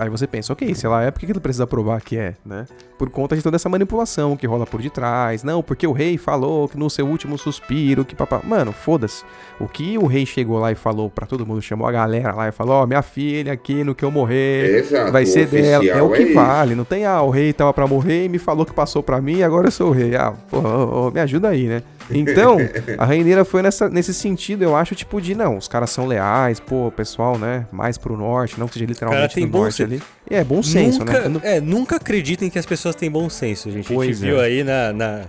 Aí 0.00 0.08
você 0.08 0.26
pensa, 0.26 0.50
ok, 0.50 0.74
se 0.74 0.86
ela 0.86 1.02
é, 1.02 1.10
por 1.10 1.20
que 1.20 1.26
que 1.26 1.32
ele 1.32 1.40
precisa 1.40 1.66
provar 1.66 2.00
que 2.00 2.16
é, 2.16 2.34
né? 2.42 2.64
Por 2.98 3.10
conta 3.10 3.36
de 3.36 3.42
toda 3.42 3.56
essa 3.56 3.68
manipulação 3.68 4.34
que 4.34 4.46
rola 4.46 4.64
por 4.64 4.80
detrás. 4.80 5.44
Não, 5.44 5.62
porque 5.62 5.86
o 5.86 5.92
rei 5.92 6.16
falou 6.16 6.66
que 6.66 6.78
no 6.78 6.88
seu 6.88 7.06
último 7.06 7.36
suspiro, 7.36 8.02
que 8.02 8.14
papá. 8.14 8.40
Mano, 8.42 8.72
foda-se. 8.72 9.22
O 9.60 9.68
que 9.68 9.98
o 9.98 10.06
rei 10.06 10.24
chegou 10.24 10.58
lá 10.58 10.72
e 10.72 10.74
falou 10.74 11.10
pra 11.10 11.26
todo 11.26 11.44
mundo, 11.44 11.60
chamou 11.60 11.86
a 11.86 11.92
galera 11.92 12.32
lá 12.32 12.48
e 12.48 12.52
falou: 12.52 12.76
Ó, 12.76 12.86
minha 12.86 13.02
filha 13.02 13.52
aqui 13.52 13.84
no 13.84 13.94
que 13.94 14.02
eu 14.02 14.10
morrer, 14.10 14.78
Exato, 14.78 15.12
vai 15.12 15.26
ser 15.26 15.46
dela. 15.46 15.84
É 15.84 16.00
o 16.00 16.10
que 16.10 16.22
é 16.22 16.32
vale. 16.32 16.74
Não 16.74 16.84
tem, 16.84 17.04
ah, 17.04 17.20
o 17.20 17.28
rei 17.28 17.52
tava 17.52 17.74
pra 17.74 17.86
morrer 17.86 18.24
e 18.24 18.28
me 18.30 18.38
falou 18.38 18.64
que 18.64 18.72
passou 18.72 19.02
pra 19.02 19.20
mim, 19.20 19.42
agora 19.42 19.66
eu 19.66 19.70
sou 19.70 19.88
o 19.90 19.92
rei. 19.92 20.16
Ah, 20.16 20.32
pô, 20.48 20.60
ô, 20.60 21.08
ô, 21.08 21.10
me 21.10 21.20
ajuda 21.20 21.50
aí, 21.50 21.66
né? 21.66 21.82
Então, 22.12 22.56
a 22.98 23.04
Raineira 23.04 23.44
foi 23.44 23.62
nessa, 23.62 23.88
nesse 23.88 24.12
sentido, 24.14 24.62
eu 24.64 24.74
acho, 24.76 24.94
tipo, 24.94 25.20
de 25.20 25.34
não, 25.34 25.56
os 25.56 25.68
caras 25.68 25.90
são 25.90 26.06
leais, 26.06 26.58
pô, 26.60 26.88
o 26.88 26.92
pessoal, 26.92 27.38
né, 27.38 27.66
mais 27.70 27.96
pro 27.98 28.16
norte, 28.16 28.58
não 28.58 28.66
que 28.66 28.74
seja 28.74 28.86
literalmente 28.86 29.34
tem 29.34 29.46
no 29.46 29.52
norte 29.58 29.76
sen- 29.76 29.86
ali. 29.86 30.02
E 30.30 30.34
é 30.34 30.44
bom 30.44 30.62
senso, 30.62 31.00
nunca, 31.00 31.12
né? 31.12 31.20
Quando- 31.22 31.40
É, 31.44 31.60
nunca 31.60 31.96
acreditem 31.96 32.48
que 32.50 32.58
as 32.58 32.66
pessoas 32.66 32.94
têm 32.94 33.10
bom 33.10 33.28
senso, 33.30 33.70
gente. 33.70 33.92
a 33.92 33.94
Pois 33.94 34.16
gente 34.16 34.26
viu 34.26 34.40
é. 34.40 34.44
aí 34.46 34.64
na, 34.64 34.92
na- 34.92 35.22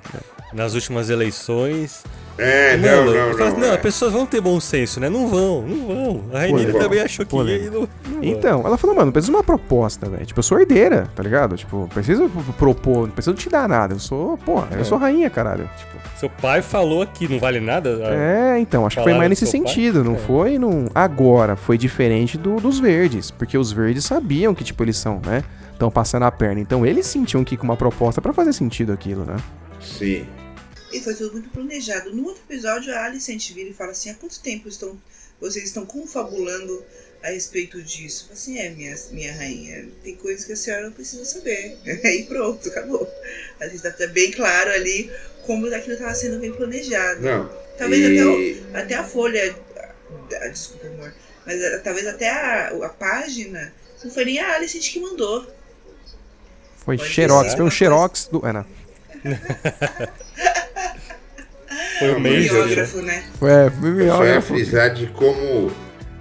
nas 0.54 0.74
últimas 0.74 1.10
eleições. 1.10 2.04
É, 2.44 2.76
não, 2.76 3.06
não, 3.06 3.14
falo 3.14 3.38
não. 3.38 3.48
assim, 3.48 3.66
é. 3.66 3.70
as 3.76 3.80
pessoas 3.82 4.14
vão 4.14 4.26
ter 4.26 4.42
bom 4.42 4.60
senso, 4.60 5.00
né? 5.00 5.10
Não 5.10 5.28
vão, 5.28 5.62
não 5.62 5.88
vão. 5.88 6.24
A 6.34 6.40
Rainira 6.40 6.72
Pô, 6.72 6.80
também 6.80 7.00
achou 7.00 7.24
que 7.24 7.36
ia 7.36 7.58
e 7.58 7.70
não, 7.70 7.82
não 7.82 7.88
vai. 8.20 8.30
Então, 8.30 8.64
ela 8.66 8.78
falou, 8.78 8.96
mano, 8.96 9.12
precisa 9.12 9.32
de 9.32 9.38
uma 9.38 9.44
proposta, 9.44 10.10
velho. 10.10 10.26
Tipo, 10.26 10.40
eu 10.40 10.44
sou 10.44 10.60
herdeira, 10.60 11.08
tá 11.16 11.22
ligado? 11.22 11.56
Tipo, 11.56 11.88
preciso 11.94 12.28
propor, 12.58 13.04
não 13.08 13.12
preciso 13.12 13.36
te 13.36 13.48
dar 13.48 13.70
nada. 13.70 13.94
Eu 13.94 14.00
sou, 14.00 14.38
porra, 14.40 14.70
eu 14.72 14.84
sou 14.84 14.98
rainha, 14.98 15.30
caralho. 15.30 15.70
Tipo, 15.78 15.92
Seu 16.18 16.30
pai 16.32 16.64
falou 16.64 17.04
aqui, 17.04 17.28
não 17.28 17.38
vale 17.40 17.60
nada? 17.60 17.90
é, 18.12 18.58
então, 18.60 18.88
acho 18.88 18.98
que 18.98 19.04
foi 19.04 19.14
mais 19.14 19.30
nesse 19.30 19.46
seu 19.46 19.62
pai? 19.62 19.70
sentido, 19.72 20.04
não 20.04 20.16
É. 20.16 20.18
foi 20.18 20.58
num... 20.58 20.88
Agora, 20.96 21.56
foi 21.56 21.78
diferente 21.78 22.40
do, 22.40 22.56
dos 22.56 22.80
verdes, 22.80 23.30
porque 23.30 23.56
os 23.56 23.72
verdes 23.72 24.04
sabiam 24.04 24.56
que, 24.56 24.64
tipo, 24.64 24.84
eles 24.84 24.98
são, 24.98 25.22
né? 25.24 25.44
Estão 25.74 25.92
passando 25.92 26.24
a 26.24 26.32
perna. 26.32 26.60
Então, 26.60 26.86
eles 26.86 27.06
sentiam 27.06 27.44
que 27.44 27.56
com 27.56 27.64
uma 27.66 27.78
proposta 27.78 28.20
pra 28.20 28.34
fazer 28.34 28.54
sentido 28.54 28.92
aquilo, 28.92 29.26
né? 29.26 29.36
Sim. 29.80 30.26
E 30.92 31.00
foi 31.02 31.16
tudo 31.16 31.34
muito 31.34 31.50
planejado. 31.50 32.14
No 32.14 32.26
outro 32.26 32.44
episódio, 32.50 32.94
a 32.94 33.06
Alicent 33.06 33.52
vira 33.54 33.70
e 33.70 33.74
fala 33.74 33.92
assim: 33.92 34.10
há 34.10 34.16
quanto 34.16 34.40
tempo 34.42 34.68
estão, 34.68 35.00
vocês 35.40 35.66
estão 35.66 35.86
confabulando 35.86 36.84
a 37.24 37.30
respeito 37.30 37.82
disso? 37.82 38.24
Eu 38.24 38.28
falo 38.28 38.34
assim: 38.40 38.58
é, 38.60 38.70
minha, 38.70 38.96
minha 39.12 39.34
rainha, 39.34 39.88
tem 40.04 40.16
coisas 40.16 40.46
que 40.46 40.54
a 40.54 40.56
senhora 40.56 40.84
não 40.86 40.92
precisa 40.92 41.24
saber. 41.26 41.78
e 41.86 42.24
pronto, 42.24 42.68
acabou. 42.70 43.10
A 43.60 43.68
gente 43.68 43.82
tá 43.82 44.08
bem 44.08 44.32
claro 44.32 44.72
ali 44.72 45.12
como 45.46 45.66
aquilo 45.74 45.94
estava 45.94 46.14
sendo 46.14 46.40
bem 46.40 46.52
planejado. 46.52 47.22
Não. 47.22 47.50
Talvez 47.78 48.02
e... 48.02 48.06
até, 48.20 48.26
o- 48.26 48.78
até 48.78 48.96
a 48.96 49.04
folha. 49.04 49.56
ah, 50.42 50.48
Desculpa, 50.48 50.88
amor. 50.88 51.14
Mas 51.46 51.64
ah, 51.64 51.80
talvez 51.84 52.06
até 52.08 52.30
a, 52.30 52.68
a 52.86 52.90
página 52.90 53.74
não 54.04 54.12
foi 54.12 54.26
nem 54.26 54.40
a 54.40 54.56
Alicent 54.56 54.92
que 54.92 55.00
mandou. 55.00 55.48
Foi 56.84 56.98
Pode 56.98 57.10
xerox, 57.10 57.52
ser. 57.52 57.58
foi 57.58 57.66
um 57.66 57.72
xerox 57.72 58.28
do... 58.32 58.46
É, 58.46 58.52
não. 58.54 58.66
Foi 62.02 62.14
o 62.16 62.20
Major, 62.20 62.58
né? 62.60 62.66
Biógrafo, 62.66 63.02
né? 63.02 63.24
Foi, 63.40 63.52
é, 63.52 63.70
foi 63.70 63.90
Eu 63.90 63.94
melhor, 63.96 64.18
só 64.18 64.26
ia 64.26 64.42
frisar 64.42 64.94
de 64.94 65.08
como 65.08 65.72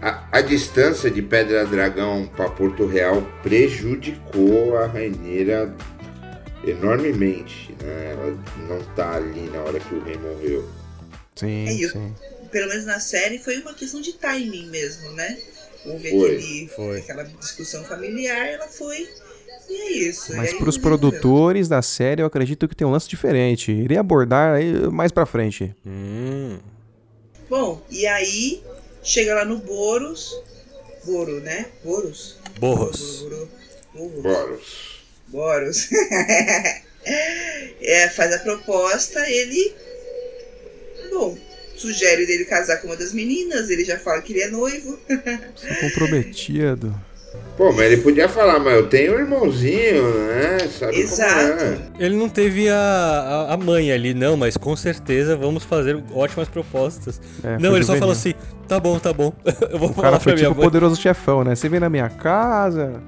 a, 0.02 0.24
a 0.32 0.40
distância 0.40 1.10
de 1.10 1.20
Pedra 1.22 1.64
Dragão 1.66 2.26
para 2.36 2.48
Porto 2.48 2.86
Real 2.86 3.22
prejudicou 3.42 4.76
a 4.78 4.86
Raineira 4.86 5.74
enormemente. 6.66 7.74
Né? 7.82 8.12
Ela 8.12 8.38
não 8.68 8.82
tá 8.94 9.14
ali 9.16 9.48
na 9.50 9.60
hora 9.60 9.78
que 9.80 9.94
o 9.94 10.02
rei 10.02 10.16
morreu. 10.16 10.68
Sim, 11.36 11.68
É, 11.68 11.84
eu- 11.84 11.90
sim. 11.90 12.14
pelo 12.50 12.68
menos 12.68 12.84
na 12.84 13.00
série, 13.00 13.38
foi 13.38 13.58
uma 13.60 13.74
questão 13.74 14.00
de 14.00 14.12
timing 14.14 14.66
mesmo, 14.68 15.10
né? 15.12 15.38
Houve 15.86 16.10
Foi, 16.10 16.34
aquele, 16.36 16.68
foi. 16.68 16.98
aquela 16.98 17.24
discussão 17.24 17.82
familiar, 17.84 18.46
ela 18.46 18.68
foi. 18.68 19.08
E 19.70 19.74
é 19.74 19.92
isso. 20.08 20.34
Mas 20.34 20.52
pros 20.52 20.76
resolveu. 20.76 20.98
produtores 20.98 21.68
da 21.68 21.80
série, 21.80 22.22
eu 22.22 22.26
acredito 22.26 22.66
que 22.66 22.74
tem 22.74 22.86
um 22.86 22.90
lance 22.90 23.08
diferente. 23.08 23.70
Irei 23.70 23.96
abordar 23.96 24.56
aí 24.56 24.72
mais 24.90 25.12
pra 25.12 25.24
frente. 25.24 25.74
Hum. 25.86 26.58
Bom, 27.48 27.80
e 27.88 28.06
aí 28.06 28.62
chega 29.02 29.34
lá 29.34 29.44
no 29.44 29.58
Boros. 29.58 30.42
Boro, 31.04 31.40
né? 31.40 31.66
Boros? 31.84 32.36
Borros. 32.58 33.22
Boro, 33.22 33.48
Boro, 33.94 34.08
Boro. 34.10 34.22
Boros. 34.22 35.00
Boros. 35.28 35.88
é, 37.80 38.08
faz 38.08 38.34
a 38.34 38.38
proposta, 38.40 39.20
ele. 39.30 39.72
Bom, 41.10 41.38
sugere 41.76 42.26
dele 42.26 42.44
casar 42.44 42.76
com 42.78 42.88
uma 42.88 42.96
das 42.96 43.12
meninas, 43.12 43.70
ele 43.70 43.84
já 43.84 43.98
fala 43.98 44.20
que 44.20 44.32
ele 44.32 44.42
é 44.42 44.48
noivo. 44.48 44.98
Sou 45.56 45.76
comprometido. 45.80 46.94
Pô, 47.56 47.72
mas 47.72 47.92
ele 47.92 47.98
podia 47.98 48.28
falar, 48.28 48.58
mas 48.58 48.74
eu 48.74 48.86
tenho 48.88 49.14
um 49.16 49.18
irmãozinho, 49.18 50.02
né? 50.26 50.58
Sabe 50.70 50.98
Exato. 50.98 51.48
como 51.58 51.60
é? 51.60 51.78
Ele 51.98 52.16
não 52.16 52.28
teve 52.28 52.70
a, 52.70 52.74
a, 53.50 53.54
a 53.54 53.56
mãe 53.58 53.92
ali, 53.92 54.14
não, 54.14 54.36
mas 54.36 54.56
com 54.56 54.74
certeza 54.74 55.36
vamos 55.36 55.62
fazer 55.62 56.02
ótimas 56.14 56.48
propostas. 56.48 57.20
É, 57.44 57.58
não, 57.58 57.76
ele 57.76 57.84
só 57.84 57.96
falou 57.96 58.12
assim: 58.12 58.32
tá 58.66 58.80
bom, 58.80 58.98
tá 58.98 59.12
bom. 59.12 59.32
Eu 59.70 59.78
vou 59.78 59.90
O 59.90 59.92
falar 59.92 60.08
cara 60.12 60.20
foi 60.20 60.32
pra 60.32 60.40
minha 60.40 60.48
tipo 60.48 60.54
o 60.54 60.56
mãe. 60.56 60.64
poderoso 60.64 60.96
chefão, 61.00 61.44
né? 61.44 61.54
Você 61.54 61.68
vem 61.68 61.80
na 61.80 61.90
minha 61.90 62.08
casa, 62.08 63.02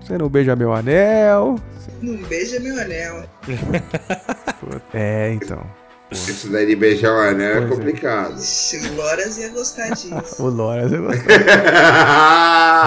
você 0.00 0.16
não 0.16 0.28
beija 0.28 0.56
meu 0.56 0.72
anel. 0.72 1.56
Não 2.00 2.16
beija 2.24 2.58
meu 2.60 2.80
anel. 2.80 3.24
É, 4.92 5.30
então. 5.32 5.62
Isso 6.10 6.48
daí 6.50 6.66
de 6.66 6.74
beijar 6.76 7.12
o 7.12 7.18
anel 7.20 7.48
é 7.48 7.52
Pois 7.60 7.64
é. 7.64 7.74
complicado. 7.74 8.38
Ixi, 8.40 8.88
Loras 8.96 9.36
ia 9.38 9.48
gostar 9.50 9.88
disso. 9.90 10.08
O 10.42 10.48
Loras, 10.48 10.90
eu 10.92 11.02
gosto. 11.02 11.22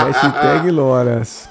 Hashtag 0.08 0.72
Loras. 0.72 1.50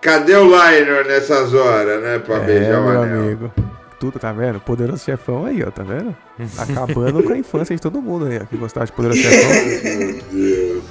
Cadê 0.00 0.34
o 0.36 0.44
Lionel 0.44 1.04
nessas 1.06 1.52
horas, 1.54 2.02
né? 2.02 2.18
Pra 2.18 2.36
É, 2.36 2.40
beijar 2.46 2.80
o 2.80 2.84
meu 2.90 3.02
anel. 3.02 3.20
amigo. 3.22 3.52
Tudo, 3.98 4.18
tá 4.18 4.32
vendo? 4.32 4.60
Poderoso 4.60 5.02
chefão 5.04 5.46
aí, 5.46 5.62
ó, 5.66 5.70
tá 5.70 5.82
vendo? 5.82 6.14
Acabando 6.58 7.22
com 7.22 7.32
a 7.32 7.38
infância 7.38 7.74
de 7.74 7.80
todo 7.80 8.02
mundo 8.02 8.26
aí, 8.26 8.38
ó, 8.42 8.44
que 8.44 8.56
gostava 8.56 8.84
de 8.84 8.92
poderoso 8.92 9.20
chefão. 9.22 9.50
Meu 9.50 10.22
Deus. 10.32 10.84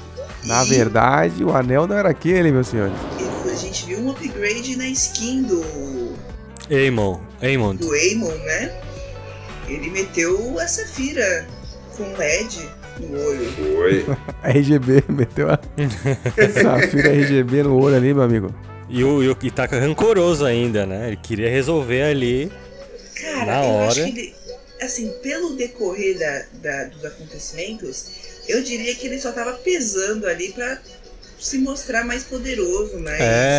Na 0.44 0.64
E- 0.64 0.68
verdade, 0.68 1.44
o 1.44 1.54
anel 1.54 1.86
não 1.86 1.96
era 1.96 2.08
aquele, 2.08 2.50
meu 2.50 2.64
senhor. 2.64 2.90
A 3.50 3.54
gente 3.56 3.86
viu 3.86 4.00
um 4.00 4.10
upgrade 4.10 4.76
na 4.76 4.86
skin 4.88 5.42
do, 5.44 5.64
Eamon, 6.68 7.20
Eamon. 7.40 7.76
do 7.76 7.92
Aemon, 7.92 8.34
né? 8.44 8.72
Ele 9.68 9.90
meteu 9.90 10.58
a 10.58 10.66
Safira 10.66 11.46
com 11.96 12.04
LED 12.16 12.68
no 13.00 13.18
olho. 13.20 13.52
Foi. 13.52 14.06
RGB, 14.44 15.04
meteu 15.08 15.50
a 15.50 15.58
Safira 16.62 17.10
RGB 17.14 17.62
no 17.62 17.80
olho 17.80 17.96
ali, 17.96 18.12
meu 18.14 18.22
amigo. 18.22 18.54
E 18.88 19.02
o, 19.02 19.22
e 19.22 19.28
o 19.28 19.34
tá 19.50 19.64
rancoroso 19.66 20.44
ainda, 20.44 20.84
né? 20.86 21.08
Ele 21.08 21.16
queria 21.16 21.48
resolver 21.50 22.02
ali. 22.02 22.52
Cara, 23.20 23.46
Na 23.46 23.64
eu 23.64 23.80
acho 23.88 24.00
hora. 24.00 24.10
que 24.12 24.18
ele, 24.18 24.34
assim, 24.82 25.10
pelo 25.22 25.56
decorrer 25.56 26.18
da, 26.18 26.42
da- 26.62 26.84
dos 26.88 27.04
acontecimentos, 27.04 28.06
eu 28.46 28.62
diria 28.62 28.94
que 28.94 29.06
ele 29.06 29.18
só 29.18 29.32
tava 29.32 29.54
pesando 29.54 30.26
ali 30.26 30.52
pra 30.52 30.78
se 31.40 31.58
mostrar 31.58 32.04
mais 32.04 32.24
poderoso, 32.24 32.98
né? 32.98 33.16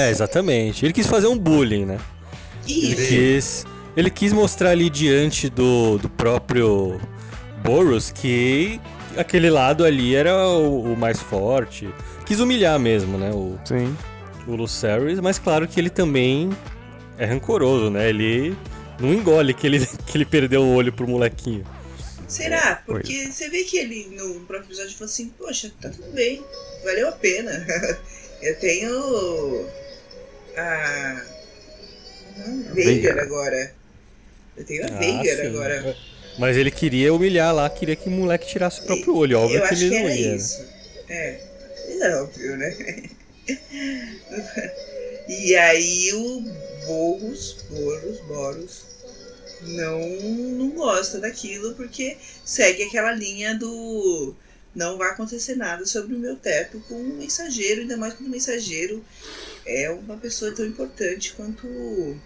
É, 0.07 0.09
exatamente. 0.11 0.85
Ele 0.85 0.93
quis 0.93 1.07
fazer 1.07 1.27
um 1.27 1.37
bullying, 1.37 1.85
né? 1.85 1.97
Ele 2.67 2.93
Isso. 2.93 3.07
quis, 3.07 3.65
ele 3.95 4.09
quis 4.09 4.33
mostrar 4.33 4.71
ali 4.71 4.89
diante 4.89 5.49
do, 5.49 5.97
do 5.97 6.09
próprio 6.09 6.99
Boros 7.63 8.11
que 8.11 8.79
aquele 9.17 9.49
lado 9.49 9.83
ali 9.85 10.15
era 10.15 10.47
o, 10.47 10.93
o 10.93 10.97
mais 10.97 11.19
forte. 11.19 11.89
Quis 12.25 12.39
humilhar 12.39 12.79
mesmo, 12.79 13.17
né? 13.17 13.31
O, 13.31 13.57
Sim. 13.65 13.95
o 14.47 14.55
Lucerys, 14.55 15.19
mas 15.19 15.39
claro 15.39 15.67
que 15.67 15.79
ele 15.79 15.89
também 15.89 16.49
é 17.17 17.25
rancoroso, 17.25 17.89
né? 17.89 18.09
Ele 18.09 18.55
não 18.99 19.13
engole 19.13 19.53
que 19.53 19.65
ele, 19.65 19.85
que 20.05 20.17
ele 20.17 20.25
perdeu 20.25 20.61
o 20.61 20.75
olho 20.75 20.91
pro 20.91 21.07
molequinho. 21.07 21.65
Será? 22.27 22.81
Pois. 22.85 23.01
Porque 23.01 23.31
você 23.31 23.49
vê 23.49 23.63
que 23.63 23.77
ele 23.77 24.07
no 24.17 24.41
próprio 24.41 24.67
episódio 24.67 24.93
falou 24.93 25.05
assim, 25.05 25.29
poxa, 25.37 25.71
tá 25.79 25.89
tudo 25.89 26.11
bem, 26.11 26.43
valeu 26.83 27.09
a 27.09 27.11
pena. 27.13 27.51
Eu 28.41 28.59
tenho 28.59 29.65
a 30.57 31.21
Veigar 32.73 33.15
Veigar. 33.15 33.19
agora. 33.19 33.73
Eu 34.57 34.63
tenho 34.65 34.83
a 34.83 34.87
Ah, 34.87 34.99
Veigar 34.99 35.37
sim. 35.37 35.47
agora. 35.47 35.97
Mas 36.37 36.57
ele 36.57 36.71
queria 36.71 37.13
humilhar 37.13 37.53
lá, 37.53 37.69
queria 37.69 37.95
que 37.95 38.07
o 38.07 38.11
moleque 38.11 38.47
tirasse 38.47 38.81
o 38.81 38.85
próprio 38.85 39.15
olho. 39.15 39.39
Óbvio 39.39 39.61
que 39.67 39.73
ele 39.73 39.89
que 39.89 39.99
não 39.99 40.07
era 40.07 40.15
ia. 40.15 40.29
né? 40.29 40.35
isso. 40.35 40.65
É, 41.07 41.39
é 42.01 42.15
óbvio, 42.21 42.57
né? 42.57 42.75
e 45.29 45.55
aí 45.55 46.11
o 46.13 46.43
Boros, 46.85 47.57
Boros, 47.69 48.19
Boros, 48.21 48.85
não, 49.61 49.99
não 50.01 50.69
gosta 50.71 51.19
daquilo 51.19 51.73
porque 51.75 52.17
segue 52.43 52.83
aquela 52.83 53.11
linha 53.13 53.55
do 53.55 54.35
não 54.75 54.97
vai 54.97 55.09
acontecer 55.11 55.55
nada 55.55 55.85
sobre 55.85 56.15
o 56.15 56.19
meu 56.19 56.35
teto 56.35 56.81
com 56.89 56.95
um 56.95 57.17
mensageiro, 57.17 57.81
ainda 57.81 57.95
mais 57.95 58.13
quando 58.13 58.27
o 58.27 58.31
mensageiro 58.31 59.03
é 59.65 59.89
uma 59.89 60.17
pessoa 60.17 60.51
tão 60.51 60.65
importante 60.65 61.33
quanto 61.33 61.65
o 61.65 62.19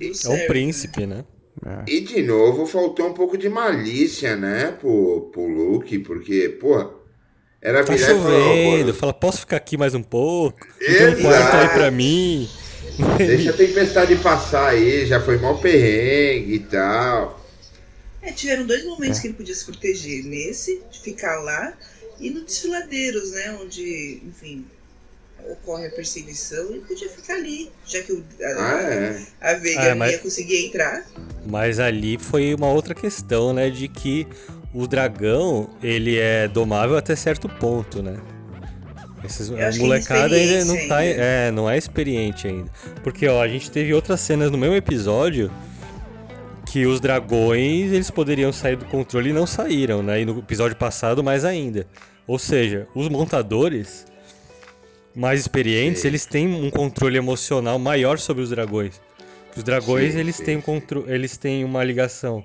é 0.00 0.28
um 0.28 0.46
príncipe, 0.46 1.06
né? 1.06 1.24
É. 1.64 1.84
E 1.86 2.00
de 2.00 2.22
novo 2.22 2.66
faltou 2.66 3.08
um 3.08 3.12
pouco 3.12 3.36
de 3.36 3.48
malícia, 3.48 4.36
né, 4.36 4.72
pro, 4.80 5.30
pro 5.32 5.46
Luke, 5.46 5.98
porque, 6.00 6.48
pô, 6.48 6.90
era 7.60 7.84
tá 7.84 7.96
chovendo, 7.96 8.92
fala, 8.94 9.12
posso 9.12 9.40
ficar 9.40 9.58
aqui 9.58 9.76
mais 9.76 9.94
um 9.94 10.02
pouco? 10.02 10.58
Tem 10.78 11.08
um 11.08 11.22
quarto 11.22 11.56
aí 11.56 11.68
pra 11.68 11.90
mim. 11.90 12.48
Deixa 13.16 13.50
a 13.50 13.52
tempestade 13.52 14.16
passar 14.16 14.70
aí, 14.70 15.06
já 15.06 15.20
foi 15.20 15.38
mal 15.38 15.58
perrengue 15.58 16.54
e 16.54 16.58
tal. 16.58 17.40
É, 18.20 18.32
tiveram 18.32 18.66
dois 18.66 18.84
momentos 18.84 19.18
é. 19.18 19.22
que 19.22 19.28
ele 19.28 19.34
podia 19.34 19.54
se 19.54 19.64
proteger. 19.64 20.24
Nesse, 20.24 20.82
de 20.90 21.00
ficar 21.00 21.40
lá, 21.40 21.72
e 22.20 22.30
no 22.30 22.44
desfiladeiros, 22.44 23.32
né? 23.32 23.58
Onde, 23.60 24.22
enfim, 24.26 24.64
ocorre 25.50 25.86
a 25.86 25.90
perseguição, 25.90 26.70
ele 26.70 26.80
podia 26.80 27.08
ficar 27.08 27.34
ali, 27.34 27.70
já 27.86 28.02
que 28.02 28.12
o, 28.12 28.24
a, 28.42 28.46
ah, 28.46 28.82
é. 28.82 29.26
a 29.40 29.54
Veiga 29.54 29.92
ah, 29.92 29.94
mas... 29.94 30.10
não 30.10 30.16
ia 30.16 30.18
conseguir 30.18 30.66
entrar. 30.66 31.04
Mas 31.46 31.78
ali 31.78 32.18
foi 32.18 32.54
uma 32.54 32.68
outra 32.68 32.94
questão, 32.94 33.52
né? 33.52 33.70
De 33.70 33.88
que 33.88 34.26
o 34.72 34.86
dragão, 34.86 35.70
ele 35.82 36.18
é 36.18 36.48
domável 36.48 36.96
até 36.96 37.14
certo 37.14 37.48
ponto, 37.48 38.02
né? 38.02 38.16
Esses, 39.24 39.50
a 39.50 39.78
molecada 39.78 40.34
ainda 40.34 40.64
não 40.64 40.88
tá, 40.88 40.96
ainda. 40.96 41.22
é, 41.22 41.50
não 41.52 41.70
é 41.70 41.78
experiente 41.78 42.48
ainda. 42.48 42.70
Porque 43.04 43.28
ó, 43.28 43.40
a 43.40 43.46
gente 43.46 43.70
teve 43.70 43.94
outras 43.94 44.20
cenas 44.20 44.50
no 44.50 44.58
mesmo 44.58 44.74
episódio 44.74 45.50
que 46.66 46.86
os 46.86 47.00
dragões, 47.00 47.92
eles 47.92 48.10
poderiam 48.10 48.52
sair 48.52 48.76
do 48.76 48.84
controle 48.86 49.30
e 49.30 49.32
não 49.32 49.46
saíram, 49.46 50.02
né? 50.02 50.22
E 50.22 50.24
no 50.24 50.38
episódio 50.38 50.76
passado 50.76 51.22
mais 51.22 51.44
ainda. 51.44 51.86
Ou 52.26 52.38
seja, 52.38 52.88
os 52.94 53.08
montadores 53.08 54.06
mais 55.14 55.40
experientes, 55.40 56.02
sim. 56.02 56.08
eles 56.08 56.26
têm 56.26 56.46
um 56.46 56.70
controle 56.70 57.16
emocional 57.16 57.78
maior 57.78 58.18
sobre 58.18 58.42
os 58.42 58.50
dragões. 58.50 59.00
Os 59.56 59.62
dragões, 59.62 60.14
sim, 60.14 60.20
eles 60.20 60.36
sim. 60.36 60.44
têm 60.44 60.56
um 60.56 60.60
contro 60.60 61.04
eles 61.08 61.36
têm 61.36 61.64
uma 61.64 61.84
ligação 61.84 62.44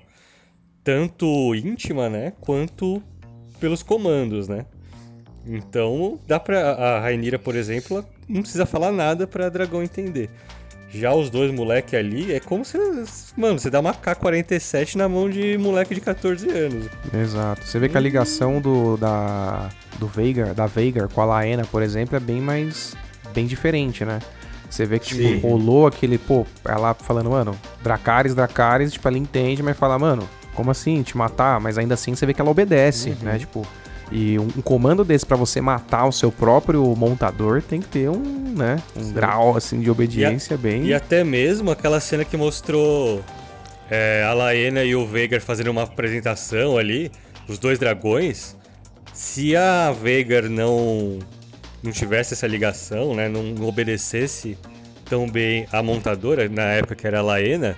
tanto 0.88 1.54
íntima, 1.54 2.10
né, 2.10 2.32
quanto 2.40 3.04
pelos 3.60 3.84
comandos, 3.84 4.48
né? 4.48 4.66
Então, 5.46 6.18
dá 6.26 6.40
pra. 6.40 6.72
A 6.76 7.00
Rainira, 7.02 7.38
por 7.38 7.58
exemplo, 7.58 8.06
não 8.28 8.42
precisa 8.42 8.66
falar 8.66 8.94
nada 8.94 9.28
pra 9.28 9.50
dragão 9.50 9.84
entender. 9.84 10.30
Já 10.90 11.14
os 11.14 11.30
dois 11.30 11.52
moleque 11.52 11.96
ali, 11.96 12.34
é 12.34 12.40
como 12.40 12.64
se. 12.64 12.78
Mano, 13.36 13.60
você 13.60 13.70
dá 13.70 13.80
uma 13.80 13.94
K-47 13.94 14.96
na 14.96 15.10
mão 15.10 15.30
de 15.30 15.58
moleque 15.58 15.94
de 15.94 16.02
14 16.02 16.50
anos. 16.50 16.88
Exato. 17.14 17.66
Você 17.66 17.78
vê 17.78 17.90
que 17.90 17.98
a 17.98 18.02
ligação 18.02 18.62
do. 18.62 18.96
da. 18.98 19.70
do 20.00 20.08
Veigar, 20.08 20.54
da 20.54 20.66
Veigar 20.66 21.10
com 21.10 21.22
a 21.22 21.26
Laena, 21.26 21.66
por 21.66 21.84
exemplo, 21.84 22.16
é 22.16 22.20
bem 22.20 22.40
mais. 22.40 22.96
bem 23.34 23.46
diferente, 23.46 24.06
né? 24.06 24.20
Você 24.70 24.86
vê 24.86 25.00
que, 25.00 25.08
tipo, 25.08 25.22
Sim. 25.22 25.40
rolou 25.40 25.88
aquele, 25.88 26.18
pô, 26.18 26.46
ela 26.66 26.94
falando, 26.94 27.30
mano, 27.30 27.58
Dracarys, 27.82 28.36
Dracarys, 28.36 28.92
tipo, 28.92 29.08
ela 29.08 29.18
entende, 29.18 29.64
mas 29.64 29.78
fala, 29.78 29.98
mano, 29.98 30.28
como 30.54 30.72
assim, 30.72 31.02
te 31.04 31.16
matar? 31.16 31.60
Mas 31.60 31.78
ainda 31.78 31.94
assim 31.94 32.16
você 32.16 32.26
vê 32.26 32.34
que 32.34 32.42
ela 32.42 32.52
obedece, 32.52 33.12
uhum. 33.12 33.18
né? 33.22 33.40
Tipo, 33.40 33.66
e 34.12 34.40
um, 34.40 34.48
um 34.58 34.62
comando 34.62 35.04
desse 35.04 35.26
para 35.26 35.36
você 35.36 35.60
matar 35.60 36.06
o 36.06 36.12
seu 36.12 36.32
próprio 36.32 36.84
montador 36.96 37.62
tem 37.62 37.82
que 37.82 37.88
ter 37.88 38.10
um, 38.10 38.54
né, 38.56 38.82
um 38.96 39.04
Sim. 39.04 39.14
grau 39.14 39.58
assim 39.58 39.80
de 39.80 39.90
obediência 39.90 40.54
e 40.54 40.56
a, 40.56 40.58
bem. 40.58 40.86
E 40.86 40.94
até 40.94 41.24
mesmo 41.24 41.72
aquela 41.72 42.00
cena 42.00 42.24
que 42.24 42.38
mostrou 42.38 43.24
é, 43.90 44.24
a 44.28 44.34
Laena 44.34 44.84
e 44.84 44.96
o 44.96 45.06
Veigar 45.06 45.42
fazendo 45.42 45.72
uma 45.72 45.84
apresentação 45.84 46.78
ali, 46.78 47.12
os 47.48 47.58
dois 47.58 47.80
dragões. 47.80 48.56
Se 49.14 49.56
a 49.56 49.92
Veigar 49.92 50.44
não 50.44 51.20
não 51.84 51.92
tivesse 51.92 52.34
essa 52.34 52.48
ligação, 52.48 53.14
né, 53.14 53.30
não 53.30 53.66
obedecesse 53.68 54.58
tão 55.06 55.30
bem 55.30 55.68
a 55.72 55.82
montadora 55.82 56.50
na 56.50 56.64
época 56.64 56.96
que 56.96 57.08
era 57.08 57.20
a 57.20 57.22
Laena, 57.22 57.78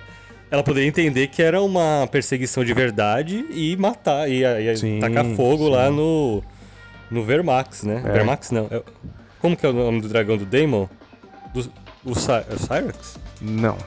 ela 0.50 0.64
poderia 0.64 0.88
entender 0.88 1.28
que 1.28 1.42
era 1.42 1.62
uma 1.62 2.08
perseguição 2.10 2.64
de 2.64 2.74
verdade 2.74 3.46
e 3.50 3.76
matar, 3.76 4.28
e, 4.28 4.42
e 4.44 4.76
sim, 4.76 4.98
tacar 4.98 5.24
fogo 5.36 5.66
sim. 5.66 5.70
lá 5.70 5.90
no, 5.90 6.42
no 7.10 7.24
Vermax, 7.24 7.84
né? 7.84 8.02
É. 8.04 8.12
Vermax 8.12 8.50
não. 8.50 8.66
É, 8.70 8.82
como 9.38 9.56
que 9.56 9.64
é 9.64 9.68
o 9.68 9.72
nome 9.72 10.00
do 10.00 10.08
dragão 10.08 10.36
do 10.36 10.44
Daemon? 10.44 10.86
Do, 11.54 11.72
o, 12.04 12.14
Cy 12.14 12.32
é 12.32 12.54
o 12.54 12.58
Cyrax? 12.58 13.16
Não. 13.40 13.78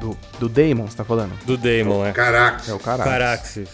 Do, 0.00 0.16
do 0.38 0.48
Daemon, 0.48 0.88
você 0.88 0.96
tá 0.96 1.04
falando? 1.04 1.32
Do 1.44 1.56
Daemon, 1.56 2.04
é. 2.04 2.12
Carax. 2.12 2.68
É 2.68 2.74
o 2.74 2.78
Carax. 2.78 3.10
Caraxes. 3.10 3.68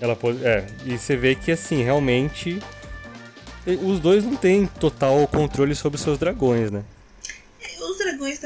Ela 0.00 0.16
pode. 0.16 0.44
É, 0.44 0.66
e 0.84 0.98
você 0.98 1.16
vê 1.16 1.34
que 1.34 1.52
assim, 1.52 1.82
realmente. 1.82 2.60
Os 3.82 3.98
dois 3.98 4.24
não 4.24 4.36
têm 4.36 4.64
total 4.64 5.26
controle 5.26 5.74
sobre 5.74 5.98
seus 5.98 6.18
dragões, 6.18 6.70
né? 6.70 6.84
Os 7.80 7.98
dragões 7.98 8.38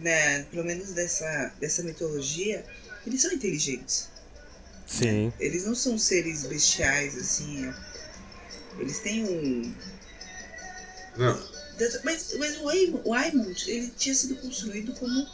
né, 0.00 0.42
pelo 0.44 0.64
menos 0.64 0.92
dessa, 0.92 1.52
dessa 1.60 1.82
mitologia, 1.82 2.64
eles 3.06 3.22
são 3.22 3.32
inteligentes. 3.32 4.08
Sim. 4.86 5.32
Eles 5.38 5.64
não 5.66 5.74
são 5.74 5.98
seres 5.98 6.44
bestiais, 6.44 7.16
assim. 7.16 7.72
Eles 8.78 9.00
têm 9.00 9.24
um. 9.24 9.74
Não. 11.16 11.58
Mas, 12.02 12.34
mas 12.38 12.58
o 12.58 13.12
Aymond, 13.12 13.70
ele 13.70 13.92
tinha 13.96 14.14
sido 14.14 14.36
construído 14.36 14.92
como 14.94 15.26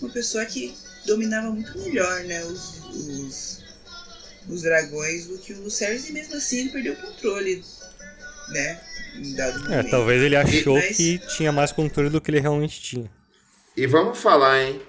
uma 0.00 0.10
pessoa 0.10 0.44
que 0.46 0.74
dominava 1.06 1.50
muito 1.50 1.78
melhor, 1.78 2.24
né, 2.24 2.42
os, 2.44 2.78
os, 2.88 3.64
os 4.48 4.62
dragões 4.62 5.26
do 5.26 5.38
que 5.38 5.52
o 5.52 5.62
Lucerys, 5.62 6.08
e 6.08 6.12
mesmo 6.12 6.36
assim 6.36 6.60
ele 6.60 6.70
perdeu 6.70 6.92
o 6.94 6.96
controle, 6.96 7.62
né, 8.48 8.80
em 9.14 9.34
dado 9.34 9.58
é, 9.58 9.62
momento. 9.62 9.86
É, 9.86 9.90
talvez 9.90 10.22
ele 10.22 10.36
achou 10.36 10.76
mas... 10.76 10.96
que 10.96 11.18
tinha 11.36 11.52
mais 11.52 11.72
controle 11.72 12.08
do 12.08 12.20
que 12.20 12.30
ele 12.30 12.40
realmente 12.40 12.80
tinha. 12.80 13.10
E 13.76 13.86
vamos 13.86 14.18
falar, 14.18 14.62
hein? 14.62 14.80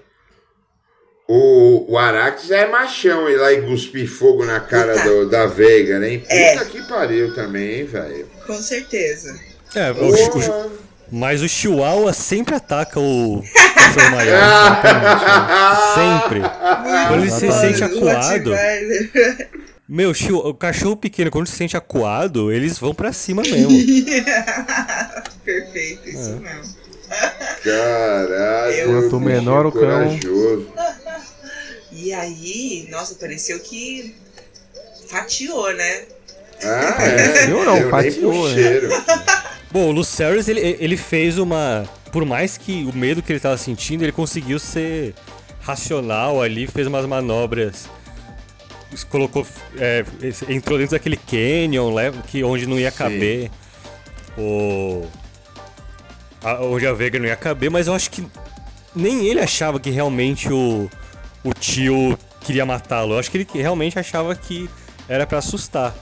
O, 1.27 1.93
o 1.93 1.97
Arax 1.97 2.51
é 2.51 2.67
machão 2.67 3.29
ir 3.29 3.37
lá 3.37 3.53
e 3.53 3.61
cuspir 3.61 4.09
fogo 4.09 4.45
na 4.45 4.59
cara 4.59 5.01
do, 5.01 5.29
da 5.29 5.45
Veiga, 5.45 5.97
né? 5.97 6.17
Puta 6.17 6.33
é. 6.33 6.65
que 6.65 6.81
pariu 6.83 7.33
também, 7.33 7.79
hein, 7.79 7.85
velho? 7.85 8.27
Com 8.45 8.61
certeza. 8.61 9.39
É, 9.73 9.91
o, 9.91 10.09
o, 10.09 10.71
mas 11.11 11.41
o 11.41 11.47
Chihuahua 11.47 12.11
sempre 12.13 12.55
ataca 12.55 12.99
o 12.99 13.43
maior. 14.11 14.81
sempre. 15.95 16.41
Quando 17.07 17.21
ele 17.21 17.31
se 17.31 17.51
sente 17.51 17.83
acuado. 17.83 18.51
Meu, 19.87 20.11
o 20.11 20.53
cachorro 20.53 20.95
pequeno, 20.95 21.29
quando 21.29 21.47
se 21.47 21.55
sente 21.55 21.75
acuado, 21.75 22.51
eles 22.51 22.77
vão 22.77 22.93
pra 22.93 23.11
cima 23.11 23.41
mesmo. 23.41 23.69
Perfeito, 25.43 26.09
isso 26.09 26.29
é. 26.29 26.35
mesmo. 26.35 26.80
Caralho. 27.63 28.85
Quanto 29.01 29.19
menor 29.19 29.65
o 29.65 29.71
cão. 29.71 30.19
E 31.91 32.13
aí, 32.13 32.87
nossa, 32.89 33.15
pareceu 33.15 33.59
que 33.59 34.15
fatiou, 35.07 35.73
né? 35.73 36.03
Ah, 36.63 37.03
é. 37.03 37.29
Fatiou 37.29 37.65
não, 37.65 37.89
fatiou. 37.89 38.49
Né? 38.49 38.63
Bom, 39.71 39.89
o 39.89 39.91
Lucerys, 39.91 40.47
ele, 40.47 40.77
ele 40.79 40.97
fez 40.97 41.37
uma... 41.37 41.87
Por 42.11 42.25
mais 42.25 42.57
que 42.57 42.83
o 42.83 42.95
medo 42.95 43.21
que 43.21 43.31
ele 43.31 43.39
tava 43.39 43.57
sentindo, 43.57 44.03
ele 44.03 44.11
conseguiu 44.11 44.59
ser 44.59 45.13
racional 45.61 46.41
ali, 46.41 46.67
fez 46.67 46.87
umas 46.87 47.05
manobras 47.05 47.87
colocou 49.09 49.47
é, 49.77 50.03
entrou 50.49 50.77
dentro 50.77 50.97
daquele 50.97 51.15
canyon 51.15 51.93
que 52.27 52.43
onde 52.43 52.67
não 52.67 52.77
ia 52.79 52.91
caber 52.91 53.43
Sim. 53.43 53.51
o 54.37 55.07
onde 56.61 56.87
a 56.87 56.93
Vega 56.93 57.19
não 57.19 57.25
ia 57.25 57.35
caber, 57.35 57.69
mas 57.69 57.87
eu 57.87 57.93
acho 57.93 58.09
que 58.09 58.25
nem 58.95 59.27
ele 59.27 59.39
achava 59.39 59.79
que 59.79 59.89
realmente 59.89 60.51
o, 60.51 60.89
o 61.43 61.53
tio 61.53 62.17
queria 62.41 62.65
matá-lo. 62.65 63.13
Eu 63.13 63.19
acho 63.19 63.31
que 63.31 63.37
ele 63.37 63.47
realmente 63.53 63.97
achava 63.97 64.35
que 64.35 64.69
era 65.07 65.25
para 65.25 65.37
assustar. 65.37 65.95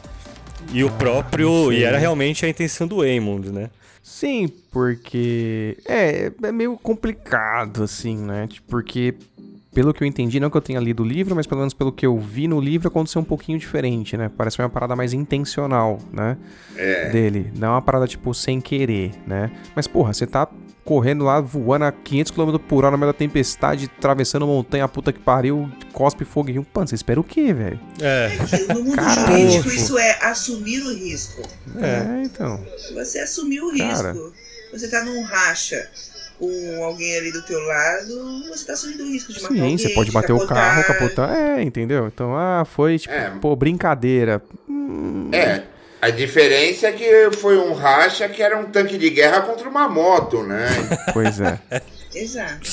E 0.73 0.83
o 0.83 0.87
ah, 0.87 0.91
próprio. 0.91 1.71
E 1.71 1.83
era 1.83 1.97
realmente 1.97 2.45
a 2.45 2.49
intenção 2.49 2.87
do 2.87 3.01
Aemond, 3.01 3.51
né? 3.51 3.69
Sim, 4.03 4.51
porque. 4.71 5.77
É, 5.85 6.31
é 6.43 6.51
meio 6.51 6.77
complicado, 6.77 7.83
assim, 7.83 8.17
né? 8.17 8.47
Porque 8.67 9.15
pelo 9.73 9.93
que 9.93 10.03
eu 10.03 10.07
entendi, 10.07 10.39
não 10.39 10.49
que 10.49 10.57
eu 10.57 10.61
tenha 10.61 10.79
lido 10.79 11.03
o 11.03 11.05
livro, 11.05 11.35
mas 11.35 11.45
pelo 11.45 11.59
menos 11.59 11.73
pelo 11.73 11.91
que 11.91 12.05
eu 12.05 12.17
vi 12.17 12.47
no 12.47 12.59
livro, 12.59 12.87
aconteceu 12.87 13.21
um 13.21 13.25
pouquinho 13.25 13.59
diferente, 13.59 14.17
né? 14.17 14.29
Parece 14.35 14.59
uma 14.59 14.69
parada 14.69 14.95
mais 14.95 15.13
intencional, 15.13 15.99
né? 16.11 16.37
É. 16.75 17.09
Dele. 17.09 17.51
Não 17.55 17.67
é 17.67 17.71
uma 17.71 17.81
parada, 17.81 18.07
tipo, 18.07 18.33
sem 18.33 18.59
querer, 18.59 19.11
né? 19.27 19.51
Mas, 19.75 19.87
porra, 19.87 20.13
você 20.13 20.25
tá 20.25 20.47
correndo 20.83 21.23
lá, 21.23 21.39
voando 21.39 21.85
a 21.85 21.91
500 21.91 22.31
km 22.31 22.57
por 22.57 22.83
hora 22.83 22.91
no 22.93 22.97
meio 22.97 23.11
da 23.11 23.17
tempestade, 23.17 23.91
atravessando 23.95 24.47
montanha, 24.47 24.87
puta 24.87 25.13
que 25.13 25.19
pariu, 25.19 25.69
cospe 25.93 26.25
fogo 26.25 26.49
e 26.49 26.53
rio. 26.53 26.65
Mano, 26.73 26.87
você 26.87 26.95
espera 26.95 27.19
o 27.19 27.23
quê, 27.23 27.53
velho? 27.53 27.79
É. 28.01 28.29
No 28.73 28.83
mundo 28.83 28.95
Caralho. 28.95 29.37
jurídico, 29.37 29.69
isso 29.69 29.99
é 29.99 30.17
assumir 30.25 30.81
o 30.81 30.95
risco. 30.95 31.43
É, 31.77 32.23
então. 32.23 32.59
Você 32.95 33.19
assumiu 33.19 33.67
o 33.67 33.77
Cara. 33.77 34.13
risco. 34.13 34.33
Você 34.71 34.87
tá 34.87 35.03
num 35.03 35.21
racha 35.23 35.89
com 36.39 36.83
alguém 36.83 37.17
ali 37.17 37.31
do 37.31 37.41
teu 37.43 37.59
lado, 37.59 38.47
você 38.47 38.65
tá 38.65 38.73
assumindo 38.73 39.03
o 39.03 39.07
risco 39.07 39.33
de 39.33 39.41
matar 39.41 39.53
Sim, 39.53 39.59
alguém, 39.61 39.77
você 39.77 39.89
pode 39.89 40.09
de 40.09 40.13
bater 40.13 40.31
o 40.33 40.47
carro, 40.47 40.83
capotar. 40.83 41.27
capotar. 41.27 41.37
É, 41.59 41.61
entendeu? 41.61 42.07
Então, 42.07 42.35
ah, 42.35 42.63
foi 42.65 42.97
tipo, 42.97 43.13
É. 43.13 43.29
pô, 43.41 43.55
brincadeira. 43.55 44.41
Hum, 44.67 45.29
É. 45.33 45.63
A 46.01 46.09
diferença 46.11 46.87
é 46.87 46.91
que 46.93 47.29
foi 47.37 47.57
um 47.57 47.73
racha 47.73 48.29
que 48.29 48.41
era 48.41 48.57
um 48.57 48.71
tanque 48.71 48.97
de 48.97 49.09
guerra 49.09 49.41
contra 49.41 49.67
uma 49.67 49.89
moto, 49.89 50.41
né? 50.43 50.65
Pois 51.13 51.41
é. 51.41 51.59
Exato. 52.15 52.69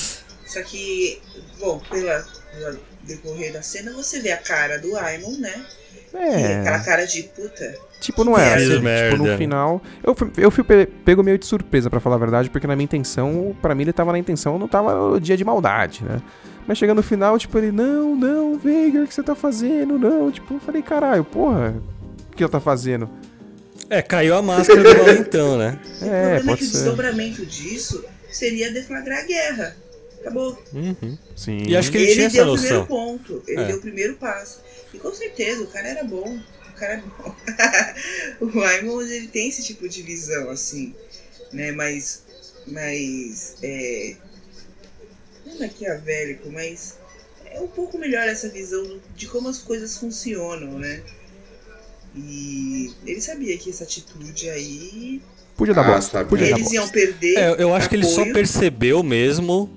Só 0.47 0.63
que, 0.63 1.21
bom, 1.59 1.81
pela, 1.91 2.25
pela 2.53 2.79
decorrer 3.03 3.53
da 3.53 3.63
cena, 3.63 3.93
você 3.93 4.21
vê 4.21 4.31
a 4.31 4.37
cara 4.37 4.79
do 4.79 4.97
Aimon, 4.97 5.39
né? 5.41 5.67
É 6.15 6.59
aquela 6.61 6.77
É. 6.81 6.85
cara 6.85 7.05
de 7.05 7.25
puta. 7.25 7.75
Tipo, 8.01 8.25
não 8.25 8.37
é 8.37 8.55
assim, 8.55 8.79
merda. 8.81 9.17
tipo, 9.17 9.27
no 9.29 9.37
final. 9.39 9.83
Eu, 10.05 10.15
fui- 10.15 10.31
eu 10.37 10.51
fui 10.51 10.63
pe- 10.63 10.87
pego 11.05 11.23
meio 11.23 11.39
de 11.39 11.47
surpresa, 11.47 11.89
pra 11.89 11.99
falar 11.99 12.17
a 12.17 12.19
verdade, 12.19 12.51
porque 12.51 12.67
na 12.67 12.77
minha 12.77 12.85
intenção, 12.85 13.57
pra 13.63 13.75
mim 13.75 13.83
ele 13.83 13.93
tava 13.93 14.13
na 14.13 14.19
intenção, 14.19 14.59
não 14.59 14.69
tava 14.69 14.95
no 14.95 15.21
dia 15.21 15.37
de 15.37 15.45
maldade, 15.45 16.05
né? 16.05 16.21
Mas 16.67 16.77
chegando 16.79 16.99
no 16.99 17.03
final, 17.03 17.39
tipo, 17.39 17.57
ele, 17.59 17.73
não, 17.73 18.15
não, 18.15 18.59
Veigar, 18.59 19.05
o 19.05 19.07
que 19.07 19.15
você 19.15 19.23
tá 19.23 19.35
fazendo? 19.35 19.99
Não, 19.99 20.31
tipo, 20.31 20.55
eu 20.55 20.61
falei, 20.61 20.83
caralho, 20.83 21.25
porra, 21.25 21.75
o 22.33 22.37
que 22.37 22.43
ela 22.43 22.51
tá 22.53 22.61
fazendo? 22.61 23.09
É, 23.89 24.03
caiu 24.03 24.35
a 24.37 24.43
máscara 24.43 24.83
do 24.83 24.95
Valentão, 24.99 25.57
né? 25.57 25.79
o 26.03 26.05
É, 26.05 26.09
problema 26.09 26.37
é 26.37 26.41
pode 26.45 26.59
que 26.59 26.65
o 26.65 26.67
ser. 26.67 26.73
desdobramento 26.75 27.47
disso 27.47 28.05
seria 28.31 28.71
deflagrar 28.73 29.21
a 29.21 29.27
guerra. 29.27 29.77
Acabou. 30.21 30.61
Uhum. 30.75 31.17
Sim. 31.37 31.63
E 31.69 31.77
acho 31.77 31.91
que 31.93 31.99
ele, 31.99 32.07
ele 32.07 32.15
tinha 32.15 32.27
essa 32.27 32.37
deu 32.45 32.53
o 32.53 32.55
primeiro 32.57 32.79
noção. 32.81 32.87
ponto. 32.87 33.43
Ele 33.47 33.61
É. 33.61 33.65
deu 33.67 33.77
o 33.77 33.81
primeiro 33.81 34.15
passo. 34.17 34.61
E 34.93 34.99
com 34.99 35.13
certeza, 35.15 35.63
o 35.63 35.67
cara 35.69 35.87
era 35.87 36.03
bom. 36.05 36.37
O 36.77 36.79
cara 36.79 36.93
é 36.93 37.03
bom. 37.23 37.35
o 38.59 38.61
Aimon, 38.63 39.01
ele 39.03 39.29
tem 39.29 39.49
esse 39.49 39.63
tipo 39.65 39.89
de 39.89 40.03
visão, 40.03 40.51
assim. 40.51 40.95
Né? 41.53 41.73
Mas. 41.73 42.23
Mas. 42.67 43.57
É, 43.63 44.15
não 45.47 45.55
é 45.55 45.59
maquiavélico, 45.61 46.51
mas. 46.51 46.99
É 47.51 47.61
um 47.61 47.69
pouco 47.69 47.97
melhor 47.97 48.29
essa 48.29 48.49
visão 48.51 49.01
de 49.17 49.27
como 49.27 49.49
as 49.49 49.59
coisas 49.59 49.97
funcionam, 49.97 50.79
né? 50.79 51.03
E 52.15 52.93
ele 53.07 53.21
sabia 53.21 53.57
que 53.57 53.71
essa 53.71 53.85
atitude 53.85 54.51
aí. 54.51 55.23
Podia 55.57 55.73
dar 55.75 55.83
Ah, 55.89 55.95
bosta. 55.95 56.25
Podia 56.25 56.51
dar 56.51 56.59
Eles 56.59 56.73
iam 56.73 56.83
bosta. 56.85 56.99
perder. 56.99 57.39
É, 57.39 57.63
eu 57.63 57.75
acho 57.75 57.89
que 57.89 57.95
ele 57.97 58.05
só 58.05 58.21
apoio. 58.21 58.35
percebeu 58.35 59.03
mesmo 59.03 59.71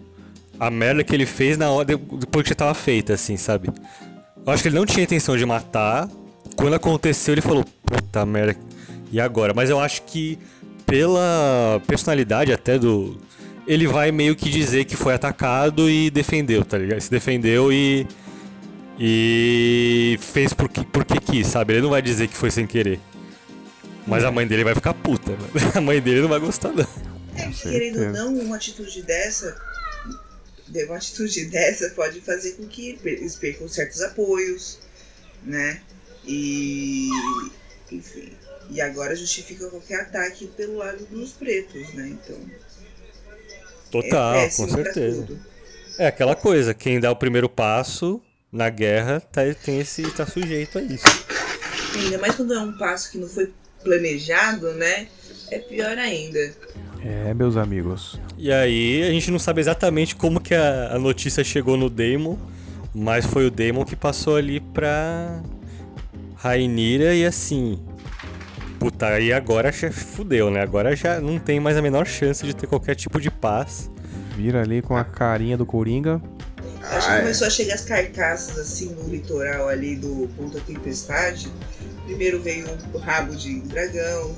a 0.60 0.70
merda 0.70 1.04
que 1.04 1.14
ele 1.16 1.26
fez 1.26 1.58
na 1.58 1.72
hora 1.72 1.86
depois 1.86 2.44
que 2.44 2.50
já 2.50 2.56
tava 2.56 2.74
feita, 2.74 3.14
assim, 3.14 3.38
sabe? 3.38 3.70
Eu 4.46 4.52
acho 4.52 4.62
que 4.64 4.68
ele 4.70 4.76
não 4.76 4.86
tinha 4.86 5.04
intenção 5.04 5.38
de 5.38 5.46
matar. 5.46 6.10
Quando 6.60 6.74
aconteceu, 6.74 7.34
ele 7.34 7.42
falou, 7.42 7.64
puta 7.86 8.26
merda, 8.26 8.58
e 9.12 9.20
agora? 9.20 9.54
Mas 9.54 9.70
eu 9.70 9.80
acho 9.80 10.04
que 10.04 10.38
pela 10.86 11.82
personalidade 11.88 12.52
até 12.52 12.78
do. 12.78 13.18
Ele 13.66 13.88
vai 13.88 14.12
meio 14.12 14.36
que 14.36 14.50
dizer 14.50 14.84
que 14.84 14.96
foi 14.96 15.14
atacado 15.14 15.90
e 15.90 16.10
defendeu, 16.10 16.66
tá 16.66 16.78
ligado? 16.78 17.00
Se 17.00 17.10
defendeu 17.10 17.72
e. 17.72 18.06
E 19.00 20.18
fez 20.20 20.54
porque, 20.54 20.84
porque 20.84 21.20
quis, 21.22 21.48
sabe? 21.48 21.74
Ele 21.74 21.84
não 21.84 21.90
vai 21.92 22.02
dizer 22.02 22.28
que 22.28 22.36
foi 22.36 22.52
sem 22.52 22.68
querer. 22.68 23.00
Mas 24.06 24.26
a 24.26 24.32
mãe 24.32 24.46
dele 24.46 24.66
vai 24.66 24.76
ficar 24.76 24.94
puta. 24.94 25.32
mano. 25.32 25.50
A 25.76 25.80
mãe 25.80 26.02
dele 26.02 26.22
não 26.22 26.28
vai 26.28 26.40
gostar, 26.40 26.74
não. 26.74 26.86
É 27.38 27.48
querendo 27.52 28.02
ou 28.02 28.10
não, 28.12 28.34
uma 28.40 28.58
atitude 28.58 29.02
dessa, 29.04 29.56
de- 30.68 30.84
uma 30.84 30.98
atitude 30.98 31.46
dessa 31.50 31.90
pode 31.92 32.20
fazer 32.20 32.54
com 32.54 32.68
que 32.68 33.00
eles 33.06 33.38
percam 33.38 33.70
certos 33.70 34.02
apoios, 34.02 34.80
né? 35.46 35.80
E, 36.26 37.10
enfim, 37.92 38.32
e 38.70 38.82
agora 38.82 39.16
justifica 39.16 39.70
qualquer 39.70 40.02
ataque 40.02 40.48
pelo 40.48 40.78
lado 40.78 41.06
dos 41.06 41.32
pretos, 41.32 41.94
né? 41.94 42.10
Então, 42.10 42.38
Total, 43.92 44.36
é 44.36 44.50
com 44.50 44.68
certeza. 44.68 45.24
tudo. 45.24 45.40
É 45.98 46.08
aquela 46.08 46.36
coisa, 46.36 46.74
quem 46.74 47.00
dá 47.00 47.12
o 47.12 47.16
primeiro 47.16 47.50
passo 47.50 48.22
na 48.52 48.70
guerra 48.70 49.20
tá, 49.20 49.42
tem 49.64 49.80
esse, 49.80 50.04
tá 50.12 50.26
sujeito 50.26 50.78
a 50.78 50.82
isso. 50.82 51.04
Ainda 51.96 52.18
mais 52.20 52.36
quando 52.36 52.54
é 52.54 52.60
um 52.60 52.78
passo 52.78 53.12
que 53.12 53.18
não 53.18 53.28
foi 53.28 53.52
planejado, 53.84 54.74
né? 54.74 55.08
É 55.52 55.60
pior 55.60 55.98
ainda. 55.98 56.40
É, 57.04 57.34
meus 57.34 57.58
amigos. 57.58 58.20
E 58.38 58.52
aí 58.52 59.04
a 59.04 59.12
gente 59.12 59.32
não 59.32 59.40
sabe 59.40 59.62
exatamente 59.62 60.16
como 60.16 60.40
que 60.40 60.54
a, 60.54 60.96
a 60.96 61.00
notícia 61.00 61.44
chegou 61.44 61.76
no 61.76 61.90
Daemon, 61.90 62.38
mas 62.94 63.26
foi 63.26 63.48
o 63.48 63.52
Daemon 63.52 63.84
que 63.86 63.96
passou 63.96 64.36
ali 64.36 64.60
pra 64.60 65.42
Rainira 66.42 67.14
e 67.14 67.26
assim. 67.26 67.78
Puta, 68.80 69.08
aí 69.08 69.34
agora 69.34 69.74
já 69.74 69.92
fudeu, 69.92 70.50
né? 70.50 70.62
Agora 70.62 70.96
já 70.96 71.20
não 71.20 71.38
tem 71.38 71.60
mais 71.60 71.76
a 71.76 71.82
menor 71.82 72.08
chance 72.08 72.46
de 72.46 72.56
ter 72.56 72.66
qualquer 72.66 72.96
tipo 72.96 73.20
de 73.20 73.30
paz. 73.30 73.92
Vira 74.38 74.62
ali 74.62 74.82
com 74.82 74.96
a 74.96 75.04
carinha 75.04 75.58
do 75.58 75.66
Coringa. 75.66 76.22
Acho 76.82 77.10
que 77.10 77.18
começou 77.20 77.46
a 77.46 77.50
chegar 77.50 77.76
as 77.76 77.84
carcaças 77.84 78.58
assim 78.58 78.96
no 78.96 79.10
litoral 79.10 79.68
ali 79.68 79.98
do 79.98 80.30
Ponta 80.38 80.62
Tempestade. 80.62 81.52
Primeiro 82.06 82.42
veio 82.42 82.68
um 82.94 82.98
rabo 82.98 83.36
de 83.36 83.60
dragão, 83.60 84.34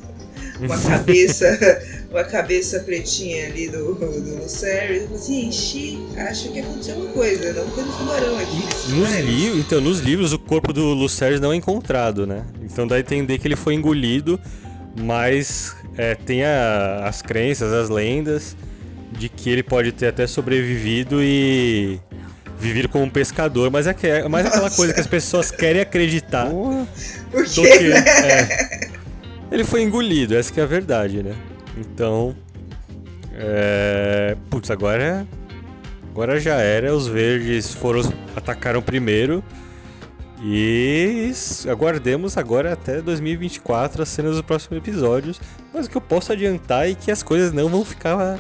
uma 0.60 0.78
cabeça, 0.78 1.82
uma 2.12 2.24
cabeça 2.24 2.80
pretinha 2.82 3.48
ali 3.48 3.70
do, 3.70 3.94
do 3.96 4.42
Lucerys. 4.42 5.02
Eu 5.04 5.08
falei 5.08 5.16
assim, 5.22 5.50
ixi, 5.50 6.00
acho 6.18 6.52
que 6.52 6.60
aconteceu 6.60 6.96
uma 6.96 7.12
coisa, 7.12 7.54
não 7.54 7.68
foi 7.72 7.84
no 7.84 7.92
tubarão 7.94 8.38
aqui. 8.40 8.64
Nos, 8.90 9.10
Mas- 9.10 9.26
li 9.26 9.60
então, 9.60 9.80
nos 9.82 10.00
livros, 10.00 10.34
o 10.34 10.40
corpo 10.40 10.72
do 10.74 10.94
Lucerys 10.94 11.40
não 11.40 11.52
é 11.54 11.56
encontrado, 11.56 12.26
né? 12.28 12.46
Então 12.64 12.88
dá 12.88 12.96
a 12.96 13.00
entender 13.00 13.38
que 13.38 13.48
ele 13.48 13.56
foi 13.56 13.74
engolido, 13.76 14.40
mas 15.00 15.76
é, 15.98 16.16
tem 16.16 16.44
a- 16.44 17.04
as 17.06 17.22
crenças, 17.22 17.72
as 17.74 17.90
lendas 17.90 18.56
de 19.12 19.28
que 19.30 19.50
ele 19.50 19.64
pode 19.64 19.92
ter 19.92 20.08
até 20.08 20.26
sobrevivido 20.28 21.22
e 21.22 22.00
vivido 22.58 22.88
como 22.88 23.04
um 23.06 23.10
pescador, 23.10 23.72
mas 23.72 23.88
é, 23.88 23.94
que- 23.94 24.06
é 24.08 24.28
mais 24.28 24.46
aquela 24.46 24.64
Nossa. 24.64 24.76
coisa 24.76 24.94
que 24.94 25.00
as 25.00 25.08
pessoas 25.08 25.50
querem 25.50 25.82
acreditar 25.82 26.48
Porra. 26.50 26.88
Por 27.32 27.44
do 27.46 27.62
quê, 27.64 27.78
que. 27.78 27.88
né? 27.90 28.04
é. 28.24 28.91
Ele 29.52 29.64
foi 29.64 29.82
engolido, 29.82 30.36
essa 30.36 30.58
é 30.60 30.64
a 30.64 30.68
verdade, 30.68 31.22
né? 31.22 31.36
Então. 31.78 32.36
É... 33.34 34.36
Putz, 34.50 34.72
agora. 34.72 35.28
Agora 36.10 36.40
já 36.40 36.56
era. 36.56 36.96
Os 36.96 37.08
verdes 37.08 37.74
foram. 37.74 38.02
atacaram 38.36 38.82
primeiro. 38.82 39.44
E 40.44 41.32
aguardemos 41.70 42.36
agora 42.36 42.74
até 42.74 43.00
2024 43.00 44.02
as 44.02 44.10
cenas 44.10 44.32
dos 44.32 44.42
próximos 44.42 44.78
episódios. 44.78 45.40
Mas 45.74 45.86
o 45.86 45.90
que 45.90 45.98
eu 45.98 46.02
posso 46.02 46.32
adiantar 46.32 46.90
é 46.90 46.96
que 46.96 47.12
as 47.12 47.22
coisas 47.22 47.54
não 47.54 47.70
vão 47.70 47.86
ficar. 47.86 48.40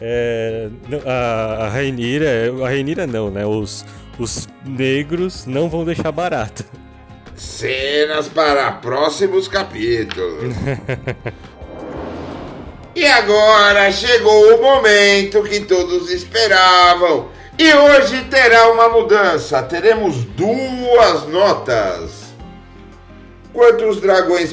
É, 0.00 0.70
a, 1.04 1.64
a 1.64 1.68
Rainira. 1.68 2.26
A 2.64 2.68
Rainira 2.68 3.06
não, 3.06 3.30
né? 3.30 3.44
Os, 3.44 3.84
os 4.18 4.48
negros 4.64 5.46
não 5.46 5.68
vão 5.68 5.84
deixar 5.84 6.12
barato. 6.12 6.64
Cenas 7.36 8.28
para 8.28 8.72
próximos 8.72 9.46
capítulos. 9.46 10.54
e 12.96 13.06
agora 13.06 13.92
chegou 13.92 14.54
o 14.54 14.62
momento 14.62 15.42
que 15.42 15.60
todos 15.60 16.10
esperavam. 16.10 17.28
E 17.58 17.72
hoje 17.74 18.24
terá 18.24 18.70
uma 18.72 18.88
mudança. 18.88 19.62
Teremos 19.62 20.24
duas 20.24 21.26
notas. 21.28 22.26
Quantos 23.52 24.00
dragões 24.00 24.52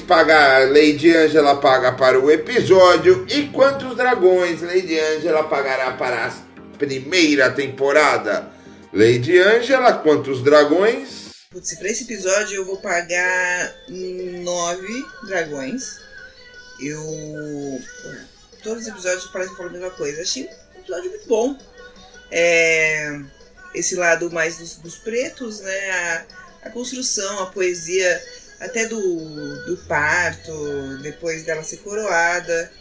Lady 0.70 1.16
Angela 1.16 1.56
paga 1.56 1.92
para 1.92 2.20
o 2.20 2.32
episódio 2.32 3.26
e 3.30 3.44
quantos 3.48 3.96
dragões 3.96 4.62
Lady 4.62 4.98
Angela 4.98 5.44
pagará 5.44 5.92
para 5.92 6.28
a 6.28 6.32
primeira 6.78 7.50
temporada? 7.50 8.50
Lady 8.94 9.38
Angela, 9.40 9.94
quantos 9.94 10.42
dragões? 10.42 11.23
Putz, 11.54 11.76
pra 11.76 11.88
esse 11.88 12.04
episódio 12.06 12.56
eu 12.56 12.66
vou 12.66 12.78
pagar 12.78 13.76
nove 13.88 15.06
dragões. 15.28 16.00
Eu. 16.82 17.80
Todos 18.64 18.82
os 18.82 18.88
episódios 18.88 19.28
parecem 19.28 19.56
falar 19.56 19.70
a 19.70 19.74
mesma 19.74 19.92
coisa. 19.92 20.24
Achei 20.24 20.50
um 20.76 20.80
episódio 20.80 21.12
muito 21.12 21.28
bom. 21.28 21.56
É, 22.32 23.22
esse 23.76 23.94
lado 23.94 24.32
mais 24.32 24.58
dos, 24.58 24.78
dos 24.78 24.96
pretos, 24.96 25.60
né? 25.60 25.92
A, 25.92 26.26
a 26.64 26.70
construção, 26.72 27.44
a 27.44 27.46
poesia 27.46 28.24
até 28.60 28.88
do, 28.88 29.66
do 29.68 29.78
parto, 29.88 30.98
depois 31.04 31.44
dela 31.44 31.64
ser 31.64 31.78
coroada. 31.78 32.72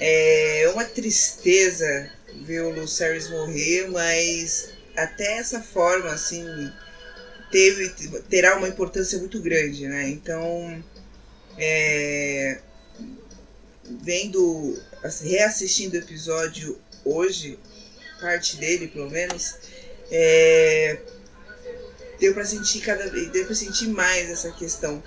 É 0.00 0.68
uma 0.72 0.84
tristeza 0.84 2.10
ver 2.42 2.62
o 2.62 2.70
Lucerys 2.70 3.30
morrer, 3.30 3.88
mas 3.88 4.70
até 4.96 5.36
essa 5.36 5.60
forma, 5.60 6.10
assim, 6.10 6.44
teve, 7.54 7.88
terá 8.28 8.56
uma 8.56 8.66
importância 8.66 9.16
muito 9.16 9.40
grande, 9.40 9.86
né? 9.86 10.08
Então, 10.08 10.84
é, 11.56 12.58
vendo, 14.02 14.76
assim, 15.04 15.28
reassistindo 15.28 15.94
o 15.94 16.00
episódio 16.00 16.76
hoje, 17.04 17.56
parte 18.20 18.56
dele 18.56 18.88
pelo 18.88 19.08
menos, 19.08 19.54
é, 20.10 20.98
deu 22.18 22.34
para 22.34 22.44
sentir 22.44 22.80
cada 22.80 23.08
deu 23.08 23.46
para 23.46 23.54
sentir 23.54 23.86
mais 23.86 24.28
essa 24.28 24.50
questão 24.50 25.00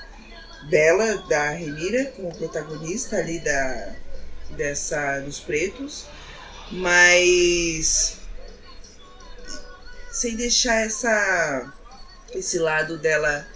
dela, 0.69 1.17
da 1.27 1.49
Renira, 1.49 2.05
como 2.15 2.33
protagonista 2.33 3.17
ali 3.17 3.39
da 3.39 3.93
dessa 4.51 5.19
dos 5.19 5.41
pretos, 5.41 6.05
mas 6.71 8.15
sem 10.09 10.37
deixar 10.37 10.75
essa 10.85 11.73
esse 12.33 12.59
lado 12.59 12.97
dela 12.97 13.47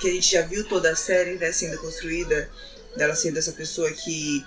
que 0.00 0.08
a 0.08 0.12
gente 0.12 0.32
já 0.32 0.42
viu 0.42 0.66
toda 0.68 0.90
a 0.90 0.96
série 0.96 1.36
né, 1.36 1.52
sendo 1.52 1.78
construída, 1.78 2.50
dela 2.96 3.14
sendo 3.14 3.38
essa 3.38 3.52
pessoa 3.52 3.90
que 3.92 4.44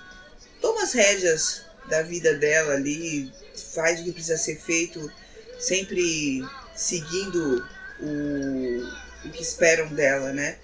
toma 0.60 0.82
as 0.82 0.92
rédeas 0.92 1.62
da 1.88 2.02
vida 2.02 2.34
dela 2.34 2.74
ali, 2.74 3.32
faz 3.74 4.00
o 4.00 4.04
que 4.04 4.12
precisa 4.12 4.36
ser 4.36 4.56
feito, 4.56 5.10
sempre 5.58 6.44
seguindo 6.74 7.66
o, 8.00 9.26
o 9.26 9.30
que 9.30 9.42
esperam 9.42 9.88
dela, 9.88 10.32
né? 10.32 10.58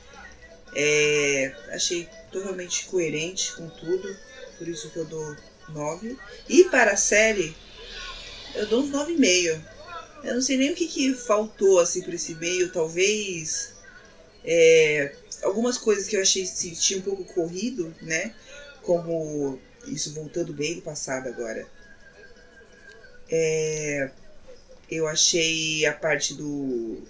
É, 0.77 1.55
achei 1.71 2.09
totalmente 2.31 2.87
coerente 2.87 3.53
com 3.53 3.69
tudo, 3.69 4.17
por 4.59 4.69
isso 4.69 4.91
que 4.91 4.99
eu 4.99 5.05
dou 5.05 5.37
9. 5.69 6.17
E 6.49 6.65
para 6.65 6.93
a 6.93 6.97
série, 6.97 7.57
eu 8.55 8.67
dou 8.67 8.83
uns 8.83 8.91
9,5. 8.91 9.74
Eu 10.25 10.35
não 10.35 10.43
sei 10.43 10.57
nem 10.57 10.72
o 10.72 10.75
que, 10.75 10.89
que 10.89 11.12
faltou 11.12 11.79
assim 11.79 12.03
para 12.03 12.14
esse 12.14 12.35
meio, 12.35 12.72
talvez 12.72 13.75
é, 14.43 15.14
algumas 15.43 15.77
coisas 15.77 16.07
que 16.07 16.16
eu 16.16 16.22
achei 16.22 16.47
senti 16.47 16.97
um 16.97 17.03
pouco 17.03 17.25
corrido, 17.25 17.95
né? 18.01 18.35
Como 18.83 19.59
isso 19.87 20.14
voltando 20.14 20.53
bem 20.53 20.77
do 20.77 20.83
passado 20.83 21.29
agora. 21.29 21.66
É, 23.31 24.11
eu 24.91 25.07
achei 25.07 25.85
a 25.87 25.93
parte 25.93 26.35
do 26.35 27.03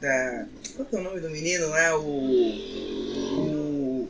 da 0.00 0.46
qual 0.74 0.86
que 0.86 0.96
é 0.96 0.98
o 0.98 1.02
nome 1.02 1.20
do 1.20 1.30
menino 1.30 1.68
lá 1.68 1.98
o 1.98 2.02
o, 3.38 4.08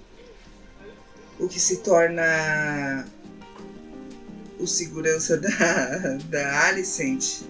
o 1.38 1.48
que 1.48 1.60
se 1.60 1.78
torna 1.78 3.06
o 4.58 4.66
segurança 4.66 5.36
da 5.36 6.18
da 6.28 6.66
Alicent 6.66 7.42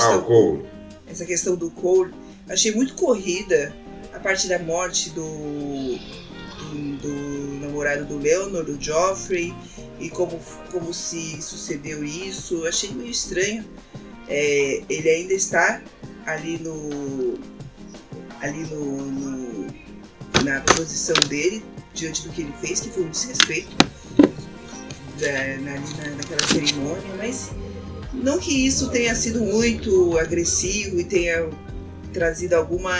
ah, 0.00 0.16
o 0.16 0.22
Cole. 0.22 0.64
essa 1.06 1.24
questão 1.24 1.56
do 1.56 1.70
Cole 1.70 2.12
achei 2.48 2.74
muito 2.74 2.94
corrida 2.94 3.74
a 4.12 4.18
parte 4.18 4.48
da 4.48 4.58
morte 4.58 5.10
do 5.10 5.24
do, 6.70 6.96
do 6.98 7.60
namorado 7.60 8.04
do 8.04 8.18
Leonor 8.18 8.64
do 8.64 8.80
Joffrey 8.82 9.54
e 10.00 10.08
como 10.10 10.40
como 10.70 10.92
se 10.92 11.40
sucedeu 11.40 12.04
isso 12.04 12.66
achei 12.66 12.90
meio 12.90 13.10
estranho 13.10 13.64
é, 14.28 14.82
ele 14.88 15.08
ainda 15.08 15.34
está 15.34 15.82
ali 16.26 16.58
no 16.58 17.38
ali 18.40 18.62
no, 18.64 19.02
no, 19.06 19.66
na 20.44 20.60
posição 20.60 21.16
dele 21.28 21.64
diante 21.94 22.22
do 22.22 22.30
que 22.30 22.42
ele 22.42 22.54
fez 22.60 22.80
que 22.80 22.90
foi 22.90 23.04
um 23.04 23.10
desrespeito 23.10 23.76
da, 25.20 25.56
na, 25.62 25.72
na, 25.72 26.16
naquela 26.16 26.46
cerimônia 26.48 27.14
mas 27.18 27.50
não 28.14 28.38
que 28.38 28.66
isso 28.66 28.90
tenha 28.90 29.14
sido 29.14 29.40
muito 29.40 30.18
agressivo 30.18 30.98
e 31.00 31.04
tenha 31.04 31.48
trazido 32.12 32.54
alguma 32.54 32.94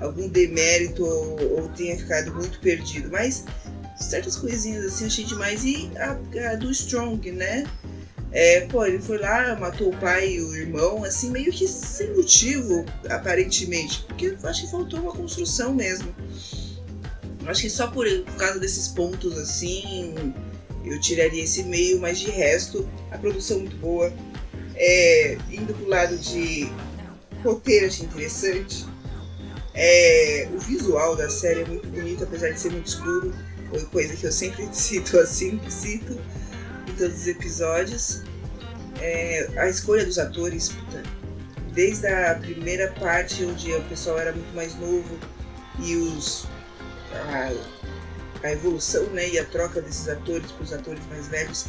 algum 0.00 0.28
demérito 0.28 1.04
ou, 1.04 1.60
ou 1.60 1.68
tenha 1.70 1.96
ficado 1.96 2.32
muito 2.34 2.58
perdido 2.60 3.10
mas 3.10 3.44
certas 3.98 4.36
coisinhas 4.36 4.84
assim 4.84 5.06
achei 5.06 5.24
demais 5.24 5.64
e 5.64 5.90
a, 5.96 6.52
a 6.52 6.56
do 6.56 6.70
Strong 6.70 7.30
né 7.32 7.64
é, 8.32 8.60
pô, 8.66 8.86
ele 8.86 9.00
foi 9.00 9.18
lá, 9.18 9.56
matou 9.56 9.88
o 9.88 9.96
pai 9.96 10.34
e 10.34 10.40
o 10.40 10.54
irmão, 10.54 11.02
assim, 11.02 11.30
meio 11.30 11.50
que 11.50 11.66
sem 11.66 12.14
motivo, 12.14 12.84
aparentemente. 13.08 14.04
Porque 14.06 14.36
acho 14.44 14.62
que 14.62 14.70
faltou 14.70 15.00
uma 15.00 15.12
construção 15.12 15.74
mesmo. 15.74 16.14
Acho 17.46 17.62
que 17.62 17.70
só 17.70 17.88
por, 17.88 18.06
por 18.06 18.36
causa 18.36 18.60
desses 18.60 18.86
pontos, 18.88 19.36
assim, 19.36 20.14
eu 20.90 21.00
tiraria 21.00 21.44
esse 21.44 21.62
meio, 21.62 22.00
mas 22.00 22.18
de 22.18 22.30
resto, 22.30 22.88
a 23.12 23.16
produção 23.16 23.60
muito 23.60 23.76
boa. 23.76 24.12
É, 24.74 25.38
indo 25.50 25.72
pro 25.72 25.88
lado 25.88 26.18
de 26.18 26.68
roteiro, 27.44 27.86
achei 27.86 28.06
interessante. 28.06 28.84
É, 29.72 30.48
o 30.52 30.58
visual 30.58 31.14
da 31.14 31.30
série 31.30 31.60
é 31.60 31.64
muito 31.64 31.86
bonito, 31.88 32.24
apesar 32.24 32.50
de 32.50 32.58
ser 32.58 32.72
muito 32.72 32.88
escuro. 32.88 33.32
Coisa 33.92 34.16
que 34.16 34.24
eu 34.24 34.32
sempre 34.32 34.68
cito 34.74 35.16
assim, 35.18 35.60
cito 35.68 36.18
em 36.88 36.94
todos 36.94 37.20
os 37.20 37.26
episódios. 37.28 38.22
É, 39.00 39.48
a 39.56 39.68
escolha 39.68 40.04
dos 40.04 40.18
atores, 40.18 40.70
puta, 40.70 41.02
desde 41.72 42.08
a 42.08 42.34
primeira 42.34 42.90
parte, 42.92 43.44
onde 43.44 43.72
o 43.72 43.82
pessoal 43.84 44.18
era 44.18 44.32
muito 44.32 44.52
mais 44.54 44.74
novo 44.74 45.16
e 45.78 45.94
os 45.94 46.46
a, 47.12 47.52
a 48.42 48.52
evolução 48.52 49.04
né, 49.10 49.28
e 49.28 49.38
a 49.38 49.44
troca 49.44 49.80
desses 49.80 50.08
atores 50.08 50.50
para 50.52 50.64
os 50.64 50.72
atores 50.72 51.02
mais 51.08 51.28
velhos, 51.28 51.66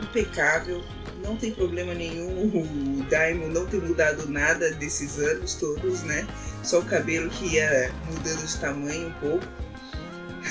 impecável. 0.00 0.82
Não 1.22 1.36
tem 1.36 1.52
problema 1.52 1.92
nenhum 1.92 2.48
o 3.00 3.04
Daimon 3.10 3.48
não 3.48 3.66
ter 3.66 3.80
mudado 3.80 4.28
nada 4.28 4.70
desses 4.72 5.18
anos 5.18 5.54
todos, 5.54 6.02
né? 6.02 6.26
Só 6.62 6.80
o 6.80 6.84
cabelo 6.84 7.28
que 7.30 7.56
ia 7.56 7.92
mudando 8.06 8.46
de 8.46 8.56
tamanho 8.58 9.08
um 9.08 9.12
pouco. 9.14 9.44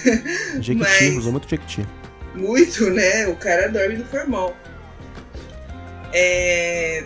Jequiti, 0.61 0.75
Mas... 0.75 1.17
usou 1.17 1.31
muito 1.31 1.49
Jequiti 1.49 1.87
muito, 2.33 2.89
né? 2.89 3.27
O 3.27 3.35
cara 3.35 3.67
dorme 3.67 3.97
no 3.97 4.05
formal. 4.05 4.55
É... 6.13 7.05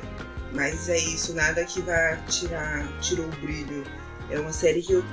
Mas 0.54 0.88
é 0.88 0.98
isso, 0.98 1.34
nada 1.34 1.64
que 1.66 1.82
vá 1.82 2.16
tirar 2.28 2.88
tirou 3.00 3.26
o 3.26 3.30
brilho. 3.42 3.84
É 4.30 4.40
uma 4.40 4.54
série 4.54 4.82
que 4.82 4.94
eu. 4.94 5.04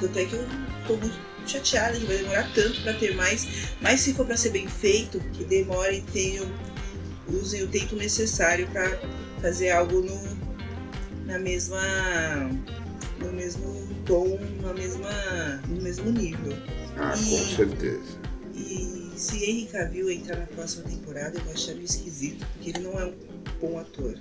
Tanto 0.00 0.18
é 0.18 0.24
que 0.24 0.34
eu 0.34 0.46
tô 0.86 0.96
muito 0.96 1.18
chateada 1.48 1.98
que 1.98 2.04
vai 2.04 2.18
demorar 2.18 2.52
tanto 2.54 2.82
para 2.82 2.94
ter 2.94 3.14
mais. 3.14 3.46
Mas 3.80 4.00
se 4.00 4.14
for 4.14 4.26
para 4.26 4.36
ser 4.36 4.50
bem 4.50 4.68
feito, 4.68 5.20
que 5.32 5.44
demore 5.44 5.98
e 5.98 6.02
tenham. 6.02 6.46
Usem 7.28 7.62
o 7.62 7.68
tempo 7.68 7.94
necessário 7.94 8.66
para 8.68 8.98
fazer 9.42 9.70
algo 9.70 10.00
no, 10.00 10.38
na 11.26 11.38
mesma. 11.38 11.80
no 13.20 13.32
mesmo 13.32 13.88
tom, 14.06 14.38
na 14.62 14.72
mesma, 14.72 15.10
no 15.68 15.82
mesmo 15.82 16.10
nível. 16.10 16.56
Ah, 16.96 17.14
e, 17.14 17.30
com 17.30 17.56
certeza. 17.56 18.18
E 18.54 19.12
se 19.14 19.36
Henry 19.44 19.66
Cavill 19.66 20.10
entrar 20.10 20.38
na 20.38 20.46
próxima 20.46 20.84
temporada, 20.84 21.38
eu 21.38 21.44
vou 21.44 21.52
achar 21.52 21.74
meio 21.74 21.84
esquisito, 21.84 22.46
porque 22.54 22.70
ele 22.70 22.80
não 22.80 22.98
é 22.98 23.04
um 23.04 23.14
bom 23.60 23.78
ator. 23.78 24.14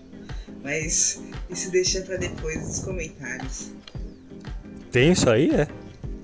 Mas 0.63 1.21
isso 1.49 1.71
deixa 1.71 2.01
para 2.01 2.17
depois 2.17 2.57
nos 2.57 2.79
comentários. 2.79 3.71
Tem 4.91 5.11
isso 5.11 5.29
aí, 5.29 5.51
é? 5.51 5.67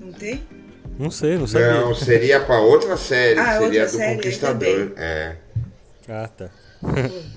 Não 0.00 0.12
tem? 0.12 0.42
Não 0.98 1.10
sei, 1.10 1.36
não 1.36 1.46
sabia. 1.46 1.80
Não, 1.80 1.94
seria 1.94 2.40
para 2.40 2.60
outra 2.60 2.96
série, 2.96 3.38
ah, 3.40 3.58
seria 3.58 3.66
outra 3.66 3.86
do 3.86 3.90
série, 3.90 4.14
Conquistador. 4.16 4.92
É. 4.96 5.36
Ah, 6.08 6.28
tá. 6.28 6.50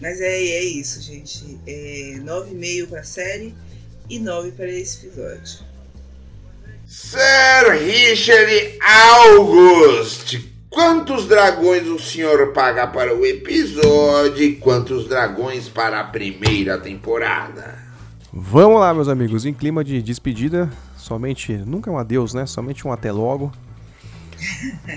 Mas 0.00 0.20
é, 0.20 0.32
é 0.32 0.62
isso, 0.62 1.02
gente. 1.02 1.58
É 1.66 2.18
9,5 2.20 2.88
para 2.88 3.00
a 3.00 3.04
série 3.04 3.54
e 4.08 4.18
9 4.18 4.52
para 4.52 4.68
esse 4.68 5.06
episódio. 5.06 5.66
Sir 6.86 7.72
Richard 7.84 8.78
August, 8.80 10.38
quantos 10.70 11.26
dragões 11.26 11.86
o 11.86 11.98
senhor 11.98 12.52
paga 12.52 12.86
para 12.86 13.14
o 13.14 13.26
episódio 13.26 14.42
e 14.42 14.56
quantos 14.56 15.06
dragões 15.06 15.68
para 15.68 16.00
a 16.00 16.04
primeira 16.04 16.78
temporada? 16.78 17.76
Vamos 18.32 18.80
lá, 18.80 18.94
meus 18.94 19.08
amigos, 19.08 19.44
em 19.44 19.52
clima 19.52 19.82
de 19.82 20.00
despedida, 20.00 20.70
somente, 21.08 21.56
nunca 21.56 21.90
um 21.90 21.96
adeus, 21.96 22.34
né? 22.34 22.44
Somente 22.44 22.86
um 22.86 22.92
até 22.92 23.10
logo. 23.10 23.50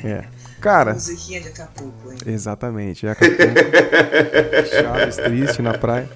É. 0.03 0.25
Cara. 0.59 0.93
Musiquinha 0.93 1.39
de 1.39 1.47
Acapulco, 1.47 2.11
hein? 2.11 2.17
Exatamente, 2.25 3.07
Acapulco. 3.07 3.41
Chaves 4.69 5.15
triste 5.15 5.61
na 5.61 5.77
praia. 5.77 6.09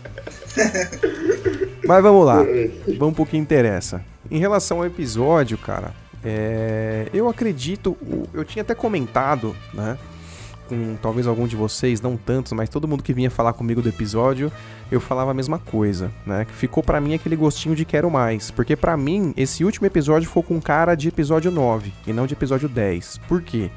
Mas 1.88 2.04
vamos 2.04 2.26
lá, 2.26 2.44
vamos 2.98 3.16
pro 3.16 3.26
que 3.26 3.38
interessa. 3.38 4.04
Em 4.30 4.40
relação 4.40 4.78
ao 4.78 4.86
episódio, 4.86 5.58
cara, 5.58 5.94
é, 6.24 7.08
eu 7.14 7.30
acredito, 7.30 7.96
eu 8.34 8.44
tinha 8.44 8.64
até 8.64 8.74
comentado, 8.76 9.56
né? 9.74 9.98
Com 10.68 10.96
talvez 11.02 11.28
algum 11.28 11.48
de 11.48 11.56
vocês, 11.56 12.02
não 12.02 12.18
tantos, 12.18 12.52
mas 12.54 12.70
todo 12.70 12.88
mundo 12.88 13.04
que 13.04 13.14
vinha 13.14 13.30
falar 13.30 13.54
comigo 13.54 13.82
do 13.82 13.90
episódio, 13.90 14.52
eu 14.92 15.00
falava 15.00 15.32
a 15.32 15.34
mesma 15.34 15.60
coisa, 15.60 16.12
né? 16.26 16.46
Ficou 16.50 16.82
para 16.82 17.00
mim 17.00 17.14
aquele 17.14 17.36
gostinho 17.36 17.76
de 17.76 17.86
quero 17.86 18.10
mais, 18.10 18.50
porque 18.50 18.76
para 18.76 18.98
mim 18.98 19.34
esse 19.38 19.64
último 19.64 19.86
episódio 19.86 20.28
ficou 20.28 20.42
com 20.42 20.60
cara 20.60 20.96
de 20.96 21.08
episódio 21.08 21.52
9 21.52 21.94
e 22.08 22.14
não 22.14 22.26
de 22.26 22.34
episódio 22.34 22.68
10. 22.68 23.20
Por 23.28 23.42
quê? 23.44 23.70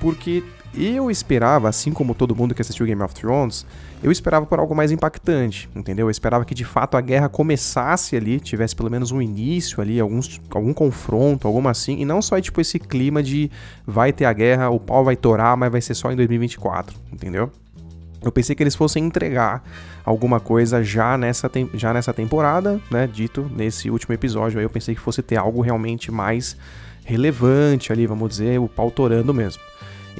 Porque 0.00 0.44
eu 0.74 1.10
esperava, 1.10 1.68
assim 1.68 1.92
como 1.92 2.14
todo 2.14 2.36
mundo 2.36 2.54
que 2.54 2.62
assistiu 2.62 2.86
Game 2.86 3.02
of 3.02 3.14
Thrones, 3.14 3.64
eu 4.02 4.12
esperava 4.12 4.46
por 4.46 4.58
algo 4.58 4.74
mais 4.74 4.92
impactante, 4.92 5.68
entendeu? 5.74 6.06
Eu 6.06 6.10
esperava 6.10 6.44
que 6.44 6.54
de 6.54 6.64
fato 6.64 6.96
a 6.96 7.00
guerra 7.00 7.28
começasse 7.28 8.16
ali, 8.16 8.38
tivesse 8.38 8.74
pelo 8.74 8.90
menos 8.90 9.10
um 9.10 9.20
início 9.20 9.80
ali, 9.80 9.98
alguns, 9.98 10.40
algum 10.50 10.72
confronto, 10.72 11.46
alguma 11.46 11.70
assim, 11.70 11.98
e 12.00 12.04
não 12.04 12.22
só 12.22 12.40
tipo 12.40 12.60
esse 12.60 12.78
clima 12.78 13.22
de 13.22 13.50
vai 13.86 14.12
ter 14.12 14.24
a 14.24 14.32
guerra, 14.32 14.70
o 14.70 14.78
pau 14.78 15.04
vai 15.04 15.16
torar, 15.16 15.56
mas 15.56 15.72
vai 15.72 15.80
ser 15.80 15.94
só 15.94 16.12
em 16.12 16.16
2024, 16.16 16.96
entendeu? 17.12 17.50
Eu 18.22 18.32
pensei 18.32 18.54
que 18.54 18.62
eles 18.62 18.74
fossem 18.74 19.04
entregar 19.04 19.62
alguma 20.04 20.40
coisa 20.40 20.82
já 20.82 21.16
nessa, 21.16 21.50
já 21.74 21.92
nessa 21.92 22.12
temporada, 22.12 22.80
né? 22.90 23.06
Dito 23.06 23.48
nesse 23.54 23.90
último 23.90 24.12
episódio. 24.12 24.58
Aí 24.58 24.64
eu 24.64 24.70
pensei 24.70 24.94
que 24.94 25.00
fosse 25.00 25.22
ter 25.22 25.36
algo 25.36 25.60
realmente 25.60 26.10
mais 26.10 26.56
relevante 27.04 27.92
ali, 27.92 28.06
vamos 28.06 28.28
dizer, 28.28 28.58
o 28.58 28.68
pau 28.68 28.90
torando 28.90 29.32
mesmo. 29.32 29.62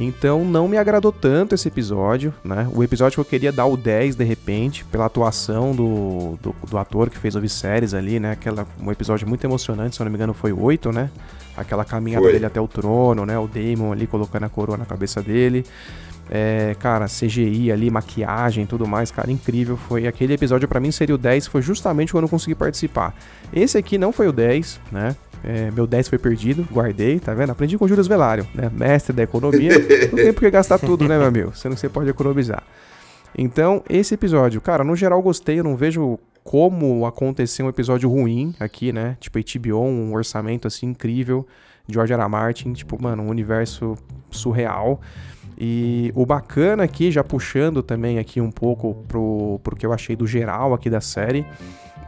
Então 0.01 0.44
não 0.44 0.68
me 0.68 0.78
agradou 0.78 1.11
tanto 1.11 1.57
esse 1.57 1.66
episódio, 1.66 2.32
né? 2.44 2.68
O 2.72 2.84
episódio 2.84 3.16
que 3.16 3.20
eu 3.20 3.24
queria 3.24 3.51
dar 3.51 3.66
o 3.66 3.76
10 3.76 4.14
de 4.14 4.24
repente, 4.24 4.84
pela 4.84 5.07
atuação 5.07 5.74
do, 5.74 6.38
do, 6.40 6.55
do 6.70 6.78
ator 6.78 7.11
que 7.11 7.18
fez 7.18 7.34
o 7.34 7.40
Viserys 7.40 7.94
ali, 7.94 8.20
né? 8.20 8.30
Aquela, 8.30 8.64
um 8.80 8.92
episódio 8.92 9.26
muito 9.28 9.44
emocionante, 9.44 9.96
se 9.96 10.01
eu 10.01 10.05
não 10.05 10.12
me 10.12 10.16
engano 10.16 10.32
foi 10.32 10.53
o 10.53 10.62
8, 10.62 10.92
né? 10.92 11.11
Aquela 11.57 11.84
caminhada 11.84 12.22
foi. 12.22 12.32
dele 12.32 12.46
até 12.46 12.61
o 12.61 12.68
trono, 12.68 13.26
né? 13.26 13.36
O 13.36 13.49
Daemon 13.49 13.90
ali 13.90 14.07
colocando 14.07 14.44
a 14.44 14.49
coroa 14.49 14.76
na 14.76 14.86
cabeça 14.86 15.20
dele. 15.20 15.66
É, 16.30 16.76
cara, 16.78 17.07
CGI 17.07 17.72
ali, 17.72 17.90
maquiagem 17.90 18.66
tudo 18.66 18.86
mais, 18.86 19.11
cara, 19.11 19.32
incrível. 19.32 19.76
Foi 19.76 20.07
aquele 20.07 20.34
episódio 20.34 20.68
para 20.68 20.78
mim 20.78 20.92
seria 20.92 21.16
o 21.16 21.18
10, 21.18 21.49
foi 21.49 21.61
justamente 21.61 22.12
quando 22.12 22.24
eu 22.24 22.28
consegui 22.28 22.55
participar. 22.55 23.16
Esse 23.53 23.76
aqui 23.76 23.99
não 23.99 24.12
foi 24.12 24.28
o 24.28 24.32
10, 24.32 24.80
né? 24.92 25.16
É, 25.45 25.70
meu 25.70 25.86
10 25.86 26.09
foi 26.09 26.18
perdido, 26.18 26.66
guardei, 26.72 27.20
tá 27.20 27.32
vendo? 27.32 27.51
Aprendi 27.51 27.78
com 27.78 27.84
o 27.84 27.89
Júlio 27.89 28.03
Velário, 28.05 28.47
né? 28.55 28.70
Mestre 28.72 29.14
da 29.14 29.22
economia. 29.22 29.72
não 30.11 30.16
tem 30.16 30.32
por 30.32 30.41
que 30.41 30.51
gastar 30.51 30.78
tudo, 30.78 31.07
né, 31.07 31.16
meu 31.16 31.26
amigo? 31.26 31.53
Sendo 31.55 31.74
que 31.74 31.80
você 31.80 31.89
pode 31.89 32.11
economizar. 32.11 32.62
Então, 33.36 33.82
esse 33.89 34.14
episódio, 34.14 34.61
cara, 34.61 34.82
no 34.82 34.97
geral 34.97 35.22
gostei, 35.22 35.61
eu 35.61 35.64
não 35.64 35.76
vejo 35.76 36.18
como 36.43 37.05
acontecer 37.05 37.62
um 37.62 37.68
episódio 37.68 38.09
ruim 38.09 38.55
aqui, 38.59 38.93
né? 38.93 39.16
Tipo, 39.20 39.39
HBO, 39.39 39.82
um 39.82 40.14
orçamento 40.14 40.66
assim 40.66 40.86
incrível. 40.86 41.47
George 41.86 42.12
R. 42.12 42.22
R. 42.22 42.28
Martin, 42.28 42.72
tipo, 42.72 43.01
mano, 43.01 43.22
um 43.22 43.28
universo 43.28 43.97
surreal. 44.30 45.01
E 45.61 46.12
o 46.14 46.24
bacana 46.24 46.84
aqui, 46.84 47.11
já 47.11 47.24
puxando 47.24 47.82
também 47.82 48.18
aqui 48.18 48.41
um 48.41 48.51
pouco 48.51 48.95
pro, 49.09 49.61
pro 49.62 49.74
que 49.74 49.84
eu 49.84 49.93
achei 49.93 50.14
do 50.14 50.26
geral 50.26 50.72
aqui 50.72 50.89
da 50.89 51.01
série, 51.01 51.45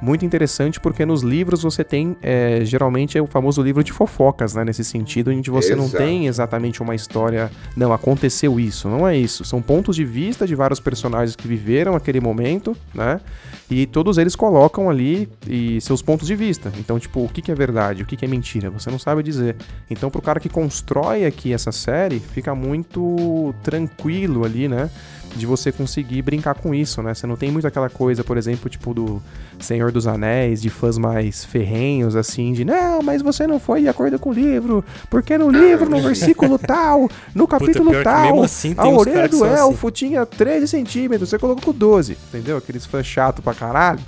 muito 0.01 0.25
interessante 0.25 0.81
porque 0.81 1.05
nos 1.05 1.23
livros 1.23 1.63
você 1.63 1.85
tem, 1.85 2.17
é, 2.23 2.61
geralmente 2.65 3.19
é 3.19 3.23
o 3.23 3.27
famoso 3.27 3.63
livro 3.63 3.85
de 3.85 3.93
fofocas, 3.93 4.55
né? 4.55 4.65
Nesse 4.65 4.85
sentido, 4.85 5.31
onde 5.31 5.51
você 5.51 5.73
Exato. 5.73 5.83
não 5.83 5.91
tem 5.91 6.27
exatamente 6.27 6.83
uma 6.83 6.95
história, 6.95 7.51
não, 7.77 7.93
aconteceu 7.93 8.59
isso, 8.59 8.89
não 8.89 9.07
é 9.07 9.17
isso. 9.17 9.45
São 9.45 9.61
pontos 9.61 9.97
de 9.97 10.05
vista 10.05 10.47
de 10.47 10.55
vários 10.55 10.81
personagens 10.81 11.37
que 11.37 11.47
viveram 11.47 11.95
aquele 11.95 12.21
momento, 12.21 12.77
né? 12.95 13.21
E 13.71 13.87
todos 13.87 14.19
eles 14.19 14.35
colocam 14.35 14.91
ali 14.91 15.29
e 15.47 15.81
seus 15.81 16.03
pontos 16.03 16.27
de 16.27 16.35
vista. 16.35 16.73
Então, 16.79 16.99
tipo, 16.99 17.25
o 17.25 17.29
que, 17.29 17.41
que 17.41 17.53
é 17.53 17.55
verdade, 17.55 18.03
o 18.03 18.07
que, 18.07 18.17
que 18.17 18.25
é 18.25 18.29
mentira, 18.29 18.71
você 18.71 18.91
não 18.91 18.99
sabe 18.99 19.23
dizer. 19.23 19.57
Então, 19.89 20.11
pro 20.11 20.21
cara 20.23 20.41
que 20.41 20.49
constrói 20.49 21.25
aqui 21.25 21.53
essa 21.53 21.71
série, 21.71 22.19
fica 22.19 22.55
muito 22.55 23.55
tranquilo 23.63 24.45
ali, 24.45 24.67
né? 24.67 24.91
De 25.35 25.47
você 25.47 25.71
conseguir 25.73 26.23
brincar 26.23 26.55
com 26.55 26.75
isso, 26.75 27.03
né? 27.03 27.15
Você 27.15 27.27
não 27.27 27.37
tem 27.37 27.51
muito 27.51 27.67
aquela 27.67 27.89
coisa, 27.89 28.23
por 28.25 28.37
exemplo, 28.37 28.69
tipo 28.69 28.93
do 28.93 29.23
Senhor 29.59 29.93
dos 29.93 30.07
Anéis, 30.07 30.61
de 30.61 30.71
fãs 30.71 30.99
mais 30.99 31.45
ferrenhos, 31.45 32.17
assim, 32.17 32.53
de 32.53 32.65
não, 32.65 33.03
mas 33.03 33.23
você 33.23 33.47
não 33.47 33.61
foi 33.61 33.83
de 33.83 33.89
acordo 33.89 34.19
com 34.19 34.31
o 34.31 34.33
livro, 34.33 34.85
porque 35.09 35.37
no 35.39 35.51
livro, 35.51 35.89
no 35.89 36.01
versículo 36.01 36.59
tal, 36.59 37.09
no 37.35 37.47
capítulo 37.47 37.91
Puta, 37.91 38.05
tal, 38.05 38.43
assim, 38.43 38.75
a 38.77 38.89
orelha 38.89 39.29
do 39.29 39.45
elfo 39.45 39.89
assim. 39.89 39.95
tinha 39.95 40.27
13 40.27 40.69
centímetros, 40.69 41.29
você 41.29 41.39
colocou 41.39 41.73
com 41.73 41.79
12, 41.79 42.17
entendeu? 42.29 42.57
Aqueles 42.57 42.87
fãs 42.87 43.07
chato 43.07 43.43
pra 43.43 43.55
caralho. 43.55 44.01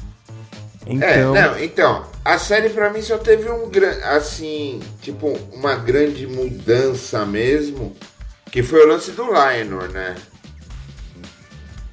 É, 0.86 0.92
então... 0.94 1.36
É, 1.36 1.42
não, 1.42 1.58
então, 1.58 2.06
a 2.24 2.38
série 2.38 2.68
para 2.70 2.90
mim 2.90 3.02
só 3.02 3.18
teve 3.18 3.48
um 3.50 3.68
grande, 3.68 4.02
assim, 4.04 4.80
tipo, 5.00 5.28
uma 5.52 5.76
grande 5.76 6.26
mudança 6.26 7.24
mesmo, 7.24 7.94
que 8.50 8.62
foi 8.62 8.84
o 8.84 8.88
lance 8.88 9.12
do 9.12 9.24
Lionor, 9.24 9.88
né? 9.90 10.16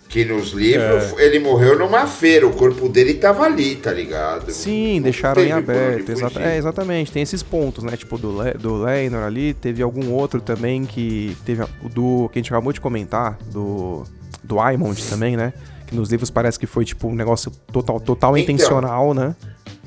Que 0.10 0.26
nos 0.26 0.54
livros 0.54 1.14
é. 1.20 1.26
ele 1.26 1.38
morreu 1.38 1.78
numa 1.78 2.08
feira, 2.08 2.48
o 2.48 2.52
corpo 2.52 2.90
dele 2.90 3.14
tava 3.14 3.44
ali, 3.44 3.76
tá 3.76 3.92
ligado? 3.92 4.52
Sim, 4.52 5.00
deixaram 5.04 5.44
em 5.44 5.52
aberto. 5.52 6.10
Exata, 6.10 6.42
é, 6.42 6.58
exatamente, 6.58 7.12
tem 7.12 7.22
esses 7.22 7.44
pontos, 7.44 7.84
né? 7.84 7.96
Tipo, 7.96 8.18
do, 8.18 8.42
Le, 8.42 8.54
do 8.54 8.84
Leinor 8.84 9.22
ali, 9.22 9.54
teve 9.54 9.84
algum 9.84 10.12
outro 10.12 10.42
também 10.42 10.84
que. 10.84 11.38
Teve 11.46 11.62
o 11.84 11.88
do. 11.88 12.28
que 12.34 12.40
a 12.40 12.42
gente 12.42 12.52
acabou 12.52 12.74
de 12.74 12.82
comentar, 12.82 13.38
do. 13.52 14.04
Do 14.44 14.60
Aimond 14.60 15.00
também, 15.08 15.38
né? 15.38 15.54
Que 15.86 15.96
nos 15.96 16.10
livros 16.10 16.32
parece 16.32 16.58
que 16.58 16.66
foi, 16.66 16.86
tipo, 16.86 17.08
um 17.08 17.14
negócio 17.14 17.52
total, 17.72 18.00
total 18.00 18.36
então, 18.36 18.56
intencional, 18.56 19.14
né? 19.14 19.36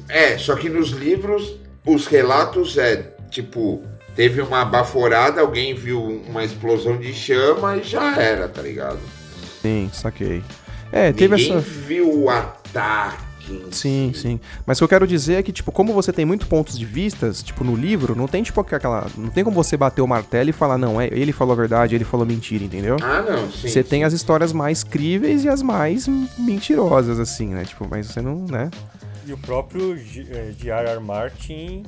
É, 0.08 0.38
só 0.38 0.54
que 0.54 0.68
nos 0.68 0.90
livros, 0.90 1.56
os 1.84 2.06
relatos 2.06 2.78
é, 2.78 3.12
tipo, 3.28 3.82
teve 4.14 4.40
uma 4.40 4.64
baforada, 4.64 5.40
alguém 5.40 5.74
viu 5.74 6.00
uma 6.00 6.44
explosão 6.44 6.96
de 6.96 7.12
chama 7.12 7.76
e 7.78 7.82
já 7.82 8.16
era, 8.20 8.46
tá 8.46 8.62
ligado? 8.62 9.00
Sim, 9.62 9.88
saquei. 9.92 10.42
É, 10.90 11.12
teve 11.12 11.36
Ninguém 11.36 11.56
essa. 11.56 11.60
viu 11.60 12.24
o 12.24 12.28
ataque. 12.28 13.32
Sim, 13.70 14.12
sim. 14.14 14.40
Mas 14.64 14.78
o 14.78 14.80
que 14.80 14.84
eu 14.84 14.88
quero 14.88 15.06
dizer 15.06 15.34
é 15.34 15.42
que, 15.42 15.52
tipo, 15.52 15.72
como 15.72 15.92
você 15.92 16.12
tem 16.12 16.24
muitos 16.24 16.46
pontos 16.46 16.78
de 16.78 16.84
vistas, 16.84 17.42
tipo, 17.42 17.64
no 17.64 17.74
livro, 17.74 18.14
não 18.14 18.28
tem, 18.28 18.42
tipo, 18.42 18.60
aquela. 18.60 19.06
Não 19.16 19.30
tem 19.30 19.42
como 19.42 19.54
você 19.54 19.76
bater 19.76 20.00
o 20.00 20.06
martelo 20.06 20.50
e 20.50 20.52
falar, 20.52 20.78
não, 20.78 21.00
é, 21.00 21.06
ele 21.06 21.32
falou 21.32 21.52
a 21.52 21.56
verdade, 21.56 21.94
ele 21.94 22.04
falou 22.04 22.24
mentira, 22.26 22.62
entendeu? 22.62 22.96
Ah, 23.02 23.22
não, 23.22 23.50
sim. 23.50 23.68
Você 23.68 23.82
sim. 23.82 23.88
tem 23.88 24.04
as 24.04 24.12
histórias 24.12 24.52
mais 24.52 24.84
críveis 24.84 25.44
e 25.44 25.48
as 25.48 25.62
mais 25.62 26.06
mentirosas, 26.38 27.18
assim, 27.18 27.48
né? 27.48 27.64
Tipo, 27.64 27.86
mas 27.90 28.06
você 28.06 28.20
não, 28.20 28.44
né? 28.46 28.70
E 29.26 29.32
o 29.32 29.38
próprio 29.38 29.96
J.R.R. 29.96 31.00
Martin 31.00 31.84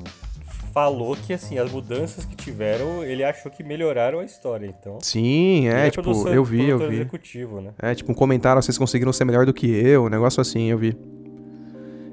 falou 0.75 1.17
que 1.17 1.33
assim, 1.33 1.57
as 1.57 1.71
mudanças 1.71 2.25
que 2.25 2.35
tiveram, 2.35 3.05
ele 3.05 3.23
achou 3.23 3.51
que 3.51 3.63
melhoraram 3.63 4.19
a 4.19 4.25
história, 4.25 4.67
então. 4.67 4.99
Sim, 5.01 5.69
é, 5.69 5.87
é 5.87 5.91
tipo, 5.91 6.29
eu 6.29 6.45
vi, 6.45 6.69
eu 6.69 6.79
vi. 6.81 6.97
Executivo, 6.97 7.61
né? 7.61 7.71
É, 7.79 7.95
tipo, 7.95 8.11
um 8.11 8.15
comentário, 8.15 8.61
vocês 8.61 8.77
conseguiram 8.77 9.13
ser 9.13 9.25
melhor 9.25 9.47
do 9.47 9.55
que 9.55 9.69
eu, 9.69 10.07
um 10.07 10.09
negócio 10.09 10.41
assim, 10.41 10.73
eu 10.73 10.77
vi. 10.77 10.99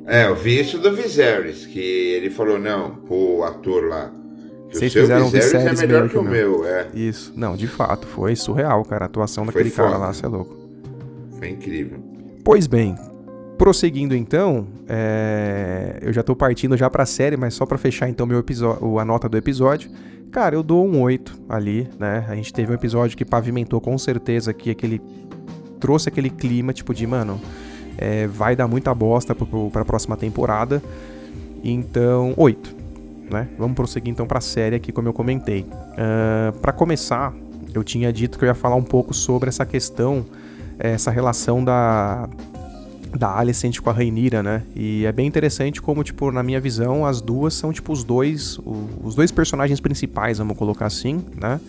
É, 0.06 0.28
eu 0.28 0.36
vi 0.36 0.60
isso 0.60 0.78
do 0.78 0.96
Viserys, 0.96 1.66
que 1.66 1.80
ele 1.80 2.30
falou, 2.30 2.60
não, 2.60 3.00
o 3.10 3.44
ator 3.44 3.88
lá. 3.88 4.14
Vocês 4.72 4.94
fizeram 4.94 5.26
o 5.26 5.30
Viserys 5.30 5.82
é 5.82 5.88
melhor 5.88 6.08
que 6.08 6.18
o 6.18 6.24
meu, 6.24 6.64
é. 6.66 6.88
Isso, 6.94 7.34
não, 7.36 7.58
de 7.58 7.68
fato, 7.68 8.06
foi 8.06 8.36
surreal, 8.36 8.86
cara, 8.86 9.06
a 9.06 9.08
atuação 9.08 9.44
daquele 9.44 9.72
cara 9.72 9.98
lá, 9.98 10.14
você 10.14 10.26
é 10.26 10.30
louco. 10.30 10.56
Foi 11.40 11.50
incrível. 11.50 12.00
Pois 12.44 12.68
bem, 12.68 12.96
prosseguindo 13.62 14.16
então, 14.16 14.66
é... 14.90 16.00
eu 16.02 16.12
já 16.12 16.24
tô 16.24 16.36
partindo 16.36 16.76
já 16.76 16.90
pra 16.90 17.06
série, 17.06 17.38
mas 17.38 17.54
só 17.54 17.64
para 17.64 17.78
fechar 17.78 18.10
então 18.10 18.26
meu 18.26 18.40
episódio, 18.40 18.98
a 18.98 19.06
nota 19.06 19.30
do 19.30 19.38
episódio. 19.38 19.88
Cara, 20.32 20.56
eu 20.56 20.64
dou 20.64 20.84
um 20.84 21.00
8 21.00 21.44
ali, 21.48 21.88
né? 22.00 22.26
A 22.28 22.34
gente 22.34 22.52
teve 22.52 22.72
um 22.72 22.74
episódio 22.74 23.16
que 23.16 23.24
pavimentou 23.24 23.80
com 23.80 23.96
certeza 24.00 24.52
que 24.52 24.72
aquele 24.72 25.00
trouxe 25.80 26.10
aquele 26.10 26.32
clima 26.32 26.74
tipo 26.74 26.92
de, 26.92 27.06
mano, 27.06 27.40
é, 28.00 28.26
vai 28.26 28.56
dar 28.56 28.68
muita 28.68 28.96
bosta 28.96 29.36
para 29.36 29.84
a 29.84 29.86
próxima 29.86 30.18
temporada. 30.18 30.82
Então, 31.64 32.34
8, 32.38 32.76
né? 33.30 33.48
Vamos 33.60 33.76
prosseguir 33.76 34.12
então 34.12 34.26
para 34.26 34.40
a 34.40 34.42
série 34.42 34.76
aqui, 34.76 34.92
como 34.92 35.08
eu 35.08 35.14
comentei. 35.14 35.68
Uh, 35.70 36.58
para 36.62 36.74
começar, 36.74 37.32
eu 37.76 37.84
tinha 37.84 38.12
dito 38.12 38.40
que 38.40 38.46
eu 38.46 38.48
ia 38.48 38.56
falar 38.56 38.76
um 38.76 38.84
pouco 38.84 39.14
sobre 39.14 39.50
essa 39.50 39.68
questão, 39.68 40.26
essa 40.80 41.12
relação 41.12 41.64
da 41.64 42.28
da 43.18 43.38
Alicent 43.38 43.80
com 43.80 43.90
a 43.90 43.94
Rainira, 43.94 44.42
né? 44.42 44.64
E 44.76 45.06
é 45.06 45.12
bem 45.12 45.28
interessante 45.28 45.82
como, 45.82 46.04
tipo, 46.04 46.32
na 46.32 46.42
minha 46.42 46.60
visão, 46.60 47.06
as 47.06 47.22
duas 47.22 47.54
são, 47.54 47.72
tipo, 47.72 47.92
os 47.92 48.04
dois, 48.04 48.60
os 49.04 49.16
dois 49.16 49.32
personagens 49.32 49.80
principais, 49.80 50.38
vamos 50.38 50.58
colocar 50.58 50.86
assim, 50.86 51.24
né? 51.40 51.60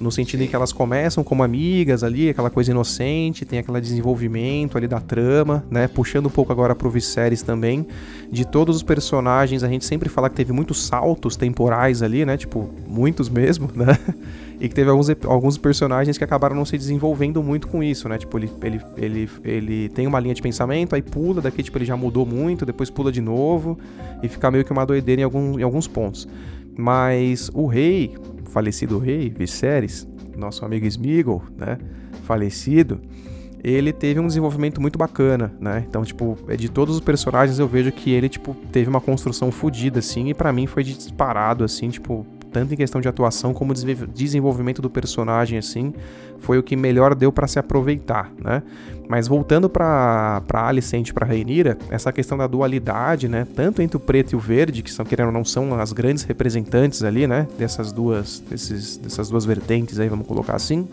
No 0.00 0.10
sentido 0.10 0.42
em 0.42 0.46
que 0.46 0.56
elas 0.56 0.72
começam 0.72 1.22
como 1.22 1.42
amigas 1.42 2.02
ali, 2.02 2.30
aquela 2.30 2.48
coisa 2.48 2.70
inocente, 2.70 3.44
tem 3.44 3.58
aquele 3.58 3.78
desenvolvimento 3.82 4.78
ali 4.78 4.88
da 4.88 4.98
trama, 4.98 5.62
né? 5.70 5.86
Puxando 5.88 6.26
um 6.26 6.30
pouco 6.30 6.50
agora 6.50 6.74
pro 6.74 6.88
Viserys 6.88 7.42
também. 7.42 7.86
De 8.32 8.46
todos 8.46 8.76
os 8.76 8.82
personagens, 8.82 9.62
a 9.62 9.68
gente 9.68 9.84
sempre 9.84 10.08
fala 10.08 10.30
que 10.30 10.36
teve 10.36 10.54
muitos 10.54 10.86
saltos 10.86 11.36
temporais 11.36 12.02
ali, 12.02 12.24
né? 12.24 12.38
Tipo, 12.38 12.70
muitos 12.88 13.28
mesmo, 13.28 13.68
né? 13.76 13.98
E 14.58 14.70
que 14.70 14.74
teve 14.74 14.88
alguns, 14.88 15.08
alguns 15.26 15.58
personagens 15.58 16.16
que 16.16 16.24
acabaram 16.24 16.56
não 16.56 16.64
se 16.64 16.78
desenvolvendo 16.78 17.42
muito 17.42 17.68
com 17.68 17.82
isso, 17.82 18.08
né? 18.08 18.16
Tipo, 18.16 18.38
ele, 18.38 18.50
ele, 18.62 18.80
ele, 18.96 19.30
ele 19.44 19.88
tem 19.90 20.06
uma 20.06 20.18
linha 20.18 20.34
de 20.34 20.40
pensamento, 20.40 20.94
aí 20.94 21.02
pula, 21.02 21.42
daqui, 21.42 21.62
tipo, 21.62 21.76
ele 21.76 21.84
já 21.84 21.96
mudou 21.96 22.24
muito, 22.24 22.64
depois 22.64 22.88
pula 22.88 23.12
de 23.12 23.20
novo, 23.20 23.78
e 24.22 24.28
fica 24.28 24.50
meio 24.50 24.64
que 24.64 24.72
uma 24.72 24.86
doideira 24.86 25.20
em, 25.20 25.24
algum, 25.24 25.58
em 25.58 25.62
alguns 25.62 25.86
pontos. 25.86 26.26
Mas 26.76 27.50
o 27.52 27.66
rei, 27.66 28.14
falecido 28.50 28.98
rei, 28.98 29.30
Viserys, 29.30 30.06
nosso 30.36 30.64
amigo 30.64 30.86
Smeagol, 30.86 31.42
né? 31.56 31.78
Falecido, 32.24 33.00
ele 33.62 33.92
teve 33.92 34.20
um 34.20 34.26
desenvolvimento 34.26 34.80
muito 34.80 34.98
bacana, 34.98 35.52
né? 35.60 35.84
Então, 35.88 36.04
tipo, 36.04 36.36
é 36.48 36.56
de 36.56 36.68
todos 36.68 36.94
os 36.94 37.00
personagens 37.00 37.58
eu 37.58 37.68
vejo 37.68 37.92
que 37.92 38.10
ele, 38.10 38.28
tipo, 38.28 38.54
teve 38.72 38.88
uma 38.88 39.00
construção 39.00 39.50
fodida, 39.50 39.98
assim, 39.98 40.28
e 40.28 40.34
para 40.34 40.52
mim 40.52 40.66
foi 40.66 40.82
disparado, 40.82 41.64
assim, 41.64 41.88
tipo, 41.88 42.26
tanto 42.52 42.74
em 42.74 42.76
questão 42.76 43.00
de 43.00 43.08
atuação 43.08 43.54
como 43.54 43.72
desenvolvimento 43.74 44.82
do 44.82 44.90
personagem, 44.90 45.58
assim, 45.58 45.92
foi 46.38 46.58
o 46.58 46.62
que 46.62 46.76
melhor 46.76 47.14
deu 47.14 47.30
para 47.30 47.46
se 47.46 47.58
aproveitar, 47.58 48.32
né? 48.42 48.62
Mas 49.08 49.26
voltando 49.26 49.68
para 49.68 50.40
para 50.46 50.68
Alicent, 50.68 51.12
para 51.12 51.26
Rainira, 51.26 51.76
essa 51.90 52.12
questão 52.12 52.38
da 52.38 52.46
dualidade, 52.46 53.28
né, 53.28 53.46
tanto 53.56 53.82
entre 53.82 53.96
o 53.96 54.00
preto 54.00 54.32
e 54.32 54.36
o 54.36 54.38
verde, 54.38 54.82
que 54.82 54.92
são 54.92 55.04
querendo 55.04 55.26
ou 55.26 55.32
não 55.32 55.44
são 55.44 55.74
as 55.80 55.92
grandes 55.92 56.22
representantes 56.22 57.02
ali, 57.02 57.26
né, 57.26 57.48
dessas 57.58 57.90
duas 57.90 58.38
desses, 58.48 58.96
dessas 58.98 59.28
duas 59.28 59.44
vertentes 59.44 59.98
aí, 59.98 60.08
vamos 60.08 60.26
colocar 60.26 60.54
assim. 60.54 60.86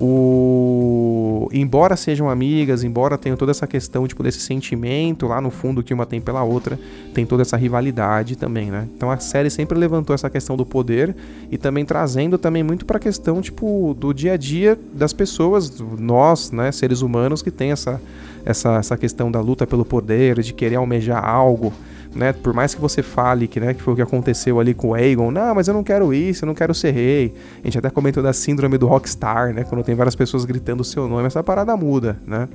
O 0.00 1.48
embora 1.52 1.96
sejam 1.96 2.30
amigas, 2.30 2.84
embora 2.84 3.18
tenham 3.18 3.36
toda 3.36 3.50
essa 3.50 3.66
questão 3.66 4.06
tipo 4.06 4.22
desse 4.22 4.40
sentimento 4.40 5.26
lá 5.26 5.40
no 5.40 5.50
fundo 5.50 5.82
que 5.82 5.92
uma 5.92 6.06
tem 6.06 6.20
pela 6.20 6.44
outra, 6.44 6.78
tem 7.12 7.26
toda 7.26 7.42
essa 7.42 7.56
rivalidade 7.56 8.36
também, 8.36 8.70
né? 8.70 8.86
Então 8.96 9.10
a 9.10 9.18
série 9.18 9.50
sempre 9.50 9.76
levantou 9.76 10.14
essa 10.14 10.30
questão 10.30 10.56
do 10.56 10.64
poder 10.64 11.16
e 11.50 11.58
também 11.58 11.84
trazendo 11.84 12.38
também 12.38 12.62
muito 12.62 12.86
para 12.86 12.98
a 12.98 13.00
questão 13.00 13.40
tipo 13.40 13.94
do 13.98 14.12
dia 14.12 14.34
a 14.34 14.36
dia 14.36 14.78
das 14.92 15.12
pessoas, 15.12 15.80
nós, 15.98 16.52
né, 16.52 16.70
seres 16.70 17.02
humanos 17.02 17.42
que 17.42 17.50
tem 17.50 17.72
essa 17.72 18.00
essa 18.44 18.76
essa 18.76 18.96
questão 18.96 19.30
da 19.32 19.40
luta 19.40 19.66
pelo 19.66 19.84
poder, 19.84 20.40
de 20.40 20.52
querer 20.52 20.76
almejar 20.76 21.24
algo 21.24 21.72
né? 22.14 22.32
Por 22.32 22.52
mais 22.52 22.74
que 22.74 22.80
você 22.80 23.02
fale 23.02 23.46
que, 23.46 23.60
né, 23.60 23.74
que 23.74 23.82
foi 23.82 23.92
o 23.92 23.96
que 23.96 24.02
aconteceu 24.02 24.58
ali 24.58 24.74
com 24.74 24.88
o 24.88 24.94
Aegon, 24.94 25.30
não, 25.30 25.54
mas 25.54 25.68
eu 25.68 25.74
não 25.74 25.84
quero 25.84 26.12
isso, 26.12 26.44
eu 26.44 26.46
não 26.46 26.54
quero 26.54 26.74
ser 26.74 26.92
rei. 26.92 27.34
A 27.62 27.66
gente 27.66 27.78
até 27.78 27.90
comentou 27.90 28.22
da 28.22 28.32
síndrome 28.32 28.78
do 28.78 28.86
rockstar, 28.86 29.52
né? 29.52 29.64
Quando 29.64 29.82
tem 29.84 29.94
várias 29.94 30.14
pessoas 30.14 30.44
gritando 30.44 30.80
o 30.80 30.84
seu 30.84 31.08
nome, 31.08 31.26
essa 31.26 31.42
parada 31.42 31.76
muda, 31.76 32.18
né? 32.26 32.48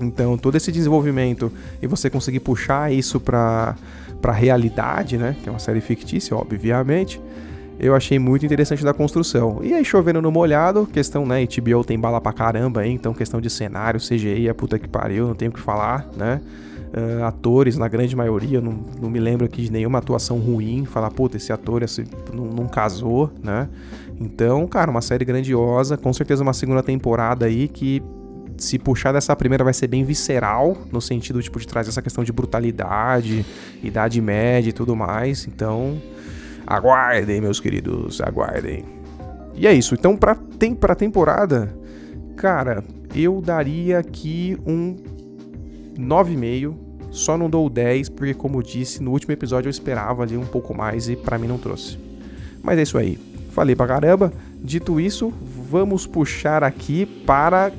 Então, 0.00 0.36
todo 0.36 0.56
esse 0.56 0.70
desenvolvimento 0.70 1.50
e 1.80 1.86
você 1.86 2.10
conseguir 2.10 2.40
puxar 2.40 2.92
isso 2.92 3.18
pra, 3.18 3.74
pra 4.20 4.32
realidade, 4.32 5.16
né? 5.16 5.36
Que 5.42 5.48
é 5.48 5.52
uma 5.52 5.58
série 5.58 5.80
fictícia, 5.80 6.36
obviamente. 6.36 7.20
Eu 7.78 7.94
achei 7.94 8.18
muito 8.18 8.44
interessante 8.44 8.82
da 8.82 8.94
construção. 8.94 9.60
E 9.62 9.74
aí, 9.74 9.84
chovendo 9.84 10.20
no 10.22 10.30
molhado, 10.30 10.86
questão, 10.86 11.26
né? 11.26 11.46
HBO 11.46 11.84
tem 11.84 11.98
bala 11.98 12.20
pra 12.20 12.32
caramba, 12.32 12.86
hein? 12.86 12.94
Então, 12.94 13.12
questão 13.12 13.40
de 13.40 13.50
cenário, 13.50 14.00
CGI, 14.00 14.48
é 14.48 14.52
puta 14.52 14.78
que 14.78 14.88
pariu, 14.88 15.26
não 15.26 15.34
tenho 15.34 15.50
o 15.50 15.54
que 15.54 15.60
falar, 15.60 16.08
né? 16.16 16.40
Uh, 16.96 17.24
atores, 17.24 17.76
na 17.76 17.86
grande 17.86 18.16
maioria, 18.16 18.60
não, 18.60 18.72
não 19.00 19.10
me 19.10 19.20
lembro 19.20 19.44
aqui 19.44 19.62
de 19.62 19.70
nenhuma 19.70 19.98
atuação 19.98 20.38
ruim, 20.38 20.84
falar, 20.84 21.10
puta, 21.10 21.36
esse 21.36 21.52
ator 21.52 21.82
esse, 21.82 22.04
não, 22.32 22.46
não 22.46 22.66
casou, 22.66 23.30
né? 23.42 23.68
Então, 24.18 24.66
cara, 24.66 24.90
uma 24.90 25.02
série 25.02 25.24
grandiosa, 25.24 25.96
com 25.96 26.12
certeza 26.12 26.42
uma 26.42 26.54
segunda 26.54 26.82
temporada 26.82 27.46
aí 27.46 27.68
que 27.68 28.02
se 28.56 28.78
puxar 28.78 29.12
dessa 29.12 29.36
primeira 29.36 29.62
vai 29.62 29.74
ser 29.74 29.86
bem 29.86 30.02
visceral, 30.02 30.76
no 30.90 31.00
sentido 31.00 31.42
tipo, 31.42 31.60
de 31.60 31.66
trazer 31.66 31.90
essa 31.90 32.00
questão 32.00 32.24
de 32.24 32.32
brutalidade, 32.32 33.44
idade 33.82 34.20
média 34.20 34.70
e 34.70 34.72
tudo 34.72 34.96
mais. 34.96 35.46
Então, 35.46 36.00
aguardem, 36.66 37.40
meus 37.40 37.60
queridos, 37.60 38.20
aguardem. 38.22 38.84
E 39.54 39.66
é 39.66 39.72
isso. 39.74 39.94
Então, 39.94 40.16
pra, 40.16 40.34
tem, 40.34 40.74
pra 40.74 40.94
temporada, 40.94 41.74
cara, 42.34 42.82
eu 43.14 43.42
daria 43.42 43.98
aqui 43.98 44.56
um 44.66 44.96
9,5. 45.98 46.85
Só 47.16 47.38
não 47.38 47.48
dou 47.48 47.70
10 47.70 48.10
porque, 48.10 48.34
como 48.34 48.62
disse, 48.62 49.02
no 49.02 49.10
último 49.10 49.32
episódio 49.32 49.68
eu 49.68 49.70
esperava 49.70 50.22
ali 50.22 50.36
um 50.36 50.44
pouco 50.44 50.74
mais 50.74 51.08
e 51.08 51.16
para 51.16 51.38
mim 51.38 51.48
não 51.48 51.56
trouxe. 51.56 51.98
Mas 52.62 52.78
é 52.78 52.82
isso 52.82 52.98
aí. 52.98 53.18
Falei 53.52 53.74
pra 53.74 53.86
caramba. 53.86 54.30
Dito 54.62 55.00
isso, 55.00 55.32
vamos 55.70 56.06
puxar 56.06 56.62
aqui 56.62 57.06
para 57.06 57.72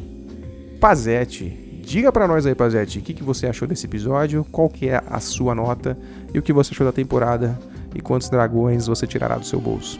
Pazete. 0.81 1.49
Diga 1.83 2.11
para 2.11 2.27
nós 2.27 2.47
aí, 2.47 2.55
Pazete, 2.55 2.97
o 2.97 3.01
que, 3.03 3.13
que 3.13 3.23
você 3.23 3.45
achou 3.45 3.67
desse 3.67 3.85
episódio, 3.85 4.43
qual 4.51 4.67
que 4.69 4.89
é 4.89 5.03
a 5.05 5.19
sua 5.19 5.53
nota 5.53 5.95
e 6.33 6.39
o 6.39 6.41
que 6.41 6.51
você 6.51 6.73
achou 6.73 6.87
da 6.87 6.91
temporada 6.91 7.59
e 7.93 8.01
quantos 8.01 8.29
dragões 8.29 8.87
você 8.87 9.05
tirará 9.05 9.37
do 9.37 9.45
seu 9.45 9.61
bolso. 9.61 9.99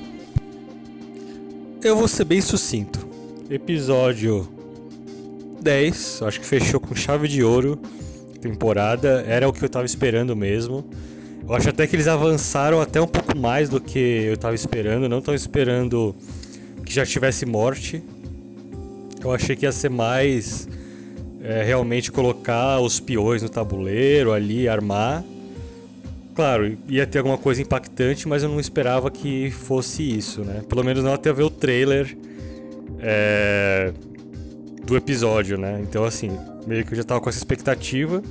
Eu 1.83 1.95
vou 1.95 2.07
ser 2.07 2.25
bem 2.25 2.41
sucinto. 2.41 3.07
Episódio 3.51 4.49
10, 5.61 6.23
acho 6.23 6.39
que 6.39 6.45
fechou 6.45 6.79
com 6.79 6.95
chave 6.95 7.27
de 7.27 7.43
ouro 7.43 7.79
temporada, 8.49 9.23
era 9.27 9.47
o 9.47 9.53
que 9.53 9.63
eu 9.63 9.69
tava 9.69 9.85
esperando 9.85 10.35
mesmo. 10.35 10.85
Eu 11.47 11.53
acho 11.55 11.69
até 11.69 11.87
que 11.87 11.95
eles 11.95 12.07
avançaram 12.07 12.81
até 12.81 12.99
um 12.99 13.07
pouco 13.07 13.37
mais 13.37 13.69
do 13.69 13.79
que 13.79 13.99
eu 13.99 14.37
tava 14.37 14.55
esperando, 14.55 15.07
não 15.07 15.21
tão 15.21 15.33
esperando 15.33 16.15
que 16.85 16.93
já 16.93 17.05
tivesse 17.05 17.45
morte. 17.45 18.03
Eu 19.23 19.31
achei 19.31 19.55
que 19.55 19.65
ia 19.65 19.71
ser 19.71 19.89
mais 19.89 20.67
é, 21.41 21.63
realmente 21.63 22.11
colocar 22.11 22.79
os 22.79 22.99
peões 22.99 23.41
no 23.41 23.49
tabuleiro 23.49 24.33
ali, 24.33 24.67
armar. 24.67 25.23
Claro, 26.35 26.77
ia 26.87 27.07
ter 27.07 27.19
alguma 27.19 27.37
coisa 27.37 27.61
impactante, 27.61 28.27
mas 28.27 28.43
eu 28.43 28.49
não 28.49 28.59
esperava 28.59 29.09
que 29.09 29.49
fosse 29.49 30.03
isso, 30.03 30.41
né? 30.41 30.61
Pelo 30.67 30.83
menos 30.83 31.03
não 31.03 31.13
até 31.13 31.33
ver 31.33 31.43
o 31.43 31.49
trailer 31.49 32.15
é, 32.99 33.93
do 34.88 34.95
episódio, 34.95 35.57
né? 35.57 35.79
Então, 35.81 36.05
assim, 36.05 36.31
meio 36.65 36.85
que 36.85 36.93
eu 36.93 36.97
já 36.97 37.03
tava 37.03 37.19
com 37.19 37.29
essa 37.29 37.38
expectativa, 37.38 38.23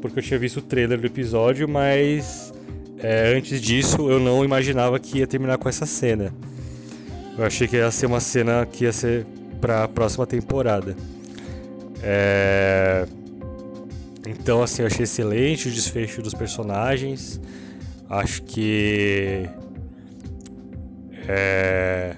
porque 0.00 0.20
eu 0.20 0.22
tinha 0.22 0.38
visto 0.38 0.58
o 0.58 0.62
trailer 0.62 0.98
do 1.00 1.06
episódio, 1.06 1.68
mas 1.68 2.54
é, 2.98 3.34
antes 3.36 3.60
disso 3.60 4.08
eu 4.08 4.20
não 4.20 4.44
imaginava 4.44 5.00
que 5.00 5.18
ia 5.18 5.26
terminar 5.26 5.58
com 5.58 5.68
essa 5.68 5.84
cena. 5.84 6.32
Eu 7.36 7.44
achei 7.44 7.66
que 7.66 7.76
ia 7.76 7.90
ser 7.90 8.06
uma 8.06 8.20
cena 8.20 8.64
que 8.64 8.84
ia 8.84 8.92
ser 8.92 9.26
pra 9.60 9.88
próxima 9.88 10.26
temporada. 10.26 10.96
É... 12.02 13.04
Então, 14.28 14.62
assim, 14.62 14.82
eu 14.82 14.86
achei 14.86 15.02
excelente 15.02 15.68
o 15.68 15.72
desfecho 15.72 16.22
dos 16.22 16.34
personagens. 16.34 17.40
Acho 18.08 18.42
que. 18.42 19.48
É... 21.26 22.14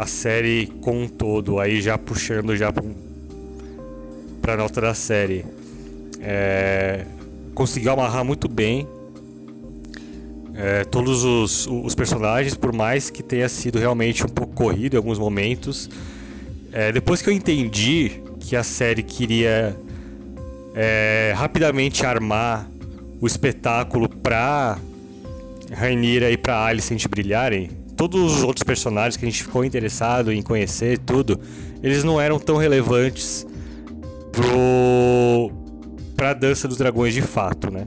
A 0.00 0.06
série 0.06 0.64
como 0.80 1.02
um 1.02 1.06
todo, 1.06 1.60
aí 1.60 1.82
já 1.82 1.98
puxando 1.98 2.56
já 2.56 2.72
para 4.40 4.56
nota 4.56 4.80
da 4.80 4.94
série. 4.94 5.44
É, 6.22 7.04
conseguiu 7.54 7.92
amarrar 7.92 8.24
muito 8.24 8.48
bem 8.48 8.88
é, 10.54 10.84
todos 10.84 11.22
os, 11.22 11.66
os, 11.66 11.94
personagens, 11.94 12.54
por 12.54 12.72
mais 12.72 13.10
que 13.10 13.22
tenha 13.22 13.46
sido 13.46 13.78
realmente 13.78 14.24
um 14.24 14.28
pouco 14.30 14.54
corrido 14.54 14.94
em 14.94 14.96
alguns 14.96 15.18
momentos. 15.18 15.90
É, 16.72 16.90
depois 16.90 17.20
que 17.20 17.28
eu 17.28 17.34
entendi 17.34 18.22
que 18.40 18.56
a 18.56 18.62
série 18.62 19.02
queria 19.02 19.78
é, 20.74 21.34
rapidamente 21.36 22.06
armar 22.06 22.66
o 23.20 23.26
espetáculo 23.26 24.08
para 24.08 24.78
Rainira 25.70 26.30
e 26.30 26.38
para 26.38 26.64
Alicent 26.64 27.06
brilharem, 27.06 27.79
todos 28.00 28.36
os 28.36 28.42
outros 28.42 28.62
personagens 28.62 29.14
que 29.18 29.26
a 29.26 29.28
gente 29.28 29.42
ficou 29.42 29.62
interessado 29.62 30.32
em 30.32 30.40
conhecer, 30.40 30.96
tudo, 31.00 31.38
eles 31.82 32.02
não 32.02 32.18
eram 32.18 32.38
tão 32.38 32.56
relevantes 32.56 33.46
pro 34.32 35.52
pra 36.16 36.32
dança 36.32 36.66
dos 36.66 36.78
dragões 36.78 37.12
de 37.12 37.20
fato, 37.20 37.70
né? 37.70 37.86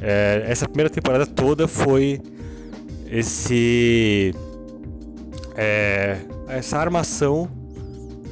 É, 0.00 0.44
essa 0.48 0.66
primeira 0.66 0.90
temporada 0.90 1.24
toda 1.24 1.68
foi 1.68 2.20
esse 3.08 4.34
é, 5.54 6.18
essa 6.48 6.76
armação 6.78 7.48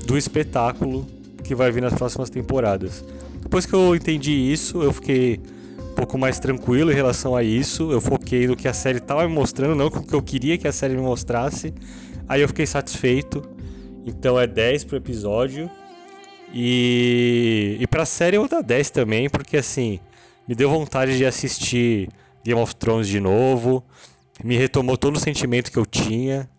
do 0.04 0.18
espetáculo 0.18 1.06
que 1.44 1.54
vai 1.54 1.70
vir 1.70 1.82
nas 1.82 1.94
próximas 1.94 2.30
temporadas. 2.30 3.04
Depois 3.40 3.64
que 3.64 3.74
eu 3.74 3.94
entendi 3.94 4.32
isso, 4.32 4.82
eu 4.82 4.92
fiquei 4.92 5.38
pouco 6.02 6.18
mais 6.18 6.40
tranquilo 6.40 6.90
em 6.90 6.94
relação 6.94 7.36
a 7.36 7.44
isso. 7.44 7.92
Eu 7.92 8.00
foquei 8.00 8.48
no 8.48 8.56
que 8.56 8.66
a 8.66 8.72
série 8.72 8.98
estava 8.98 9.26
me 9.28 9.32
mostrando, 9.32 9.76
não 9.76 9.88
com 9.88 10.00
o 10.00 10.06
que 10.06 10.14
eu 10.14 10.22
queria 10.22 10.58
que 10.58 10.66
a 10.66 10.72
série 10.72 10.94
me 10.94 11.00
mostrasse. 11.00 11.72
Aí 12.28 12.40
eu 12.40 12.48
fiquei 12.48 12.66
satisfeito. 12.66 13.40
Então 14.04 14.38
é 14.38 14.46
10 14.46 14.82
pro 14.82 14.96
episódio. 14.96 15.70
E, 16.52 17.76
e 17.78 17.86
pra 17.86 18.04
série 18.04 18.36
eu 18.36 18.40
vou 18.40 18.48
dar 18.48 18.62
10 18.62 18.90
também, 18.90 19.30
porque 19.30 19.56
assim, 19.56 20.00
me 20.46 20.56
deu 20.56 20.68
vontade 20.68 21.16
de 21.16 21.24
assistir 21.24 22.08
Game 22.44 22.60
of 22.60 22.74
Thrones 22.74 23.06
de 23.06 23.20
novo, 23.20 23.82
me 24.44 24.56
retomou 24.56 24.96
todo 24.96 25.16
o 25.16 25.20
sentimento 25.20 25.70
que 25.70 25.78
eu 25.78 25.86
tinha. 25.86 26.50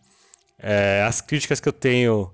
É, 0.58 1.04
as 1.06 1.20
críticas 1.20 1.60
que 1.60 1.68
eu 1.68 1.74
tenho 1.74 2.32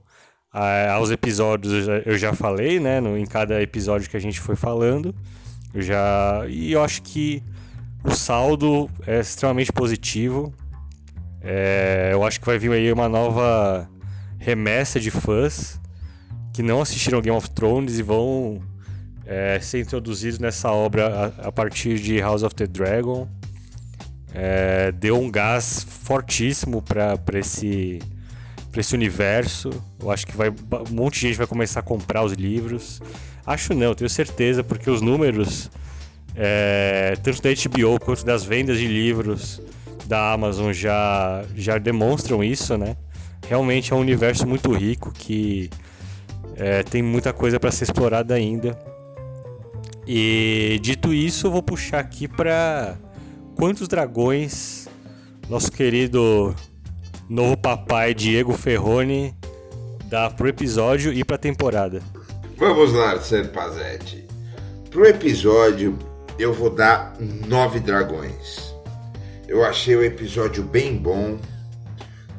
a, 0.54 0.92
aos 0.92 1.10
episódios 1.10 1.74
eu 1.74 1.82
já, 1.82 1.98
eu 2.06 2.18
já 2.20 2.34
falei, 2.34 2.80
né? 2.80 3.02
No, 3.02 3.18
em 3.18 3.26
cada 3.26 3.60
episódio 3.64 4.08
que 4.08 4.16
a 4.16 4.22
gente 4.22 4.40
foi 4.40 4.56
falando. 4.56 5.16
Já, 5.76 6.46
e 6.48 6.72
eu 6.72 6.84
acho 6.84 7.02
que 7.02 7.44
o 8.04 8.12
saldo 8.12 8.90
é 9.06 9.20
extremamente 9.20 9.72
positivo. 9.72 10.54
É, 11.42 12.10
eu 12.12 12.24
acho 12.24 12.40
que 12.40 12.46
vai 12.46 12.58
vir 12.58 12.72
aí 12.72 12.92
uma 12.92 13.08
nova 13.08 13.90
remessa 14.38 15.00
de 15.00 15.12
fãs 15.12 15.80
que 16.54 16.64
não 16.64 16.82
assistiram 16.82 17.22
Game 17.22 17.38
of 17.38 17.50
Thrones 17.52 18.00
e 18.00 18.04
vão 18.04 18.62
é, 19.26 19.60
ser 19.62 19.80
introduzidos 19.80 20.40
nessa 20.40 20.72
obra 20.72 21.34
a, 21.38 21.48
a, 21.48 21.52
partir 21.52 22.00
de 22.00 22.20
House 22.20 22.44
of 22.44 22.56
the 22.56 22.66
Dragon. 22.66 23.28
É, 24.34 24.92
deu 24.92 25.18
um 25.20 25.30
gás 25.30 25.86
fortíssimo 25.88 26.82
para 26.82 27.18
esse, 27.36 28.00
esse 28.76 28.96
universo. 28.96 29.70
Eu 30.00 30.12
acho 30.12 30.26
que 30.26 30.36
vai, 30.36 30.50
um 30.50 30.94
monte 30.94 31.16
de 31.16 31.28
gente 31.28 31.38
vai 31.38 31.48
começar 31.48 31.80
a 31.82 31.84
comprar 31.84 32.24
os 32.24 32.34
livros. 32.34 33.02
Acho 33.50 33.74
não, 33.74 33.96
tenho 33.96 34.08
certeza, 34.08 34.64
porque 34.64 34.92
os 34.92 35.02
números, 35.02 35.72
é, 36.36 37.16
tanto 37.24 37.42
da 37.42 37.50
HBO 37.50 38.00
quanto 38.00 38.24
das 38.24 38.44
vendas 38.44 38.78
de 38.78 38.88
livros 38.88 39.60
da 40.06 40.34
Amazon 40.34 40.72
já, 40.72 41.44
já 41.56 41.80
demonstram 41.80 42.44
isso, 42.44 42.78
né? 42.78 42.96
Realmente 43.48 43.92
é 43.92 43.96
um 43.96 44.02
universo 44.02 44.46
muito 44.46 44.72
rico 44.72 45.12
que 45.12 45.68
é, 46.56 46.84
tem 46.84 47.02
muita 47.02 47.34
coisa 47.34 47.60
para 47.60 47.72
ser 47.72 47.86
explorada 47.86 48.36
ainda. 48.36 48.78
E 50.06 50.80
dito 50.84 51.12
isso, 51.12 51.48
eu 51.48 51.52
vou 51.52 51.64
puxar 51.64 52.02
aqui 52.02 52.28
para 52.28 52.98
quantos 53.56 53.88
dragões 53.88 54.88
nosso 55.50 55.72
querido 55.72 56.54
novo 57.28 57.58
papai 57.58 58.14
Diego 58.14 58.54
Ferrone 58.54 59.34
dá 60.06 60.30
pro 60.30 60.48
episódio 60.48 61.12
e 61.12 61.24
pra 61.24 61.36
temporada. 61.36 62.04
Vamos 62.60 62.92
lá, 62.92 63.18
Serpazetti. 63.22 64.28
Pro 64.92 65.06
episódio, 65.06 65.98
eu 66.38 66.52
vou 66.52 66.70
dar 66.70 67.16
nove 67.48 67.80
dragões. 67.80 68.76
Eu 69.48 69.64
achei 69.64 69.96
o 69.96 70.04
episódio 70.04 70.62
bem 70.62 70.98
bom. 70.98 71.40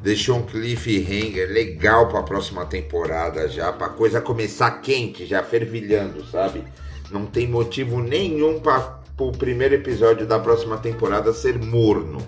Deixou 0.03 0.37
um 0.37 0.43
cliffhanger 0.43 1.49
legal 1.49 2.07
para 2.07 2.19
a 2.19 2.23
próxima 2.23 2.67
temporada 2.67 3.47
já, 3.47 3.73
para 3.73 3.89
coisa 3.89 4.21
começar 4.21 4.69
quente, 4.81 5.25
já 5.25 5.41
fervilhando, 5.41 6.23
sabe? 6.27 6.63
Não 7.09 7.25
tem 7.25 7.47
motivo 7.47 7.99
nenhum 7.99 8.59
para 8.59 9.01
o 9.17 9.31
primeiro 9.31 9.73
episódio 9.73 10.27
da 10.27 10.37
próxima 10.37 10.77
temporada 10.77 11.33
ser 11.33 11.57
morno. 11.57 12.19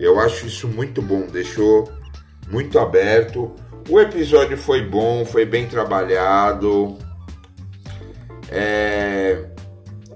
Eu 0.00 0.18
acho 0.18 0.46
isso 0.46 0.66
muito 0.66 1.02
bom, 1.02 1.26
deixou 1.26 1.92
muito 2.48 2.78
aberto. 2.78 3.54
O 3.88 4.00
episódio 4.00 4.58
foi 4.58 4.82
bom, 4.82 5.24
foi 5.24 5.44
bem 5.44 5.68
trabalhado. 5.68 6.98
É, 8.50 9.44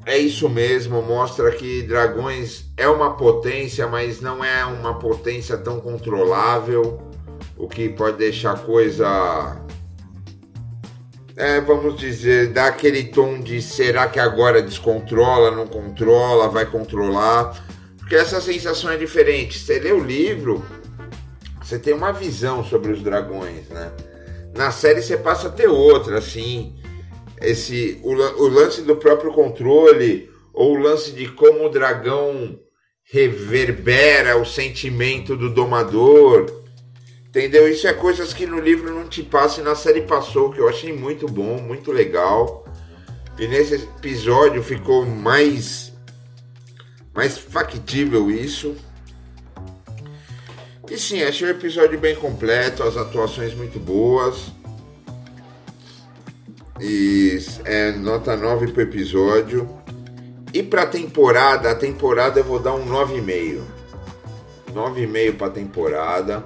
é 0.04 0.18
isso 0.18 0.48
mesmo, 0.48 1.00
mostra 1.02 1.52
que 1.52 1.82
Dragões 1.82 2.64
é 2.76 2.88
uma 2.88 3.16
potência, 3.16 3.86
mas 3.86 4.20
não 4.20 4.44
é 4.44 4.64
uma 4.64 4.98
potência 4.98 5.56
tão 5.56 5.78
controlável, 5.78 7.00
o 7.56 7.68
que 7.68 7.88
pode 7.90 8.16
deixar 8.16 8.54
a 8.54 8.58
coisa. 8.58 9.56
É, 11.36 11.60
vamos 11.60 11.96
dizer, 11.96 12.48
dá 12.48 12.66
aquele 12.66 13.04
tom 13.04 13.38
de 13.38 13.62
será 13.62 14.08
que 14.08 14.18
agora 14.18 14.60
descontrola, 14.60 15.52
não 15.52 15.66
controla, 15.66 16.48
vai 16.48 16.66
controlar. 16.66 17.64
Porque 17.98 18.16
essa 18.16 18.40
sensação 18.40 18.90
é 18.90 18.96
diferente. 18.96 19.58
Você 19.58 19.78
lê 19.78 19.92
o 19.92 20.02
livro, 20.02 20.64
você 21.70 21.78
tem 21.78 21.94
uma 21.94 22.12
visão 22.12 22.64
sobre 22.64 22.92
os 22.92 23.02
dragões, 23.02 23.68
né? 23.68 23.92
Na 24.54 24.70
série 24.70 25.00
você 25.00 25.16
passa 25.16 25.48
a 25.48 25.52
ter 25.52 25.68
outra, 25.68 26.18
assim 26.18 26.76
esse 27.40 27.98
o, 28.02 28.10
o 28.10 28.48
lance 28.48 28.82
do 28.82 28.96
próprio 28.96 29.32
controle 29.32 30.30
ou 30.52 30.76
o 30.76 30.80
lance 30.80 31.12
de 31.12 31.28
como 31.28 31.64
o 31.64 31.70
dragão 31.70 32.58
reverbera 33.04 34.36
o 34.36 34.44
sentimento 34.44 35.36
do 35.36 35.48
domador. 35.48 36.60
Entendeu? 37.28 37.68
Isso 37.68 37.86
é 37.86 37.92
coisas 37.92 38.34
que 38.34 38.46
no 38.46 38.60
livro 38.60 38.92
não 38.92 39.08
te 39.08 39.22
passa 39.22 39.60
e 39.60 39.64
na 39.64 39.74
série 39.74 40.02
passou, 40.02 40.50
que 40.50 40.58
eu 40.58 40.68
achei 40.68 40.92
muito 40.92 41.26
bom, 41.26 41.60
muito 41.60 41.92
legal. 41.92 42.64
E 43.38 43.46
nesse 43.46 43.74
episódio 43.74 44.62
ficou 44.62 45.06
mais 45.06 45.92
mais 47.14 47.38
factível 47.38 48.30
isso. 48.30 48.76
E 50.90 50.98
sim, 50.98 51.22
achei 51.22 51.46
o 51.46 51.50
episódio 51.52 51.98
bem 52.00 52.16
completo, 52.16 52.82
as 52.82 52.96
atuações 52.96 53.54
muito 53.54 53.78
boas. 53.78 54.50
E 56.80 57.38
é 57.64 57.92
nota 57.92 58.36
9 58.36 58.72
pro 58.72 58.82
episódio. 58.82 59.68
E 60.52 60.64
pra 60.64 60.86
temporada, 60.86 61.70
a 61.70 61.76
temporada 61.76 62.40
eu 62.40 62.44
vou 62.44 62.58
dar 62.58 62.74
um 62.74 62.84
9,5. 62.86 63.60
9,5 64.74 65.36
pra 65.36 65.50
temporada. 65.50 66.44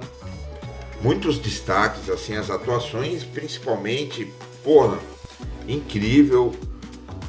Muitos 1.01 1.39
destaques, 1.39 2.07
assim, 2.07 2.35
as 2.35 2.51
atuações, 2.51 3.23
principalmente, 3.23 4.31
porra, 4.63 4.99
incrível. 5.67 6.53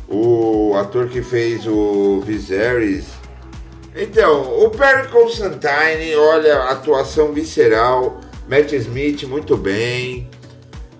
O 0.07 0.75
ator 0.77 1.09
que 1.09 1.23
fez 1.23 1.67
o 1.67 2.21
Viserys. 2.21 3.16
Então, 3.99 4.63
o 4.63 4.69
Perry 4.69 5.09
Constantine, 5.09 6.15
olha, 6.17 6.65
atuação 6.65 7.33
visceral. 7.33 8.21
Matt 8.47 8.73
Smith, 8.73 9.23
muito 9.23 9.57
bem. 9.57 10.29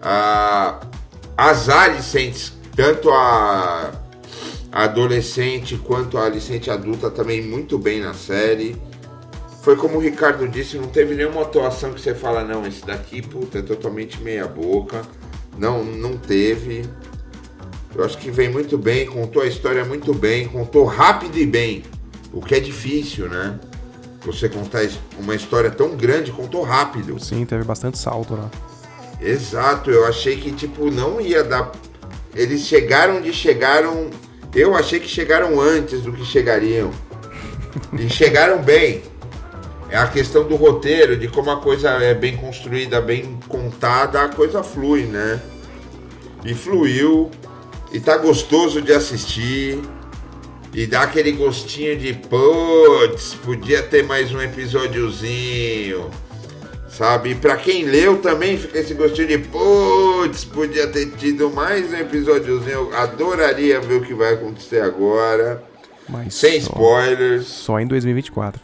Ah, 0.01 0.81
as 1.37 1.69
Alicentes, 1.69 2.55
tanto 2.75 3.11
a, 3.11 3.93
adolescente 4.73 5.77
quanto 5.77 6.17
a 6.17 6.25
Alicente 6.25 6.71
adulta 6.71 7.11
também 7.11 7.43
muito 7.43 7.79
bem 7.79 8.01
na 8.01 8.15
série. 8.15 8.75
Foi 9.63 9.77
como 9.77 9.99
o 9.99 10.01
Ricardo 10.01 10.49
disse, 10.49 10.79
não 10.79 10.89
teve 10.89 11.15
nenhuma 11.15 11.43
atuação 11.43 11.93
que 11.93 12.01
você 12.01 12.15
fala, 12.15 12.45
não, 12.45 12.67
esse 12.67 12.87
daqui, 12.87 13.21
puta, 13.21 13.59
é 13.59 13.63
totalmente 13.63 14.23
meia 14.23 14.47
boca. 14.47 15.03
Não, 15.59 15.85
não 15.85 16.17
teve. 16.17 16.85
Eu 17.95 18.05
acho 18.05 18.17
que 18.17 18.31
vem 18.31 18.49
muito 18.49 18.79
bem, 18.79 19.07
contou 19.07 19.43
a 19.43 19.47
história 19.47 19.85
muito 19.85 20.15
bem, 20.15 20.49
contou 20.49 20.85
rápido 20.85 21.37
e 21.37 21.45
bem. 21.45 21.83
O 22.37 22.43
que 22.43 22.55
é 22.55 22.61
difícil, 22.61 23.31
né? 23.31 23.59
Você 24.27 24.47
contar 24.47 24.87
uma 25.19 25.35
história 25.35 25.71
tão 25.71 25.97
grande, 25.97 26.31
contou 26.31 26.63
rápido. 26.63 27.19
Sim, 27.19 27.47
teve 27.47 27.65
bastante 27.65 27.99
salto, 27.99 28.35
né? 28.35 28.51
Exato, 29.19 29.91
eu 29.91 30.05
achei 30.05 30.37
que 30.37 30.53
tipo 30.53 30.91
não 30.91 31.19
ia 31.19 31.43
dar. 31.43 31.73
Eles 32.35 32.67
chegaram 32.67 33.23
de 33.23 33.33
chegaram. 33.33 34.11
Eu 34.55 34.77
achei 34.77 35.01
que 35.01 35.09
chegaram 35.09 35.59
antes 35.59 36.03
do 36.03 36.13
que 36.13 36.27
chegariam. 36.27 36.91
E 37.99 38.07
chegaram 38.11 38.63
bem. 38.63 39.03
É 39.89 39.97
a 39.97 40.07
questão 40.07 40.47
do 40.47 40.57
roteiro, 40.57 41.17
de 41.17 41.29
como 41.29 41.51
a 41.51 41.59
coisa 41.59 41.89
é 41.89 42.13
bem 42.13 42.37
construída, 42.37 43.01
bem 43.01 43.39
contada, 43.49 44.21
a 44.21 44.29
coisa 44.29 44.63
flui, 44.63 45.05
né? 45.05 45.41
E 46.45 46.53
fluiu. 46.53 47.31
E 47.91 47.99
tá 47.99 48.19
gostoso 48.19 48.83
de 48.83 48.93
assistir. 48.93 49.81
E 50.73 50.87
dá 50.87 51.03
aquele 51.03 51.33
gostinho 51.33 51.97
de 51.97 52.13
putz, 52.13 53.35
podia 53.35 53.83
ter 53.83 54.05
mais 54.05 54.33
um 54.33 54.41
episódiozinho 54.41 56.11
Sabe? 56.97 57.33
E 57.33 57.35
pra 57.35 57.59
quem 57.59 57.85
leu 57.85 58.17
também 58.23 58.57
fica 58.57 58.79
esse 58.79 58.95
gostinho 58.95 59.29
de 59.29 59.39
putz, 59.39 60.47
podia 60.47 60.87
ter 60.87 61.11
tido 61.11 61.51
mais 61.51 61.93
um 61.93 61.97
episódiozinho. 61.97 62.71
Eu 62.71 62.97
adoraria 62.97 63.79
ver 63.79 63.97
o 63.97 64.01
que 64.01 64.15
vai 64.15 64.33
acontecer 64.33 64.81
agora. 64.81 65.63
Mas 66.09 66.35
Sem 66.35 66.59
só, 66.59 66.71
spoilers. 66.73 67.47
Só 67.47 67.79
em 67.79 67.87
2024. 67.87 68.63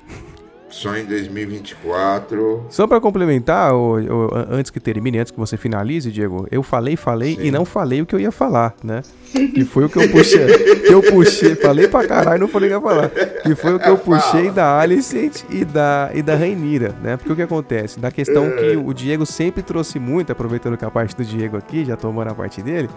Só 0.73 0.97
em 0.97 1.05
2024. 1.05 2.67
Só 2.71 2.87
para 2.87 2.99
complementar, 2.99 3.75
o, 3.75 4.01
o, 4.01 4.31
antes 4.51 4.71
que 4.71 4.81
termine, 4.81 5.19
antes 5.19 5.31
que 5.31 5.39
você 5.39 5.59
finalize, 5.59 6.11
Diego, 6.11 6.49
eu 6.51 6.63
falei, 6.63 6.97
falei 6.97 7.37
Sim. 7.37 7.45
e 7.45 7.51
não 7.51 7.67
falei 7.67 8.01
o 8.01 8.07
que 8.07 8.15
eu 8.15 8.21
ia 8.21 8.33
falar, 8.33 8.75
né? 8.83 9.03
Que 9.53 9.65
foi 9.65 9.85
o 9.85 9.89
que 9.89 9.99
eu 9.99 10.09
puxei. 10.11 10.47
que 10.87 10.93
eu 10.93 11.03
puxei, 11.03 11.55
falei 11.55 11.89
pra 11.89 12.07
caralho, 12.07 12.41
não 12.41 12.49
falei 12.49 12.69
o 12.69 12.81
que 12.81 12.87
ia 12.87 12.91
falar. 12.91 13.11
Que 13.11 13.55
foi 13.55 13.75
o 13.75 13.79
que 13.79 13.89
eu 13.89 13.97
puxei 13.99 14.51
da 14.51 14.79
Alicent 14.79 15.43
e 15.51 15.65
da, 15.65 16.11
e 16.15 16.23
da 16.23 16.35
Rainira, 16.35 16.95
né? 17.03 17.17
Porque 17.17 17.33
o 17.33 17.37
que 17.37 17.43
acontece? 17.43 18.01
Da 18.01 18.11
questão 18.11 18.51
que 18.51 18.77
o 18.77 18.93
Diego 18.95 19.27
sempre 19.27 19.63
trouxe 19.63 19.99
muito, 19.99 20.33
aproveitando 20.33 20.77
que 20.77 20.85
a 20.85 20.91
parte 20.91 21.15
do 21.15 21.25
Diego 21.25 21.57
aqui, 21.57 21.85
já 21.85 21.97
tomando 21.97 22.31
a 22.31 22.35
parte 22.35 22.63
dele, 22.63 22.89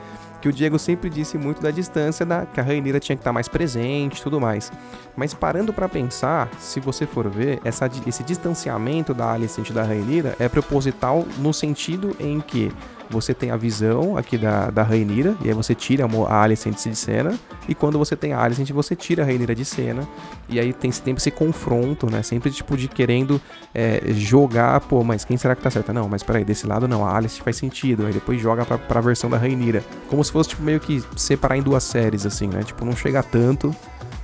que 0.46 0.50
o 0.50 0.54
Diego 0.54 0.78
sempre 0.78 1.10
disse 1.10 1.40
muito 1.40 1.60
da 1.60 1.72
distância, 1.72 2.24
da, 2.24 2.46
que 2.46 2.60
a 2.60 2.64
Rainira 2.64 3.00
tinha 3.00 3.16
que 3.16 3.22
estar 3.22 3.34
mais 3.34 3.48
presente 3.48 4.22
tudo 4.22 4.40
mais. 4.40 4.72
Mas 5.16 5.34
parando 5.34 5.74
para 5.74 5.90
pensar, 5.90 6.52
se 6.60 6.80
você 6.80 7.08
for 7.08 7.28
ver, 7.28 7.60
essa, 7.64 7.90
esse 8.06 8.22
distanciamento 8.22 9.12
da 9.12 9.32
Alicent 9.32 9.72
da 9.72 9.82
Rainira 9.82 10.36
é 10.38 10.48
proposital 10.48 11.26
no 11.40 11.52
sentido 11.52 12.16
em 12.20 12.40
que 12.40 12.72
você 13.10 13.34
tem 13.34 13.52
a 13.52 13.58
visão 13.58 14.18
aqui 14.18 14.38
da, 14.38 14.70
da 14.70 14.84
Rainira, 14.84 15.36
e 15.44 15.48
aí 15.48 15.54
você 15.54 15.76
tira 15.76 16.06
a 16.06 16.42
Alicent 16.42 16.76
de 16.76 16.96
cena, 16.96 17.38
e 17.68 17.76
quando 17.76 17.98
você 17.98 18.16
tem 18.16 18.34
a 18.34 18.42
Alicent, 18.42 18.70
você 18.72 18.96
tira 18.96 19.24
a 19.24 19.26
Rainira 19.26 19.54
de 19.54 19.66
cena, 19.66 20.08
e 20.50 20.60
aí 20.60 20.74
tem 20.74 20.92
sempre 20.92 21.18
esse 21.22 21.32
confronto, 21.32 22.10
né? 22.10 22.24
Sempre 22.24 22.52
tipo 22.52 22.78
de 22.78 22.88
querendo 22.88 23.42
é, 23.74 24.02
jogar, 24.14 24.80
pô, 24.82 25.04
mas 25.04 25.26
quem 25.26 25.38
será 25.38 25.56
que 25.56 25.62
tá 25.62 25.70
certa? 25.70 25.94
Não, 25.94 26.08
mas 26.08 26.24
peraí, 26.24 26.44
desse 26.44 26.68
lado 26.68 26.88
não, 26.88 27.06
a 27.06 27.16
Alicent 27.16 27.44
faz 27.44 27.58
sentido, 27.58 28.06
aí 28.06 28.14
depois 28.14 28.40
joga 28.40 28.66
pra, 28.66 28.78
pra 28.78 29.02
versão 29.02 29.30
da 29.30 29.38
Rainira. 29.38 29.84
Como 30.10 30.24
se 30.24 30.32
fosse 30.32 30.50
tipo 30.50 30.64
meio 30.64 30.80
que 30.80 31.04
separar 31.16 31.58
em 31.58 31.62
duas 31.62 31.84
séries, 31.84 32.26
assim, 32.26 32.48
né? 32.48 32.64
Tipo, 32.64 32.86
não 32.86 32.96
chega 32.96 33.22
tanto, 33.22 33.76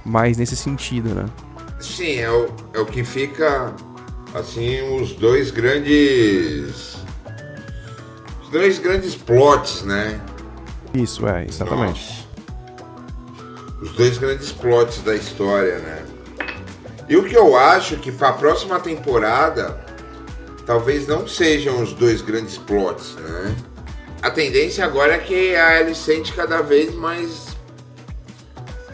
mas 0.06 0.38
nesse 0.38 0.56
sentido, 0.56 1.14
né? 1.14 1.26
Sim, 1.80 2.18
é 2.18 2.30
o, 2.30 2.48
é 2.74 2.80
o 2.80 2.86
que 2.86 3.04
fica, 3.04 3.74
assim, 4.36 4.82
os 5.00 5.14
dois 5.14 5.50
grandes 5.50 7.01
dois 8.52 8.78
grandes 8.78 9.16
plots, 9.16 9.84
né? 9.84 10.20
Isso, 10.94 11.26
é, 11.28 11.46
exatamente. 11.46 12.02
Nossa. 12.02 13.82
Os 13.82 13.92
dois 13.94 14.18
grandes 14.18 14.52
plots 14.52 15.00
da 15.00 15.16
história, 15.16 15.80
né? 15.80 16.06
E 17.10 17.18
o 17.18 17.24
que 17.24 17.36
eu 17.36 17.58
acho 17.58 17.98
que 17.98 18.12
para 18.12 18.30
a 18.30 18.34
próxima 18.34 18.80
temporada 18.80 19.84
talvez 20.66 21.08
não 21.08 21.28
sejam 21.28 21.82
os 21.82 21.94
dois 21.94 22.22
grandes 22.22 22.58
plots, 22.58 23.16
né? 23.16 23.56
A 24.22 24.30
tendência 24.30 24.86
agora 24.86 25.16
é 25.16 25.18
que 25.18 25.56
a 25.56 25.80
Alicente 25.80 26.32
cada 26.34 26.62
vez 26.62 26.94
mais 26.94 27.48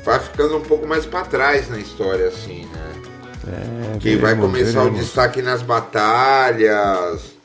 vai 0.05 0.19
ficando 0.19 0.55
um 0.55 0.61
pouco 0.61 0.88
mais 0.88 1.05
para 1.05 1.25
trás 1.25 1.69
na 1.69 1.77
história, 1.77 2.27
assim, 2.29 2.65
né? 2.65 2.93
É, 3.49 3.97
que 3.99 4.15
vai 4.15 4.34
veremos, 4.34 4.45
começar 4.45 4.84
o 4.84 4.89
destaque 4.91 5.41
nas 5.41 5.61
batalhas. 5.61 7.36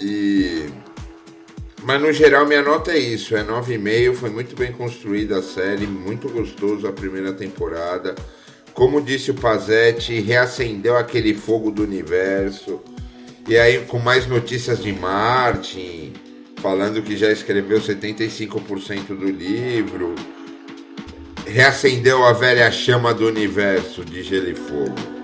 E. 0.00 0.68
Mas 1.82 2.00
no 2.00 2.12
geral 2.12 2.46
minha 2.46 2.62
nota 2.62 2.92
é 2.92 2.98
isso, 2.98 3.34
é 3.36 3.42
9,5, 3.42 4.14
foi 4.14 4.30
muito 4.30 4.54
bem 4.54 4.70
construída 4.70 5.38
a 5.38 5.42
série, 5.42 5.86
muito 5.86 6.28
gostoso 6.28 6.86
a 6.86 6.92
primeira 6.92 7.32
temporada. 7.32 8.14
Como 8.74 9.00
disse 9.00 9.30
o 9.30 9.34
Pazetti, 9.34 10.20
reacendeu 10.20 10.96
aquele 10.96 11.34
fogo 11.34 11.70
do 11.70 11.82
universo. 11.82 12.80
E 13.48 13.56
aí 13.58 13.84
com 13.86 13.98
mais 13.98 14.26
notícias 14.26 14.82
de 14.82 14.92
Martin, 14.92 16.12
falando 16.60 17.02
que 17.02 17.16
já 17.16 17.32
escreveu 17.32 17.80
75% 17.80 19.06
do 19.08 19.30
livro. 19.30 20.14
Reacendeu 21.46 22.24
a 22.24 22.32
velha 22.32 22.70
chama 22.70 23.12
do 23.12 23.26
universo 23.26 24.04
de 24.04 24.22
Gelo 24.22 24.50
e 24.50 24.54
Fogo. 24.54 25.19